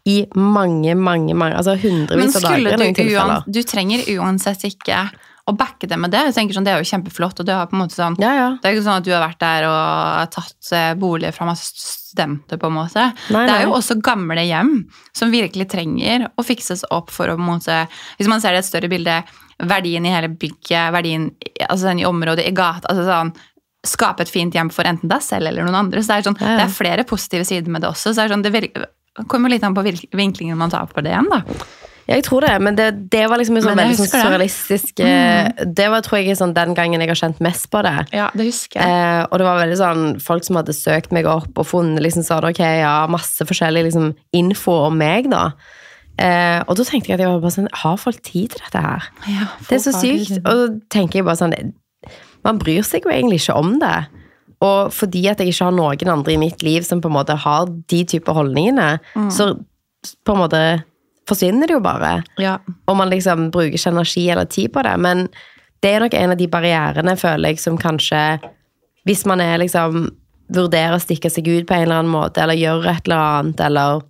i 0.07 0.21
mange, 0.39 0.95
mange, 0.95 1.35
mange 1.35 1.57
altså 1.59 1.75
hundrevis 1.81 2.37
av 2.39 2.45
dager. 2.47 2.77
skulle 2.79 2.93
du 2.95 3.17
uan, 3.17 3.33
Du 3.45 3.59
trenger 3.67 4.05
uansett 4.15 4.63
ikke 4.69 5.01
å 5.49 5.55
backe 5.57 5.89
det 5.89 5.97
med 5.99 6.13
det. 6.13 6.21
Jeg 6.29 6.35
tenker 6.37 6.55
sånn, 6.55 6.65
Det 6.67 6.73
er 6.75 6.83
jo 6.83 6.89
kjempeflott. 6.89 7.41
og 7.41 7.45
Det, 7.45 7.55
har 7.57 7.67
på 7.67 7.75
en 7.75 7.81
måte 7.83 7.97
sånn, 7.97 8.15
Ja, 8.21 8.31
ja. 8.37 8.49
det 8.61 8.69
er 8.69 8.77
ikke 8.77 8.85
sånn 8.85 9.01
at 9.01 9.07
du 9.07 9.11
har 9.11 9.23
vært 9.25 9.41
der 9.41 9.67
og 9.69 10.31
tatt 10.35 10.71
eh, 10.77 10.93
boliger 10.99 11.33
fra 11.35 11.49
masse 11.49 11.73
studenter, 11.73 12.61
på 12.61 12.69
en 12.69 12.77
måte. 12.77 13.09
Nei, 13.33 13.43
det 13.45 13.53
er 13.53 13.65
nei. 13.65 13.67
jo 13.67 13.75
også 13.77 13.99
gamle 14.05 14.45
hjem 14.45 14.73
som 15.13 15.33
virkelig 15.33 15.69
trenger 15.73 16.29
å 16.37 16.45
fikses 16.45 16.85
opp 16.93 17.11
for 17.13 17.29
å 17.29 17.37
på 17.37 17.43
en 17.43 17.51
måte 17.57 17.79
Hvis 18.19 18.29
man 18.29 18.41
ser 18.41 18.53
det 18.53 18.61
i 18.61 18.63
et 18.63 18.69
større 18.69 18.91
bilde, 18.91 19.23
verdien 19.67 20.05
i 20.05 20.13
hele 20.13 20.31
bygget, 20.31 20.93
verdien 20.95 21.29
altså 21.67 21.89
sånn, 21.89 22.01
i 22.01 22.07
området, 22.07 22.47
i 22.47 22.55
gata 22.55 22.91
altså 22.91 23.07
sånn, 23.09 23.33
Skape 23.87 24.25
et 24.25 24.27
fint 24.27 24.51
hjem 24.51 24.67
for 24.75 24.83
enten 24.83 25.07
deg 25.07 25.21
selv 25.23 25.47
eller 25.47 25.63
noen 25.63 25.77
andre. 25.85 26.01
så 26.03 26.11
Det 26.11 26.15
er, 26.17 26.23
sånn, 26.27 26.35
Ja, 26.41 26.47
ja. 26.49 26.55
det 26.59 26.63
er 26.65 26.73
flere 26.75 27.05
positive 27.07 27.45
sider 27.47 27.71
med 27.71 27.79
det 27.79 27.87
også. 27.87 28.11
så 28.11 28.25
det, 28.25 28.25
er 28.25 28.33
sånn, 28.33 28.43
det 28.43 29.27
kommer 29.31 29.47
litt 29.49 29.63
an 29.63 29.77
på 29.77 29.85
vinklingen 30.11 30.59
man 30.59 30.73
tar 30.73 30.91
på 30.91 30.99
det 30.99 31.13
igjen. 31.13 31.29
da. 31.31 31.39
Jeg 32.09 32.23
tror 32.25 32.41
det, 32.41 32.55
men 32.65 32.75
det, 32.77 32.87
det 33.13 33.25
var 33.29 33.37
liksom 33.37 33.59
en 33.59 33.65
sånn 33.67 33.77
veldig 33.77 33.97
sånn 33.99 34.09
surrealistisk 34.09 34.95
det. 34.97 35.07
Mm. 35.07 35.49
eh, 35.61 35.65
Det 35.77 35.89
var 35.93 36.03
tror 36.05 36.19
jeg 36.19 36.37
sånn, 36.39 36.55
den 36.57 36.73
gangen 36.77 37.03
jeg 37.03 37.11
har 37.11 37.19
kjent 37.21 37.41
mest 37.45 37.69
på 37.69 37.83
det. 37.85 37.93
Ja, 38.17 38.29
det 38.33 38.47
husker 38.47 38.81
jeg. 38.81 38.95
Eh, 38.95 39.25
og 39.29 39.37
det 39.37 39.45
var 39.45 39.59
veldig 39.61 39.77
sånn 39.77 40.05
folk 40.23 40.47
som 40.47 40.57
hadde 40.57 40.73
søkt 40.73 41.13
meg 41.15 41.29
opp 41.29 41.61
og 41.61 41.67
funnet 41.69 42.01
liksom 42.03 42.25
sånn, 42.25 42.49
ok, 42.49 42.63
ja, 42.81 42.95
masse 43.11 43.45
forskjellig 43.45 43.85
liksom, 43.89 44.15
info 44.39 44.79
om 44.87 44.97
meg, 44.97 45.29
da. 45.31 45.51
Eh, 46.19 46.59
og 46.67 46.75
da 46.75 46.83
tenkte 46.83 47.11
jeg 47.13 47.15
at 47.19 47.23
jeg 47.23 47.31
var 47.31 47.43
bare 47.43 47.55
sånn, 47.55 47.69
har 47.81 47.99
folk 48.01 48.17
tid 48.27 48.51
til 48.51 48.63
dette 48.65 48.81
her? 48.83 49.05
Ja, 49.31 49.45
Det 49.69 49.77
er 49.77 49.83
så 49.85 49.93
sykt. 49.95 50.39
Og 50.43 50.55
da 50.59 50.65
tenker 50.91 51.19
jeg 51.21 51.27
bare 51.29 51.39
sånn, 51.39 51.55
man 52.43 52.59
bryr 52.59 52.83
seg 52.87 53.05
jo 53.07 53.11
egentlig 53.13 53.39
ikke 53.41 53.55
om 53.59 53.77
det. 53.79 53.95
Og 54.61 54.91
fordi 54.91 55.21
at 55.31 55.39
jeg 55.39 55.53
ikke 55.53 55.69
har 55.69 55.75
noen 55.77 56.11
andre 56.11 56.33
i 56.35 56.41
mitt 56.41 56.63
liv 56.63 56.83
som 56.83 56.99
på 56.99 57.07
en 57.07 57.15
måte 57.15 57.37
har 57.39 57.65
de 57.87 58.03
typer 58.03 58.35
holdningene, 58.35 58.99
Mm. 59.15 59.29
så 59.31 59.53
på 60.25 60.33
en 60.35 60.41
måte 60.43 60.83
forsvinner 61.29 61.67
det 61.67 61.75
jo 61.77 61.79
bare. 61.79 62.23
Ja. 62.37 62.57
Og 62.87 62.97
man 62.97 63.09
liksom 63.09 63.51
bruker 63.51 63.77
ikke 63.77 63.91
energi 63.93 64.29
eller 64.29 64.45
tid 64.45 64.73
på 64.73 64.83
det. 64.83 64.97
Men 64.99 65.27
det 65.81 65.93
er 65.95 65.99
nok 66.01 66.13
en 66.13 66.31
av 66.31 66.37
de 66.37 66.47
barrierene, 66.47 67.15
føler 67.19 67.49
jeg, 67.53 67.59
som 67.59 67.77
kanskje 67.77 68.39
Hvis 69.07 69.25
man 69.25 69.39
er 69.39 69.57
liksom 69.57 70.11
vurderer 70.51 70.97
å 70.97 70.99
stikke 71.01 71.29
seg 71.31 71.47
ut 71.47 71.65
på 71.65 71.73
en 71.73 71.83
eller 71.83 72.01
annen 72.01 72.11
måte, 72.11 72.41
eller 72.41 72.53
gjøre 72.59 72.89
et 72.97 73.07
eller 73.07 73.15
annet, 73.17 73.59
eller 73.61 74.01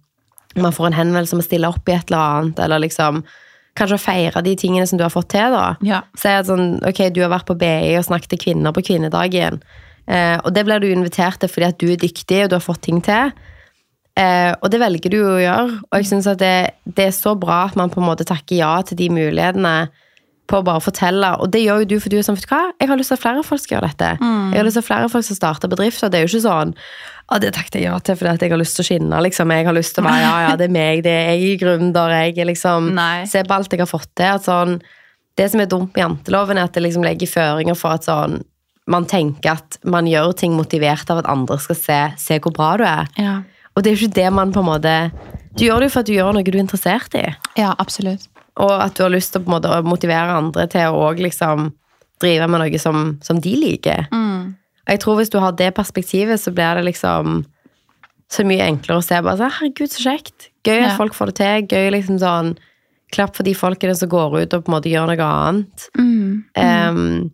man 0.55 0.73
får 0.73 0.89
en 0.89 0.97
henvendelse 0.97 1.35
om 1.35 1.43
å 1.43 1.45
stille 1.45 1.69
opp 1.69 1.89
i 1.89 1.95
et 1.95 2.09
eller 2.09 2.23
annet, 2.23 2.65
eller 2.65 2.87
liksom 2.87 3.23
Kanskje 3.77 3.99
feire 4.01 4.41
de 4.43 4.55
tingene 4.59 4.83
som 4.89 4.97
du 4.99 5.05
har 5.05 5.11
fått 5.13 5.29
til, 5.31 5.53
da. 5.53 5.77
Ja. 5.85 6.01
Si 6.17 6.27
at 6.27 6.49
sånn, 6.49 6.81
ok, 6.83 6.97
du 7.15 7.21
har 7.21 7.29
vært 7.31 7.47
på 7.47 7.55
BI 7.55 7.93
og 7.95 8.03
snakket 8.03 8.33
til 8.33 8.41
kvinner 8.41 8.73
på 8.75 8.81
kvinnedagen. 8.83 9.61
Eh, 10.09 10.35
og 10.41 10.49
det 10.51 10.65
blir 10.67 10.81
du 10.81 10.89
invitert 10.89 11.39
til 11.39 11.51
fordi 11.53 11.67
at 11.69 11.77
du 11.79 11.85
er 11.93 12.01
dyktig 12.01 12.41
og 12.43 12.49
du 12.49 12.57
har 12.57 12.65
fått 12.65 12.81
ting 12.89 12.99
til. 13.05 13.31
Eh, 14.19 14.51
og 14.57 14.67
det 14.73 14.81
velger 14.81 15.13
du 15.13 15.19
å 15.21 15.37
gjøre. 15.39 15.79
Og 15.85 15.95
jeg 16.01 16.09
synes 16.09 16.27
at 16.27 16.41
det, 16.41 16.53
det 16.83 17.07
er 17.07 17.15
så 17.15 17.37
bra 17.39 17.61
at 17.69 17.77
man 17.79 17.93
på 17.93 18.01
en 18.01 18.09
måte 18.09 18.27
takker 18.27 18.57
ja 18.57 18.73
til 18.83 18.99
de 18.99 19.07
mulighetene 19.15 19.75
på 20.49 20.59
å 20.59 20.65
bare 20.65 20.81
fortelle. 20.81 21.29
Og 21.43 21.51
det 21.53 21.61
gjør 21.61 21.83
jo 21.83 21.87
du, 21.91 21.95
for 22.01 22.09
du 22.11 22.17
er 22.17 22.25
sånn, 22.25 22.37
vet 22.39 22.47
du 22.49 22.53
hva, 22.55 22.63
jeg 22.81 22.89
har 22.89 22.97
lyst 22.99 23.13
til 23.13 23.19
at 23.19 23.23
flere 23.23 23.45
folk 23.45 23.61
skal 23.61 23.75
gjøre 23.77 23.89
dette. 23.91 24.09
Jeg 24.25 24.57
har 24.59 24.65
lyst 24.67 24.79
til 24.79 24.83
at 24.83 24.89
flere 24.89 25.09
folk 25.13 25.25
skal 25.27 25.37
starte 25.37 25.69
bedrifter. 25.71 26.09
Det 26.09 26.19
er 26.19 26.25
jo 26.25 26.31
ikke 26.33 26.45
sånn 26.47 26.73
ja, 27.29 27.37
det 27.37 27.51
takket 27.53 27.75
jeg 27.77 27.83
ja 27.85 27.97
til 28.01 28.17
fordi 28.17 28.31
at 28.33 28.41
jeg 28.41 28.49
har 28.55 28.57
lyst 28.57 28.73
til 28.79 28.81
å 28.81 28.87
skinne. 28.87 29.17
liksom. 29.21 29.51
Jeg 29.53 29.65
har 29.67 29.75
lyst 29.77 29.93
til 29.93 30.01
å 30.01 30.07
være, 30.09 30.21
ja, 30.25 30.37
ja, 30.47 30.53
det 30.57 30.65
er 30.65 30.73
meg, 30.73 31.03
det 31.05 31.11
er 31.13 31.27
jeg 31.37 31.51
er 31.53 31.59
gründer, 31.61 32.13
jeg 32.25 32.39
er 32.41 32.49
liksom 32.49 32.87
Nei. 32.97 33.27
Se 33.29 33.43
på 33.45 33.53
alt 33.53 33.75
jeg 33.75 33.83
har 33.83 33.91
fått 33.91 34.09
til. 34.17 34.25
at 34.33 34.47
sånn, 34.47 34.79
Det 35.37 35.45
som 35.51 35.61
er 35.61 35.69
dumt 35.69 35.93
med 35.93 36.01
janteloven, 36.01 36.57
er 36.57 36.65
at 36.65 36.73
det 36.73 36.81
liksom 36.87 37.05
legger 37.05 37.29
føringer 37.29 37.77
for 37.77 37.99
at 37.99 38.09
sånn 38.09 38.41
man 38.89 39.05
tenker 39.05 39.51
at 39.53 39.77
man 39.85 40.07
gjør 40.09 40.33
ting 40.33 40.55
motivert 40.57 41.09
av 41.13 41.21
at 41.21 41.29
andre 41.29 41.59
skal 41.61 41.77
se, 41.77 41.99
se 42.17 42.39
hvor 42.41 42.51
bra 42.57 42.71
du 42.81 42.83
er. 42.89 43.05
Ja. 43.21 43.35
Og 43.77 43.83
det 43.85 43.91
er 43.91 43.95
jo 43.95 44.07
ikke 44.07 44.17
det 44.17 44.29
man 44.33 44.51
på 44.51 44.63
en 44.63 44.71
måte 44.71 44.95
Du 45.53 45.65
gjør 45.67 45.83
det 45.83 45.91
jo 45.91 45.93
for 45.93 46.01
at 46.01 46.09
du 46.09 46.13
gjør 46.15 46.33
noe 46.33 46.43
du 46.43 46.57
er 46.57 46.63
interessert 46.63 47.13
i. 47.13 47.27
ja, 47.59 47.75
absolutt. 47.77 48.25
Og 48.59 48.71
at 48.83 48.95
du 48.97 49.03
har 49.05 49.13
lyst 49.13 49.33
til 49.35 49.43
å 49.47 49.81
motivere 49.87 50.35
andre 50.35 50.65
til 50.71 50.95
å 50.95 51.09
liksom 51.15 51.69
drive 52.19 52.47
med 52.51 52.59
noe 52.65 52.79
som, 52.81 53.13
som 53.23 53.39
de 53.39 53.53
liker. 53.55 54.07
Mm. 54.11 54.55
Jeg 54.89 54.99
tror 54.99 55.19
hvis 55.19 55.29
du 55.31 55.37
har 55.39 55.53
det 55.55 55.69
perspektivet, 55.77 56.41
så 56.41 56.51
blir 56.51 56.75
det 56.79 56.87
liksom 56.89 57.45
så 58.29 58.43
mye 58.45 58.65
enklere 58.67 58.99
å 58.99 59.05
se 59.05 59.17
bare 59.25 59.39
sånn 59.39 59.53
Herregud, 59.55 59.89
så 59.93 60.03
kjekt. 60.11 60.49
Gøy 60.67 60.81
at 60.83 60.89
Ja. 60.91 60.97
folk 60.97 61.15
får 61.17 61.31
det 61.31 61.35
til. 61.39 61.67
Gøy 61.71 61.91
liksom 61.95 62.19
sånn 62.21 62.57
Klapp 63.09 63.33
for 63.35 63.41
de 63.41 63.55
folkene 63.57 63.95
som 63.97 64.05
går 64.11 64.35
ut 64.43 64.53
og 64.53 64.65
på 64.65 64.69
en 64.69 64.75
måte 64.75 64.89
gjør 64.91 65.07
noe 65.09 65.25
annet. 65.25 65.85
Mm. 65.97 66.43
Em, 66.61 67.31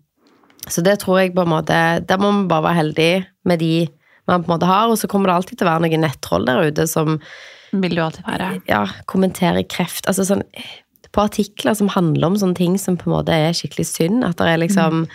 så 0.71 0.81
det 0.85 0.99
tror 1.01 1.19
jeg 1.19 1.33
på 1.35 1.43
en 1.43 1.51
måte 1.51 1.79
Der 2.07 2.17
må 2.21 2.29
man 2.31 2.47
bare 2.47 2.63
være 2.69 2.79
heldig 2.79 3.25
med 3.43 3.59
de 3.59 3.89
man 4.25 4.41
på 4.41 4.47
en 4.47 4.55
måte 4.55 4.65
har, 4.69 4.88
og 4.89 4.95
så 4.97 5.05
kommer 5.11 5.27
det 5.29 5.35
alltid 5.35 5.57
til 5.59 5.67
å 5.67 5.73
være 5.73 5.83
noen 5.83 6.01
nettroll 6.01 6.45
der 6.47 6.63
ute 6.71 6.88
som 6.88 7.19
Vil 7.73 7.93
du 7.97 8.01
alltid 8.01 8.23
være. 8.25 8.61
ja, 8.71 8.85
kommentere 9.05 9.65
kreft. 9.67 10.07
Altså 10.07 10.23
sånn 10.25 10.41
På 11.15 11.23
artikler 11.30 11.73
som 11.80 11.88
handler 11.93 12.28
om 12.28 12.36
sånne 12.39 12.58
ting 12.60 12.75
som 12.82 12.97
på 12.99 13.08
en 13.10 13.15
måte 13.15 13.32
er 13.34 13.56
skikkelig 13.56 13.86
synd. 13.88 14.23
At 14.28 14.38
det 14.41 14.49
er 14.51 14.62
liksom 14.65 15.06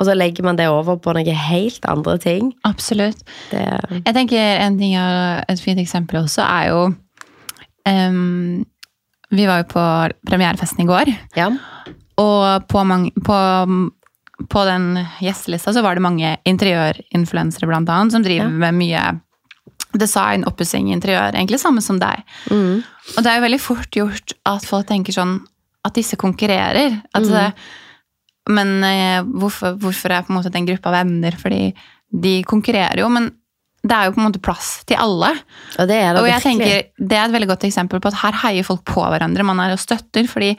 Og 0.00 0.06
så 0.08 0.14
legger 0.16 0.44
man 0.46 0.56
det 0.56 0.64
over 0.72 0.96
på 0.96 1.12
noen 1.12 1.36
helt 1.36 1.84
andre 1.88 2.14
ting. 2.20 2.52
Absolutt. 2.64 3.20
Det, 3.50 3.60
Jeg 4.04 4.14
tenker 4.16 4.60
en 4.64 4.78
ting 4.80 4.94
er, 4.96 5.44
Et 5.48 5.60
fint 5.60 5.80
eksempel 5.80 6.22
også 6.22 6.40
er 6.44 6.68
jo 6.70 6.78
um, 7.88 8.64
Vi 9.30 9.46
var 9.46 9.62
jo 9.62 9.68
på 9.70 9.84
premierefesten 10.26 10.84
i 10.84 10.88
går, 10.88 11.12
ja. 11.38 11.48
og 12.18 12.64
på, 12.68 12.82
mange, 12.84 13.12
på, 13.24 13.36
på 14.50 14.64
den 14.66 14.88
gjestelista 15.22 15.72
så 15.72 15.82
var 15.84 15.94
det 15.94 16.02
mange 16.02 16.32
interiørinfluensere 16.48 17.68
blant 17.70 17.88
annet, 17.88 18.12
som 18.12 18.24
driver 18.26 18.48
Ja. 18.50 18.56
med 18.64 18.74
mye 18.74 19.04
design, 19.98 20.44
oppussing, 20.46 20.88
interiør. 20.94 21.34
Egentlig 21.34 21.60
samme 21.60 21.82
som 21.82 21.98
deg. 21.98 22.22
Mm. 22.50 22.82
Og 23.16 23.22
det 23.24 23.26
er 23.32 23.40
jo 23.40 23.46
veldig 23.48 23.60
fort 23.60 23.90
gjort 23.96 24.32
at 24.46 24.66
folk 24.68 24.86
tenker 24.86 25.12
sånn 25.16 25.40
at 25.84 25.94
disse 25.96 26.16
konkurrerer. 26.20 27.00
At 27.14 27.22
Mm. 27.24 27.30
det, 27.32 27.54
men 28.50 28.84
eh, 28.84 29.22
hvorfor, 29.22 29.76
hvorfor 29.80 30.10
er 30.12 30.22
på 30.26 30.32
en 30.32 30.38
måte 30.40 30.52
den 30.52 30.66
gruppa 30.66 30.90
venner? 30.94 31.32
Fordi 31.38 31.72
de 32.12 32.42
konkurrerer 32.44 32.98
jo, 33.02 33.08
men 33.08 33.30
det 33.82 33.96
er 33.96 34.06
jo 34.08 34.12
på 34.12 34.20
en 34.20 34.26
måte 34.28 34.42
plass 34.44 34.82
til 34.84 34.98
alle. 35.00 35.30
Og 35.78 35.88
det 35.88 35.96
er 35.96 36.12
det 36.14 36.20
Og 36.22 36.26
jeg 36.28 36.40
virkelig. 36.40 36.58
tenker, 36.60 36.82
Det 36.98 37.16
er 37.16 37.24
et 37.24 37.32
veldig 37.32 37.48
godt 37.48 37.64
eksempel 37.64 38.00
på 38.00 38.08
at 38.12 38.18
her 38.20 38.32
heier 38.42 38.62
folk 38.66 38.84
på 38.84 39.00
hverandre. 39.08 39.42
Man 39.44 39.58
er 39.60 39.72
og 39.72 39.78
støtter, 39.80 40.26
fordi 40.28 40.50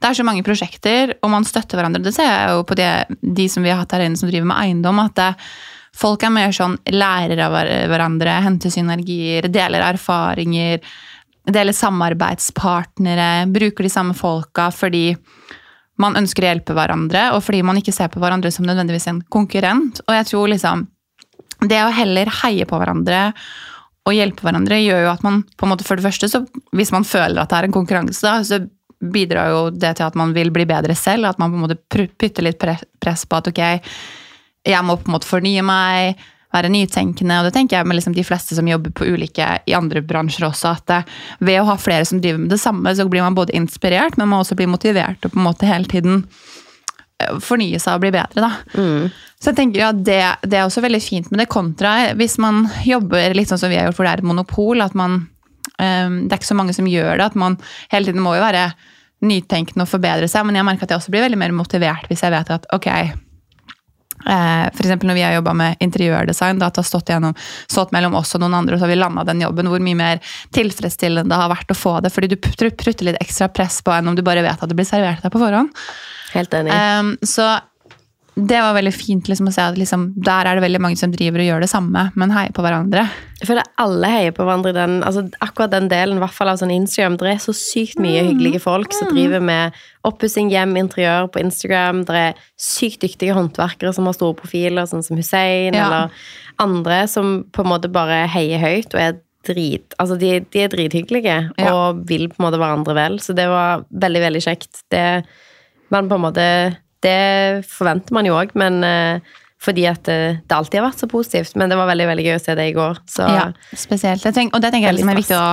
det 0.00 0.06
er 0.06 0.14
så 0.14 0.22
mange 0.24 0.44
prosjekter, 0.46 1.14
og 1.24 1.30
man 1.30 1.42
støtter 1.44 1.74
hverandre. 1.76 2.00
Det 2.04 2.14
ser 2.14 2.28
jeg 2.30 2.50
jo 2.54 2.62
på 2.62 2.76
de, 2.78 3.04
de 3.34 3.48
som 3.50 3.64
vi 3.64 3.70
har 3.70 3.78
hatt 3.82 3.90
her 3.96 4.04
inne 4.06 4.16
som 4.16 4.30
driver 4.30 4.46
med 4.46 4.56
eiendom, 4.62 5.00
at 5.02 5.14
det, 5.18 5.34
folk 5.98 6.24
er 6.24 6.34
mer 6.34 6.54
sånn 6.54 6.76
lærer 6.94 7.40
av 7.46 7.56
hverandre, 7.90 8.38
henter 8.44 8.72
synergier, 8.72 9.48
deler 9.52 9.84
erfaringer, 9.88 10.82
deler 11.48 11.74
samarbeidspartnere, 11.74 13.48
bruker 13.52 13.86
de 13.86 13.92
samme 13.92 14.16
folka 14.16 14.68
fordi 14.74 15.10
man 15.98 16.14
ønsker 16.20 16.44
å 16.44 16.52
hjelpe 16.52 16.76
hverandre, 16.78 17.32
og 17.34 17.42
fordi 17.42 17.64
man 17.66 17.80
ikke 17.80 17.94
ser 17.94 18.10
på 18.12 18.20
hverandre 18.22 18.52
som 18.54 18.68
nødvendigvis 18.68 19.08
en 19.10 19.24
konkurrent. 19.34 19.98
Og 20.06 20.14
jeg 20.14 20.28
tror 20.30 20.52
liksom 20.52 20.86
det 21.66 21.80
å 21.82 21.90
heller 21.90 22.30
heie 22.44 22.68
på 22.68 22.78
hverandre 22.78 23.32
og 24.06 24.14
hjelpe 24.14 24.46
hverandre 24.46 24.78
gjør 24.78 25.02
jo 25.04 25.10
at 25.10 25.24
man 25.26 25.42
på 25.58 25.66
en 25.66 25.72
måte 25.74 25.84
for 25.84 25.98
det 25.98 26.06
første, 26.06 26.30
så 26.30 26.44
hvis 26.76 26.92
man 26.94 27.04
føler 27.04 27.42
at 27.42 27.50
det 27.50 27.58
er 27.58 27.68
en 27.68 27.74
konkurranse, 27.74 28.22
da, 28.24 28.38
så 28.46 28.62
bidrar 28.98 29.50
jo 29.52 29.58
det 29.74 29.96
til 29.98 30.06
at 30.06 30.16
man 30.18 30.32
vil 30.34 30.50
bli 30.54 30.64
bedre 30.68 30.96
selv. 30.98 31.28
At 31.28 31.38
man 31.38 31.52
på 31.52 31.58
en 31.58 31.66
måte 31.66 31.78
putter 32.18 32.46
litt 32.46 32.62
press 33.02 33.26
på 33.28 33.38
at 33.38 33.50
ok, 33.52 33.60
jeg 34.66 34.84
må 34.84 34.96
på 34.98 35.08
en 35.08 35.16
måte 35.16 35.28
fornye 35.28 35.62
meg, 35.66 36.18
være 36.54 36.70
nytenkende. 36.72 37.38
Og 37.40 37.48
det 37.48 37.54
tenker 37.56 37.78
jeg 37.78 37.88
med 37.88 37.98
liksom 37.98 38.14
de 38.16 38.24
fleste 38.24 38.56
som 38.56 38.68
jobber 38.68 38.92
på 38.96 39.08
ulike 39.08 39.46
i 39.68 39.74
andre 39.76 40.00
bransjer 40.04 40.46
også. 40.48 40.74
At 40.78 40.86
det, 40.88 41.00
ved 41.44 41.60
å 41.60 41.66
ha 41.68 41.76
flere 41.80 42.06
som 42.08 42.22
driver 42.24 42.40
med 42.40 42.52
det 42.54 42.60
samme, 42.62 42.94
så 42.96 43.08
blir 43.08 43.24
man 43.24 43.36
både 43.36 43.56
inspirert, 43.58 44.16
men 44.16 44.30
man 44.30 44.40
også 44.42 44.56
blir 44.58 44.70
motivert 44.70 45.24
og 45.24 45.34
på 45.34 45.40
en 45.40 45.48
måte 45.48 45.68
hele 45.68 45.88
tiden 45.90 46.22
eh, 47.20 47.34
fornye 47.44 47.80
seg 47.82 47.98
og 47.98 48.06
bli 48.06 48.14
bedre. 48.16 48.44
da. 48.48 48.52
Så 49.38 49.52
jeg 49.52 49.60
tenker 49.60 49.84
at 49.90 50.02
det, 50.02 50.20
det 50.48 50.58
er 50.58 50.66
også 50.66 50.82
veldig 50.82 51.02
fint 51.04 51.28
med 51.30 51.44
det 51.44 51.50
kontra 51.52 52.14
hvis 52.18 52.38
man 52.42 52.64
jobber 52.82 53.36
litt 53.36 53.52
sånn 53.52 53.60
som 53.60 53.70
vi 53.70 53.78
har 53.78 53.86
gjort, 53.86 54.00
hvor 54.00 54.08
det 54.08 54.14
er 54.16 54.24
et 54.24 54.30
monopol. 54.32 54.82
at 54.82 54.96
man, 54.98 55.28
eh, 55.78 56.08
Det 56.08 56.32
er 56.32 56.40
ikke 56.40 56.54
så 56.54 56.58
mange 56.58 56.74
som 56.74 56.88
gjør 56.88 57.18
det. 57.18 57.26
at 57.26 57.36
man 57.36 57.58
hele 57.92 58.08
tiden 58.08 58.24
må 58.24 58.34
jo 58.34 58.46
være 58.46 58.72
nytenkende 59.20 59.84
og 59.84 59.92
forbedre 59.92 60.28
seg. 60.30 60.46
Men 60.46 60.56
jeg 60.56 60.64
merker 60.64 60.88
at 60.88 60.90
jeg 60.90 61.02
også 61.02 61.12
blir 61.12 61.26
veldig 61.28 61.38
mer 61.38 61.52
motivert 61.52 62.08
hvis 62.08 62.22
jeg 62.24 62.32
vet 62.32 62.50
at 62.56 62.66
ok, 62.72 62.88
eh, 64.26 64.66
eksempel 64.68 65.10
når 65.10 65.18
vi 65.18 65.24
har 65.26 65.36
jobba 65.36 65.54
med 65.58 65.84
interiørdesign, 65.84 66.60
da, 66.60 66.68
at 66.68 66.78
det 66.78 66.84
har 66.84 66.90
stått, 66.90 67.12
gjennom, 67.12 67.36
stått 67.70 67.94
mellom 67.94 68.16
oss 68.18 68.34
og 68.36 68.44
noen 68.44 68.58
andre, 68.60 68.76
og 68.76 68.80
så 68.80 68.88
har 68.88 68.94
vi 68.94 69.00
landa 69.00 69.26
den 69.28 69.42
jobben, 69.44 69.70
hvor 69.70 69.82
mye 69.84 69.98
mer 69.98 70.22
tilfredsstillende 70.56 71.30
det 71.30 71.40
har 71.42 71.52
vært 71.52 71.74
å 71.74 71.78
få 71.78 71.98
det. 72.04 72.12
Fordi 72.14 72.32
du 72.32 72.38
prutter 72.40 73.08
litt 73.08 73.20
ekstra 73.22 73.50
press 73.52 73.80
på 73.84 73.94
enn 73.94 74.10
om 74.10 74.18
du 74.18 74.24
bare 74.26 74.44
vet 74.46 74.62
at 74.62 74.70
det 74.70 74.78
blir 74.78 74.88
servert 74.88 75.24
deg 75.24 75.34
på 75.34 75.42
forhånd. 75.42 75.74
Helt 76.34 76.54
enig. 76.54 76.74
Um, 76.74 77.14
så 77.24 77.56
det 78.38 78.58
var 78.62 78.74
veldig 78.76 78.92
fint 78.94 79.26
liksom, 79.26 79.48
å 79.50 79.52
se 79.54 79.62
at 79.66 79.78
liksom, 79.80 80.12
der 80.22 80.46
er 80.46 80.54
det 80.58 80.62
veldig 80.62 80.80
mange 80.84 80.98
som 81.00 81.10
driver 81.10 81.42
og 81.42 81.48
gjør 81.48 81.64
det 81.64 81.68
samme, 81.72 82.04
men 82.14 82.30
heier 82.30 82.52
på 82.54 82.62
hverandre. 82.62 83.02
Jeg 83.40 83.48
føler 83.48 83.66
alle 83.82 84.10
heier 84.12 84.34
på 84.36 84.44
hverandre 84.46 84.70
i 84.70 84.76
den, 84.76 84.96
altså 85.02 85.24
akkurat 85.42 85.72
den 85.74 85.88
delen, 85.90 86.20
hvert 86.22 86.34
fall 86.36 86.50
av 86.52 86.60
sånn 86.60 86.70
Instagram. 86.74 87.16
Det 87.18 87.32
er 87.32 87.42
så 87.42 87.54
sykt 87.56 87.98
mye 88.02 88.22
hyggelige 88.28 88.60
folk 88.62 88.94
som 88.94 89.10
driver 89.10 89.42
med 89.42 89.74
oppussing, 90.06 90.52
hjem, 90.54 90.76
interiør 90.78 91.26
på 91.34 91.42
Instagram. 91.42 92.04
Det 92.06 92.22
er 92.28 92.42
sykt 92.54 93.02
dyktige 93.02 93.34
håndverkere 93.34 93.92
som 93.96 94.06
har 94.06 94.14
store 94.14 94.38
profiler, 94.38 94.86
sånn 94.86 95.02
som 95.06 95.18
Hussein, 95.18 95.74
Ja. 95.74 95.86
eller 95.86 96.10
andre 96.62 97.06
som 97.08 97.44
på 97.52 97.62
en 97.66 97.72
måte 97.74 97.90
bare 97.90 98.26
heier 98.28 98.58
høyt 98.62 98.94
og 98.94 99.00
er 99.00 99.18
drit 99.46 99.94
Altså, 99.98 100.18
de, 100.18 100.40
de 100.52 100.60
er 100.60 100.68
drithyggelige 100.68 101.36
Ja. 101.58 101.72
og 101.72 102.04
vil 102.06 102.28
på 102.28 102.38
en 102.38 102.46
måte 102.50 102.58
hverandre 102.58 102.94
vel, 102.94 103.18
så 103.18 103.34
det 103.34 103.46
var 103.48 103.84
veldig, 103.90 104.20
veldig 104.20 104.42
kjekt. 104.44 104.82
Det 104.90 105.24
Man 105.90 106.08
på 106.08 106.14
en 106.18 106.20
måte 106.20 106.76
Det 107.04 107.66
forventer 107.68 108.16
man 108.16 108.26
jo 108.26 108.38
òg, 108.38 108.54
men 108.58 108.82
eh, 108.86 109.36
fordi 109.58 109.88
at 109.90 110.04
det, 110.06 110.16
det 110.46 110.54
alltid 110.54 110.78
har 110.78 110.86
vært 110.86 111.02
så 111.02 111.08
positivt. 111.10 111.56
Men 111.58 111.70
det 111.70 111.76
var 111.78 111.88
veldig 111.90 112.06
veldig 112.12 112.24
gøy 112.28 112.36
å 112.36 112.42
se 112.42 112.54
det 112.54 112.68
i 112.70 112.74
går. 112.76 113.00
Så 113.10 113.26
Ja, 113.26 113.46
spesielt. 113.74 114.22
Tenker, 114.22 114.54
og 114.54 114.62
det 114.62 114.70
tenker 114.70 114.92
jeg 114.92 114.98
liksom 115.00 115.10
er 115.10 115.18
viktig 115.18 115.34
å, 115.38 115.48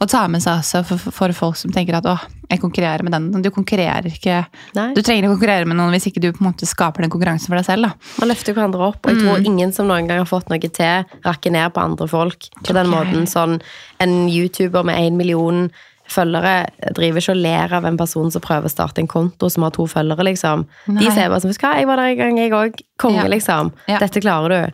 å 0.00 0.08
ta 0.08 0.22
med 0.32 0.44
seg 0.44 0.62
også 0.62 0.80
for, 0.88 1.12
for, 1.12 1.34
folk 1.36 1.58
som 1.60 1.74
tenker 1.74 1.98
at 1.98 2.08
å, 2.08 2.16
jeg 2.48 2.62
konkurrerer 2.62 3.04
med 3.04 3.12
den. 3.12 3.28
Du 3.44 3.50
konkurrerer 3.52 4.08
ikke 4.08 4.40
Nei. 4.78 4.88
Du 4.96 5.02
trenger 5.04 5.26
ikke 5.26 5.34
konkurrere 5.34 5.68
med 5.68 5.76
noen 5.76 5.92
hvis 5.92 6.08
ikke 6.08 6.24
du 6.24 6.30
på 6.32 6.40
en 6.40 6.48
måte 6.48 6.68
skaper 6.68 7.04
den 7.04 7.12
konkurransen 7.12 7.52
for 7.52 7.60
deg 7.60 7.68
selv. 7.68 7.90
da. 7.90 8.16
Man 8.24 8.32
løfter 8.32 8.56
hverandre 8.56 8.88
opp, 8.88 9.04
og 9.04 9.12
jeg 9.12 9.20
tror 9.20 9.48
ingen 9.52 9.76
som 9.76 9.90
noen 9.90 10.08
gang 10.08 10.24
har 10.24 10.32
fått 10.32 10.48
noe 10.52 10.72
til, 10.80 11.14
rakker 11.28 11.52
ned 11.52 11.76
på 11.76 11.84
andre 11.84 12.08
folk 12.08 12.48
på 12.62 12.76
den 12.78 12.92
måten. 12.92 13.28
Sånn, 13.28 13.60
en 14.00 14.18
YouTuber 14.32 14.88
med 14.88 14.96
én 14.96 15.20
million 15.20 15.66
følgere 16.08 16.66
driver 16.94 17.20
ikke 17.22 17.32
og 17.34 17.36
ler 17.42 17.72
av 17.74 17.84
en 17.88 17.96
person 17.96 18.30
som 18.30 18.40
prøver 18.42 18.68
å 18.68 18.70
starte 18.72 18.98
en 19.00 19.08
konto 19.08 19.48
som 19.50 19.62
har 19.62 19.70
to 19.70 19.86
følgere, 19.86 20.24
liksom. 20.24 20.66
Nei. 20.88 21.02
De 21.04 21.10
ser 21.10 21.28
bare 21.30 21.40
sånn, 21.40 21.52
«Vet 21.52 21.60
du 21.60 21.66
hva, 21.66 21.76
jeg 21.78 21.86
var 21.86 21.96
der 21.96 22.10
en 22.12 22.16
gang, 22.18 22.38
jeg 22.38 22.50
òg. 22.52 22.80
Konge, 22.98 23.22
Ja. 23.22 23.28
liksom. 23.28 23.72
Ja. 23.88 23.98
Dette 23.98 24.20
klarer 24.20 24.48
du. 24.48 24.72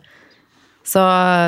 Så 0.89 0.99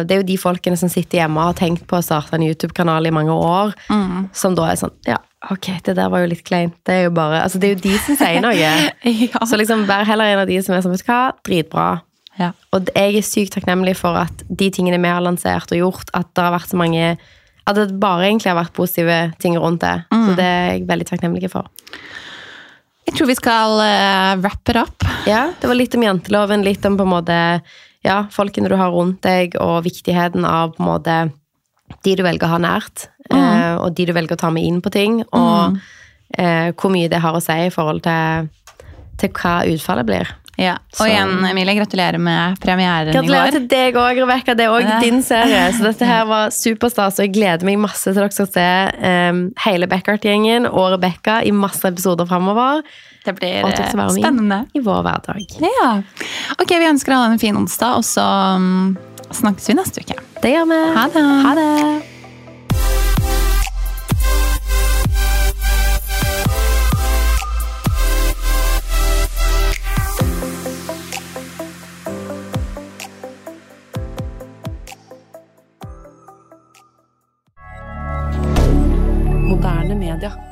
det 0.05 0.11
er 0.13 0.21
jo 0.21 0.27
de 0.27 0.37
folkene 0.37 0.77
som 0.77 0.89
sitter 0.91 1.19
hjemme 1.23 1.37
og 1.41 1.55
har 1.55 1.57
tenkt 1.67 1.87
på 1.89 1.97
å 1.97 2.03
starte 2.03 2.35
en 2.37 2.43
YouTube-kanal 2.45 3.07
i 3.07 3.11
mange 3.11 3.31
år, 3.33 3.73
Mm. 3.89 4.29
som 4.33 4.53
da 4.55 4.63
er 4.69 4.75
sånn 4.75 4.91
Ja, 5.07 5.17
ok, 5.49 5.81
det 5.83 5.95
der 5.95 6.09
var 6.09 6.19
jo 6.21 6.27
litt 6.27 6.43
kleint. 6.45 6.73
Det 6.85 6.93
er 6.93 7.03
jo 7.05 7.09
bare 7.11 7.41
Altså, 7.43 7.59
det 7.59 7.71
er 7.71 7.75
jo 7.75 7.81
de 7.89 7.97
som 7.97 8.15
sier 8.15 8.41
noe. 8.41 8.53
Ja. 9.03 9.39
Så 9.45 9.57
liksom, 9.57 9.85
vær 9.87 10.05
heller 10.05 10.25
en 10.25 10.39
av 10.39 10.47
de 10.47 10.61
som 10.61 10.75
er 10.75 10.81
sånn, 10.81 10.91
vet 10.91 11.05
du 11.05 11.11
hva, 11.11 11.33
dritbra. 11.43 12.01
Ja. 12.37 12.51
Og 12.71 12.85
jeg 12.95 13.15
er 13.17 13.21
sykt 13.21 13.53
takknemlig 13.55 13.95
for 13.97 14.15
at 14.15 14.43
de 14.47 14.69
tingene 14.69 15.01
vi 15.01 15.07
har 15.09 15.21
lansert 15.21 15.71
og 15.71 15.77
gjort, 15.77 16.09
at 16.13 16.27
det 16.35 16.43
har 16.43 16.53
vært 16.59 16.69
så 16.69 16.77
mange 16.77 17.17
At 17.71 17.79
det 17.79 17.99
bare 18.01 18.27
egentlig 18.27 18.51
har 18.51 18.59
vært 18.59 18.75
positive 18.77 19.19
ting 19.41 19.57
rundt 19.59 19.83
det. 19.83 19.95
Så 20.11 20.35
det 20.37 20.47
er 20.47 20.65
jeg 20.73 20.89
veldig 20.89 21.07
takknemlig 21.09 21.51
for. 21.53 21.69
Jeg 23.07 23.17
tror 23.17 23.27
vi 23.31 23.35
skal 23.35 23.79
uh, 23.81 24.33
wrap 24.39 24.69
it 24.71 24.77
up. 24.77 25.07
Ja, 25.27 25.47
det 25.59 25.67
var 25.67 25.77
litt 25.79 25.95
om 25.97 26.03
janteloven, 26.05 26.65
litt 26.65 26.85
om 26.87 26.99
på 26.99 27.07
en 27.07 27.15
måte 27.15 27.37
ja, 28.05 28.25
folkene 28.33 28.69
du 28.69 28.77
har 28.79 28.93
rundt 28.93 29.21
deg, 29.25 29.57
og 29.61 29.83
viktigheten 29.85 30.45
av 30.47 30.75
på 30.75 30.83
en 30.83 30.89
måte 30.89 31.17
de 32.05 32.15
du 32.15 32.23
velger 32.25 32.47
å 32.47 32.55
ha 32.55 32.61
nært, 32.61 33.09
eh, 33.29 33.75
og 33.75 33.93
de 33.97 34.07
du 34.07 34.13
velger 34.15 34.37
å 34.37 34.41
ta 34.41 34.51
med 34.53 34.65
inn 34.65 34.79
på 34.81 34.93
ting, 34.93 35.21
og 35.35 35.77
eh, 36.37 36.71
hvor 36.71 36.93
mye 36.93 37.09
det 37.11 37.21
har 37.21 37.35
å 37.35 37.43
si 37.43 37.57
i 37.67 37.73
forhold 37.73 38.03
til, 38.05 38.47
til 39.21 39.33
hva 39.35 39.57
utfallet 39.69 40.07
blir. 40.07 40.31
Ja. 40.59 40.73
Og 40.93 40.97
Så- 40.99 41.07
igjen, 41.07 41.45
Emilie, 41.47 41.75
gratulerer 41.79 42.19
med 42.19 42.59
premieren 42.59 43.11
Gratulerer 43.13 43.47
i 43.47 43.51
går. 43.51 43.51
til 43.57 43.67
deg 43.67 43.95
òg, 43.95 44.19
Rebekka. 44.21 44.55
Det 44.57 44.65
er 44.65 44.69
òg 44.75 45.01
din 45.01 45.21
serie. 45.23 45.71
Så 45.73 45.83
dette 45.87 46.05
her 46.11 46.25
var 46.25 46.49
superstas, 46.51 47.19
og 47.19 47.25
jeg 47.25 47.33
gleder 47.33 47.63
meg 47.65 47.79
masse 47.79 48.03
til 48.03 48.13
dere 48.19 48.31
skal 48.35 48.47
se 48.51 48.67
um, 49.31 49.41
hele 49.65 49.87
Beckart-gjengen 49.87 50.67
og 50.69 50.91
Rebekka 50.97 51.41
i 51.47 51.51
masse 51.55 51.83
episoder 51.87 52.27
framover. 52.29 52.83
Det 53.25 53.35
blir 53.37 53.63
eh, 53.65 54.09
spennende. 54.09 54.65
i 54.73 54.79
vår 54.81 55.03
hverdag. 55.05 55.45
Ja. 55.61 56.01
Ok, 56.59 56.69
vi 56.73 56.87
ønsker 56.89 57.13
alle 57.13 57.33
en 57.33 57.39
fin 57.39 57.55
onsdag, 57.55 57.97
og 57.97 58.03
så 58.03 58.25
um, 58.57 58.97
snakkes 59.31 59.67
vi 59.69 59.77
neste 59.77 60.01
uke. 60.01 60.17
Det 60.41 60.51
gjør 60.55 60.67
vi. 60.71 60.81
Ha 60.97 61.07
det. 61.13 61.27
Ha 61.45 61.53
det. 61.55 62.20
rien. 80.17 80.50